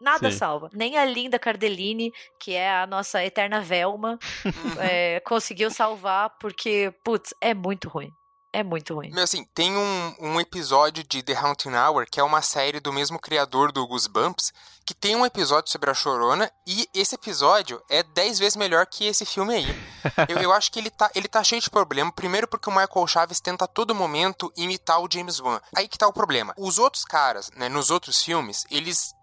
[0.00, 0.36] Nada Sim.
[0.36, 0.70] salva.
[0.72, 4.18] Nem a Linda Cardellini, que é a nossa eterna Velma,
[4.80, 8.14] é, conseguiu salvar porque, putz, é muito ruim.
[8.52, 9.10] É muito ruim.
[9.10, 12.92] Meu, assim, tem um, um episódio de The Haunting Hour, que é uma série do
[12.92, 14.52] mesmo criador do Goosebumps,
[14.84, 19.04] que tem um episódio sobre a Chorona, e esse episódio é dez vezes melhor que
[19.04, 19.66] esse filme aí.
[20.28, 22.10] eu, eu acho que ele tá, ele tá cheio de problema.
[22.12, 25.60] Primeiro porque o Michael Chaves tenta a todo momento imitar o James Wan.
[25.76, 26.54] Aí que tá o problema.
[26.56, 29.14] Os outros caras, né, nos outros filmes, eles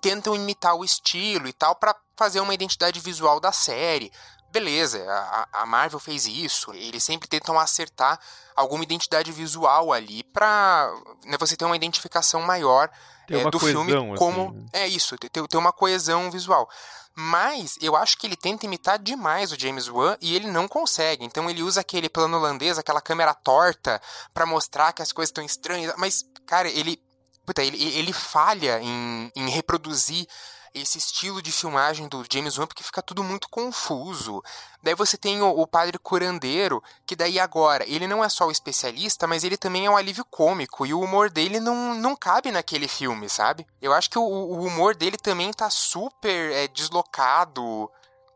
[0.00, 4.10] tentam imitar o estilo e tal para fazer uma identidade visual da série.
[4.56, 6.72] Beleza, a, a, Marvel fez isso.
[6.72, 8.18] Eles sempre tentam acertar
[8.54, 10.90] alguma identidade visual ali pra
[11.26, 12.90] né, você ter uma identificação maior
[13.28, 14.48] é, do filme como.
[14.48, 14.66] Assim.
[14.72, 16.66] É isso, ter, ter uma coesão visual.
[17.14, 21.22] Mas eu acho que ele tenta imitar demais o James Wan e ele não consegue.
[21.22, 24.00] Então ele usa aquele plano holandês, aquela câmera torta,
[24.32, 25.92] para mostrar que as coisas estão estranhas.
[25.98, 26.98] Mas, cara, ele
[27.44, 30.26] puta, ele, ele falha em, em reproduzir
[30.74, 34.42] esse estilo de filmagem do James Wan, porque fica tudo muito confuso.
[34.82, 38.50] Daí você tem o, o, padre curandeiro, que daí agora, ele não é só o
[38.50, 42.50] especialista, mas ele também é um alívio cômico, e o humor dele não, não cabe
[42.50, 43.66] naquele filme, sabe?
[43.80, 47.90] Eu acho que o, o humor dele também tá super é, deslocado.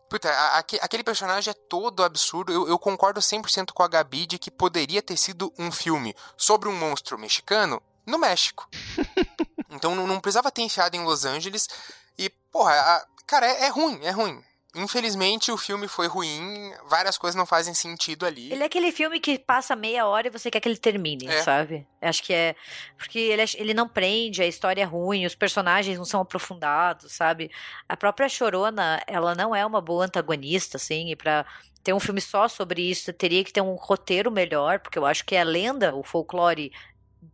[0.08, 0.28] Puta,
[0.82, 2.52] aquele personagem é todo absurdo.
[2.52, 6.68] Eu, eu concordo 100% com a Gabi de que poderia ter sido um filme sobre
[6.68, 8.68] um monstro mexicano no México.
[9.70, 11.68] então não, não, precisava ter enfiado em Los Angeles.
[12.52, 14.42] Porra, a, cara, é, é ruim, é ruim.
[14.74, 18.52] Infelizmente o filme foi ruim, várias coisas não fazem sentido ali.
[18.52, 21.42] Ele é aquele filme que passa meia hora e você quer que ele termine, é.
[21.42, 21.84] sabe?
[22.00, 22.54] Acho que é.
[22.96, 27.12] Porque ele, é, ele não prende, a história é ruim, os personagens não são aprofundados,
[27.12, 27.50] sabe?
[27.88, 31.44] A própria Chorona, ela não é uma boa antagonista, assim, e pra
[31.82, 35.24] ter um filme só sobre isso, teria que ter um roteiro melhor, porque eu acho
[35.24, 36.70] que a lenda, o folclore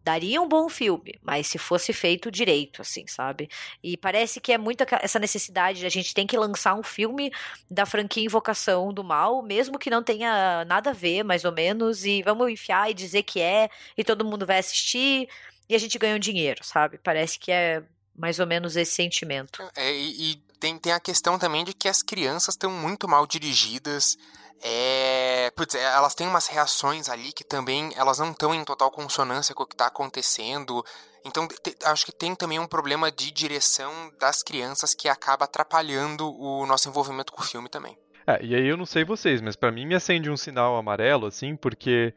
[0.07, 3.51] daria um bom filme, mas se fosse feito direito, assim, sabe?
[3.83, 7.33] E parece que é muito essa necessidade de a gente tem que lançar um filme
[7.69, 12.05] da franquia Invocação do Mal, mesmo que não tenha nada a ver, mais ou menos,
[12.05, 13.69] e vamos enfiar e dizer que é,
[13.99, 15.29] e todo mundo vai assistir,
[15.69, 17.01] e a gente ganha um dinheiro, sabe?
[17.03, 17.83] Parece que é
[18.17, 19.61] mais ou menos esse sentimento.
[19.75, 23.27] É, e, e tem, tem a questão também de que as crianças estão muito mal
[23.27, 24.17] dirigidas,
[24.63, 28.91] é, putz, é, elas têm umas reações ali que também elas não estão em total
[28.91, 30.85] consonância com o que está acontecendo.
[31.25, 36.33] Então, te, acho que tem também um problema de direção das crianças que acaba atrapalhando
[36.41, 37.99] o nosso envolvimento com o filme também.
[38.27, 41.27] É, e aí eu não sei vocês, mas para mim me acende um sinal amarelo,
[41.27, 42.13] assim, porque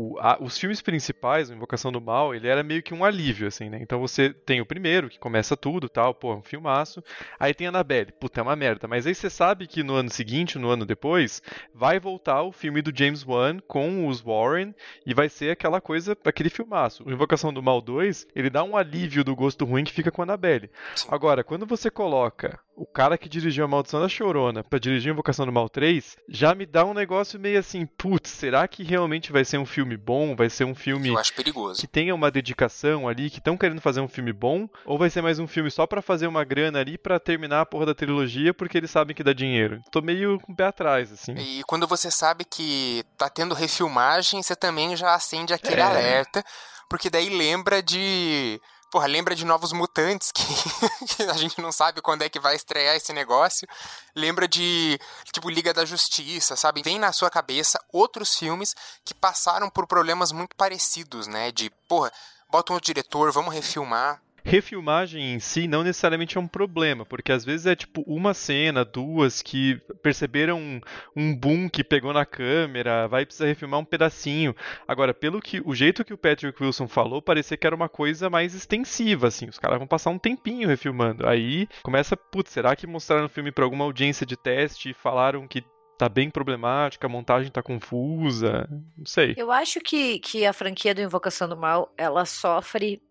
[0.00, 3.48] o, a, os filmes principais, o Invocação do Mal, ele era meio que um alívio,
[3.48, 3.80] assim, né?
[3.82, 7.02] Então você tem o primeiro, que começa tudo tal, pô, é um filmaço.
[7.36, 8.86] Aí tem a Annabelle, puta, é uma merda.
[8.86, 11.42] Mas aí você sabe que no ano seguinte, no ano depois,
[11.74, 14.72] vai voltar o filme do James Wan com os Warren
[15.04, 17.02] e vai ser aquela coisa, aquele filmaço.
[17.04, 20.22] O Invocação do Mal 2, ele dá um alívio do gosto ruim que fica com
[20.22, 20.70] a Annabelle.
[21.08, 25.44] Agora, quando você coloca o cara que dirigiu A Maldição da Chorona para dirigir Invocação
[25.44, 29.44] do Mal 3, já me dá um negócio meio assim, putz, será que realmente vai
[29.44, 30.36] ser um filme bom?
[30.36, 31.80] Vai ser um filme Eu acho perigoso.
[31.80, 34.68] que tenha uma dedicação ali, que estão querendo fazer um filme bom?
[34.84, 37.66] Ou vai ser mais um filme só para fazer uma grana ali para terminar a
[37.66, 39.80] porra da trilogia porque eles sabem que dá dinheiro?
[39.90, 41.34] Tô meio com o pé atrás, assim.
[41.34, 45.84] E quando você sabe que tá tendo refilmagem, você também já acende aquele é.
[45.84, 46.44] alerta,
[46.88, 48.60] porque daí lembra de
[48.90, 52.96] Porra, lembra de Novos Mutantes, que, a gente não sabe quando é que vai estrear
[52.96, 53.68] esse negócio.
[54.16, 54.98] Lembra de,
[55.32, 56.82] tipo, Liga da Justiça, sabe?
[56.82, 58.74] Vem na sua cabeça outros filmes
[59.04, 61.52] que passaram por problemas muito parecidos, né?
[61.52, 62.10] De, porra,
[62.50, 67.32] bota um outro diretor, vamos refilmar refilmagem em si não necessariamente é um problema, porque
[67.32, 70.80] às vezes é tipo uma cena, duas, que perceberam um,
[71.14, 74.54] um boom que pegou na câmera, vai precisar refilmar um pedacinho.
[74.86, 78.30] Agora, pelo que o jeito que o Patrick Wilson falou, parecia que era uma coisa
[78.30, 81.26] mais extensiva, assim, os caras vão passar um tempinho refilmando.
[81.26, 85.46] Aí começa, putz, será que mostraram o filme para alguma audiência de teste e falaram
[85.46, 85.62] que
[85.98, 89.34] tá bem problemática, a montagem tá confusa, não sei.
[89.36, 93.02] Eu acho que, que a franquia do Invocação do Mal, ela sofre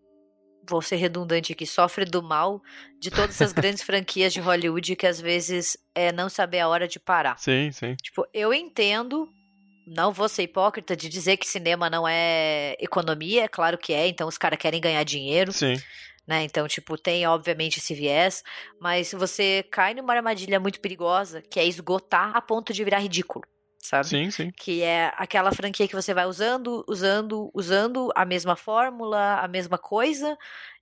[0.67, 2.61] vou ser redundante aqui, sofre do mal
[2.99, 6.87] de todas essas grandes franquias de Hollywood que às vezes é não saber a hora
[6.87, 7.37] de parar.
[7.39, 7.95] Sim, sim.
[7.95, 9.29] Tipo, eu entendo,
[9.85, 14.07] não vou ser hipócrita de dizer que cinema não é economia, é claro que é,
[14.07, 15.51] então os caras querem ganhar dinheiro.
[15.51, 15.75] Sim.
[16.27, 16.43] Né?
[16.43, 18.43] Então, tipo, tem obviamente esse viés,
[18.81, 23.45] mas você cai numa armadilha muito perigosa, que é esgotar a ponto de virar ridículo
[23.79, 24.09] sabe?
[24.09, 24.51] Sim, sim.
[24.51, 29.77] Que é aquela franquia que você vai usando, usando, usando a mesma fórmula, a mesma
[29.77, 30.37] coisa,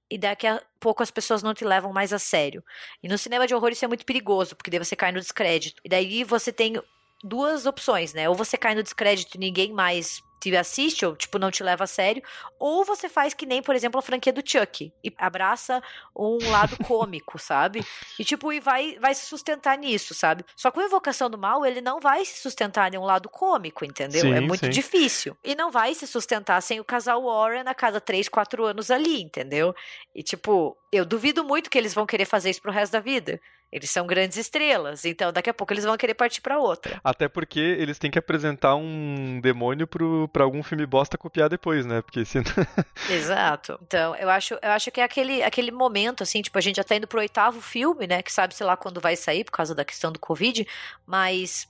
[0.10, 2.64] e daqui a pouco as pessoas não te levam mais a sério.
[3.02, 5.82] E no cinema de horror isso é muito perigoso, porque daí você cai no descrédito.
[5.84, 6.82] E daí você tem
[7.24, 8.30] duas opções, né?
[8.30, 11.84] Ou você cai no descrédito e ninguém mais te assiste ou, tipo, não te leva
[11.84, 12.22] a sério,
[12.60, 15.82] ou você faz que nem, por exemplo, a franquia do Chuck e abraça
[16.16, 17.86] um lado cômico, sabe?
[18.20, 20.45] E, tipo, e vai, vai se sustentar nisso, sabe?
[20.56, 23.86] Só que o Invocação do Mal, ele não vai se sustentar em um lado cômico,
[23.86, 24.22] entendeu?
[24.22, 24.72] Sim, é muito sim.
[24.72, 25.38] difícil.
[25.44, 29.22] E não vai se sustentar sem o casal Warren a cada três, quatro anos ali,
[29.22, 29.76] entendeu?
[30.14, 33.40] E, tipo, eu duvido muito que eles vão querer fazer isso pro resto da vida.
[33.72, 37.00] Eles são grandes estrelas, então daqui a pouco eles vão querer partir pra outra.
[37.04, 41.86] Até porque eles têm que apresentar um demônio pro, pra algum filme bosta copiar depois,
[41.86, 42.02] né?
[42.02, 42.40] Porque se...
[43.10, 43.78] Exato.
[43.82, 46.84] Então, eu acho, eu acho que é aquele, aquele momento, assim, tipo, a gente já
[46.84, 48.22] tá indo pro oitavo filme, né?
[48.22, 50.66] Que sabe, sei lá, quando vai sair, por causa da questão do Covid,
[51.06, 51.68] mas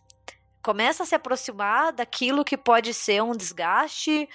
[0.61, 4.27] começa a se aproximar daquilo que pode ser um desgaste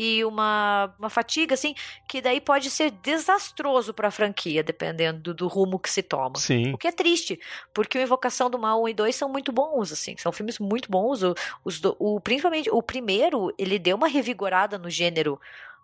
[0.00, 1.74] e uma, uma fatiga, assim,
[2.08, 6.36] que daí pode ser desastroso pra franquia, dependendo do, do rumo que se toma.
[6.36, 6.72] Sim.
[6.72, 7.38] O que é triste,
[7.74, 10.88] porque o Invocação do Mal 1 e 2 são muito bons, assim, são filmes muito
[10.90, 11.22] bons.
[11.24, 11.34] O,
[11.64, 15.40] os do- o, principalmente o primeiro, ele deu uma revigorada no gênero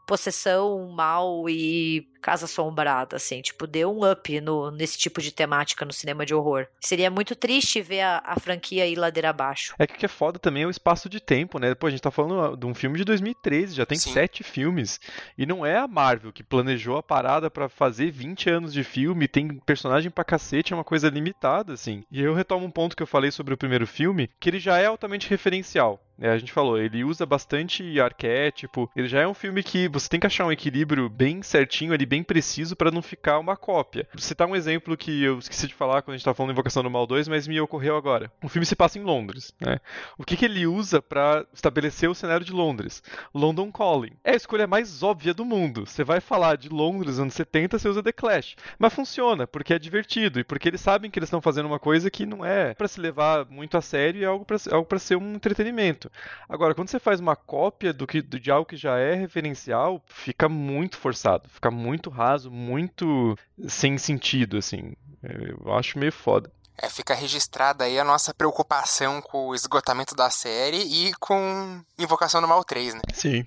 [0.06, 5.84] possessão, mal e casa assombrada, assim, tipo, deu um up no, nesse tipo de temática
[5.84, 6.66] no cinema de horror.
[6.80, 9.74] Seria muito triste ver a, a franquia ir ladeira abaixo.
[9.78, 11.74] É que o que é foda também é o espaço de tempo, né?
[11.74, 14.14] Pô, a gente tá falando de um filme de 2013, já tem Sim.
[14.14, 14.98] sete filmes.
[15.36, 19.28] E não é a Marvel que planejou a parada pra fazer 20 anos de filme,
[19.28, 22.04] tem personagem pra cacete, é uma coisa limitada, assim.
[22.10, 24.78] E eu retomo um ponto que eu falei sobre o primeiro filme, que ele já
[24.78, 26.00] é altamente referencial.
[26.16, 26.30] né?
[26.30, 30.20] a gente falou, ele usa bastante arquétipo, ele já é um filme que você tem
[30.20, 34.06] que achar um equilíbrio bem certinho ali, bem preciso pra não ficar uma cópia.
[34.12, 36.54] Vou citar um exemplo que eu esqueci de falar quando a gente tava falando de
[36.54, 38.30] Invocação do Mal 2, mas me ocorreu agora.
[38.40, 39.80] O filme se passa em Londres, né?
[40.16, 43.02] O que, que ele usa pra estabelecer o cenário de Londres?
[43.34, 44.12] London Calling.
[44.22, 45.86] É a escolha mais óbvia do mundo.
[45.86, 48.54] Você vai falar de Londres anos 70, você usa The Clash.
[48.78, 52.12] Mas funciona, porque é divertido e porque eles sabem que eles estão fazendo uma coisa
[52.12, 55.34] que não é pra se levar muito a sério e é algo pra ser um
[55.34, 56.08] entretenimento.
[56.48, 60.48] Agora, quando você faz uma cópia do que, de algo que já é referencial, fica
[60.48, 63.36] muito forçado, fica muito raso, muito
[63.68, 64.94] sem sentido, assim.
[65.22, 66.50] Eu acho meio foda.
[66.76, 72.40] É, fica registrada aí a nossa preocupação com o esgotamento da série e com Invocação
[72.40, 73.00] do Mal 3, né?
[73.12, 73.46] Sim.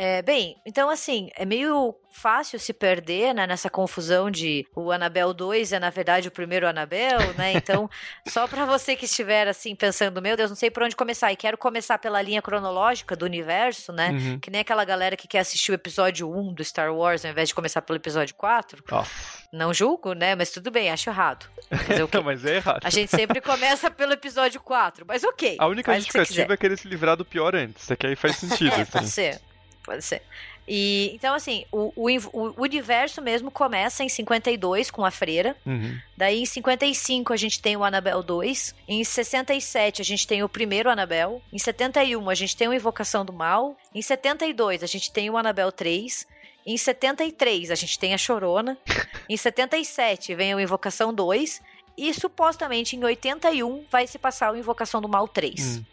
[0.00, 5.34] É, bem, então assim, é meio fácil se perder né, nessa confusão de o Anabel
[5.34, 7.54] 2 é na verdade o primeiro Anabel, né?
[7.54, 7.90] Então,
[8.28, 11.36] só pra você que estiver assim pensando, meu Deus, não sei por onde começar e
[11.36, 14.10] quero começar pela linha cronológica do universo, né?
[14.10, 14.38] Uhum.
[14.38, 17.48] Que nem aquela galera que quer assistir o episódio 1 do Star Wars ao invés
[17.48, 18.84] de começar pelo episódio 4.
[18.88, 19.10] Nossa.
[19.52, 20.36] Não julgo, né?
[20.36, 21.46] Mas tudo bem, acho errado.
[21.70, 22.16] Fazer o quê?
[22.18, 22.80] Não, mas é errado.
[22.84, 25.56] A gente sempre começa pelo episódio 4, mas ok.
[25.58, 27.90] A única que justificativa é querer se livrar do pior antes.
[27.90, 28.74] É que aí faz sentido.
[28.74, 28.92] É, assim.
[28.92, 29.47] pode ser.
[29.88, 30.20] Pode ser.
[30.68, 35.56] E, então, assim, o, o, o universo mesmo começa em 52 com a freira.
[35.64, 35.98] Uhum.
[36.14, 38.74] Daí em 55 a gente tem o Annabelle 2.
[38.86, 41.40] Em 67 a gente tem o primeiro Annabelle.
[41.50, 43.78] Em 71 a gente tem o Invocação do Mal.
[43.94, 46.26] Em 72 a gente tem o Annabelle 3.
[46.66, 48.76] Em 73 a gente tem a Chorona.
[49.26, 51.62] em 77 vem o Invocação 2.
[51.96, 55.78] E supostamente em 81 vai se passar o Invocação do Mal 3.
[55.78, 55.84] Hum.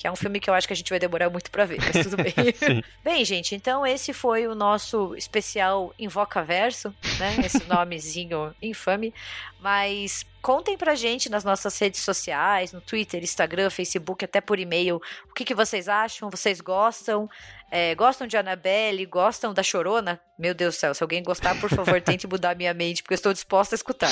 [0.00, 1.78] Que é um filme que eu acho que a gente vai demorar muito pra ver,
[1.78, 2.32] mas tudo bem.
[3.04, 7.36] Bem, gente, então esse foi o nosso especial Invocaverso, né?
[7.44, 9.12] Esse nomezinho infame.
[9.60, 14.96] Mas contem pra gente nas nossas redes sociais, no Twitter, Instagram, Facebook, até por e-mail,
[15.28, 17.28] o que, que vocês acham, vocês gostam?
[17.70, 19.06] É, gostam de Annabelle?
[19.06, 20.20] Gostam da Chorona?
[20.36, 23.16] Meu Deus do céu, se alguém gostar, por favor, tente mudar minha mente, porque eu
[23.16, 24.10] estou disposta a escutar.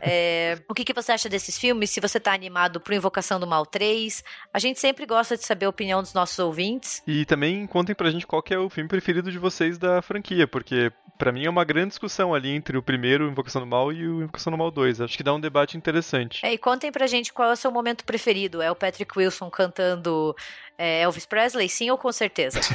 [0.00, 1.90] É, o que, que você acha desses filmes?
[1.90, 4.22] Se você tá animado pro Invocação do Mal 3?
[4.52, 7.02] A gente sempre gosta de saber a opinião dos nossos ouvintes.
[7.06, 10.92] E também contem pra gente qual é o filme preferido de vocês da franquia, porque
[11.16, 14.22] pra mim é uma grande discussão ali entre o primeiro, Invocação do Mal, e o
[14.22, 15.00] Invocação do Mal 2.
[15.00, 16.44] Acho que dá um debate interessante.
[16.44, 18.60] É, e contem pra gente qual é o seu momento preferido.
[18.62, 20.34] É o Patrick Wilson cantando
[20.78, 22.60] é, Elvis Presley, sim ou com certeza?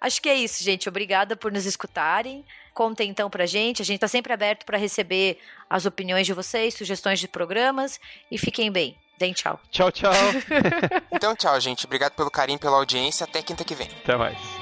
[0.00, 0.88] Acho que é isso, gente.
[0.88, 2.44] Obrigada por nos escutarem.
[2.72, 3.82] Contem então pra gente.
[3.82, 5.38] A gente tá sempre aberto pra receber
[5.68, 8.00] as opiniões de vocês, sugestões de programas
[8.30, 8.96] e fiquem bem.
[9.18, 9.60] Deem tchau.
[9.70, 10.12] Tchau, tchau.
[11.12, 11.84] Então, tchau, gente.
[11.84, 13.24] Obrigado pelo carinho, pela audiência.
[13.24, 13.88] Até quinta que vem.
[14.02, 14.59] Até mais.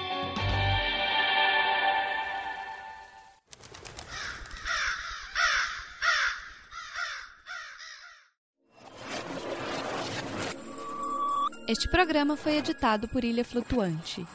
[11.69, 14.27] Este programa foi editado por Ilha Flutuante.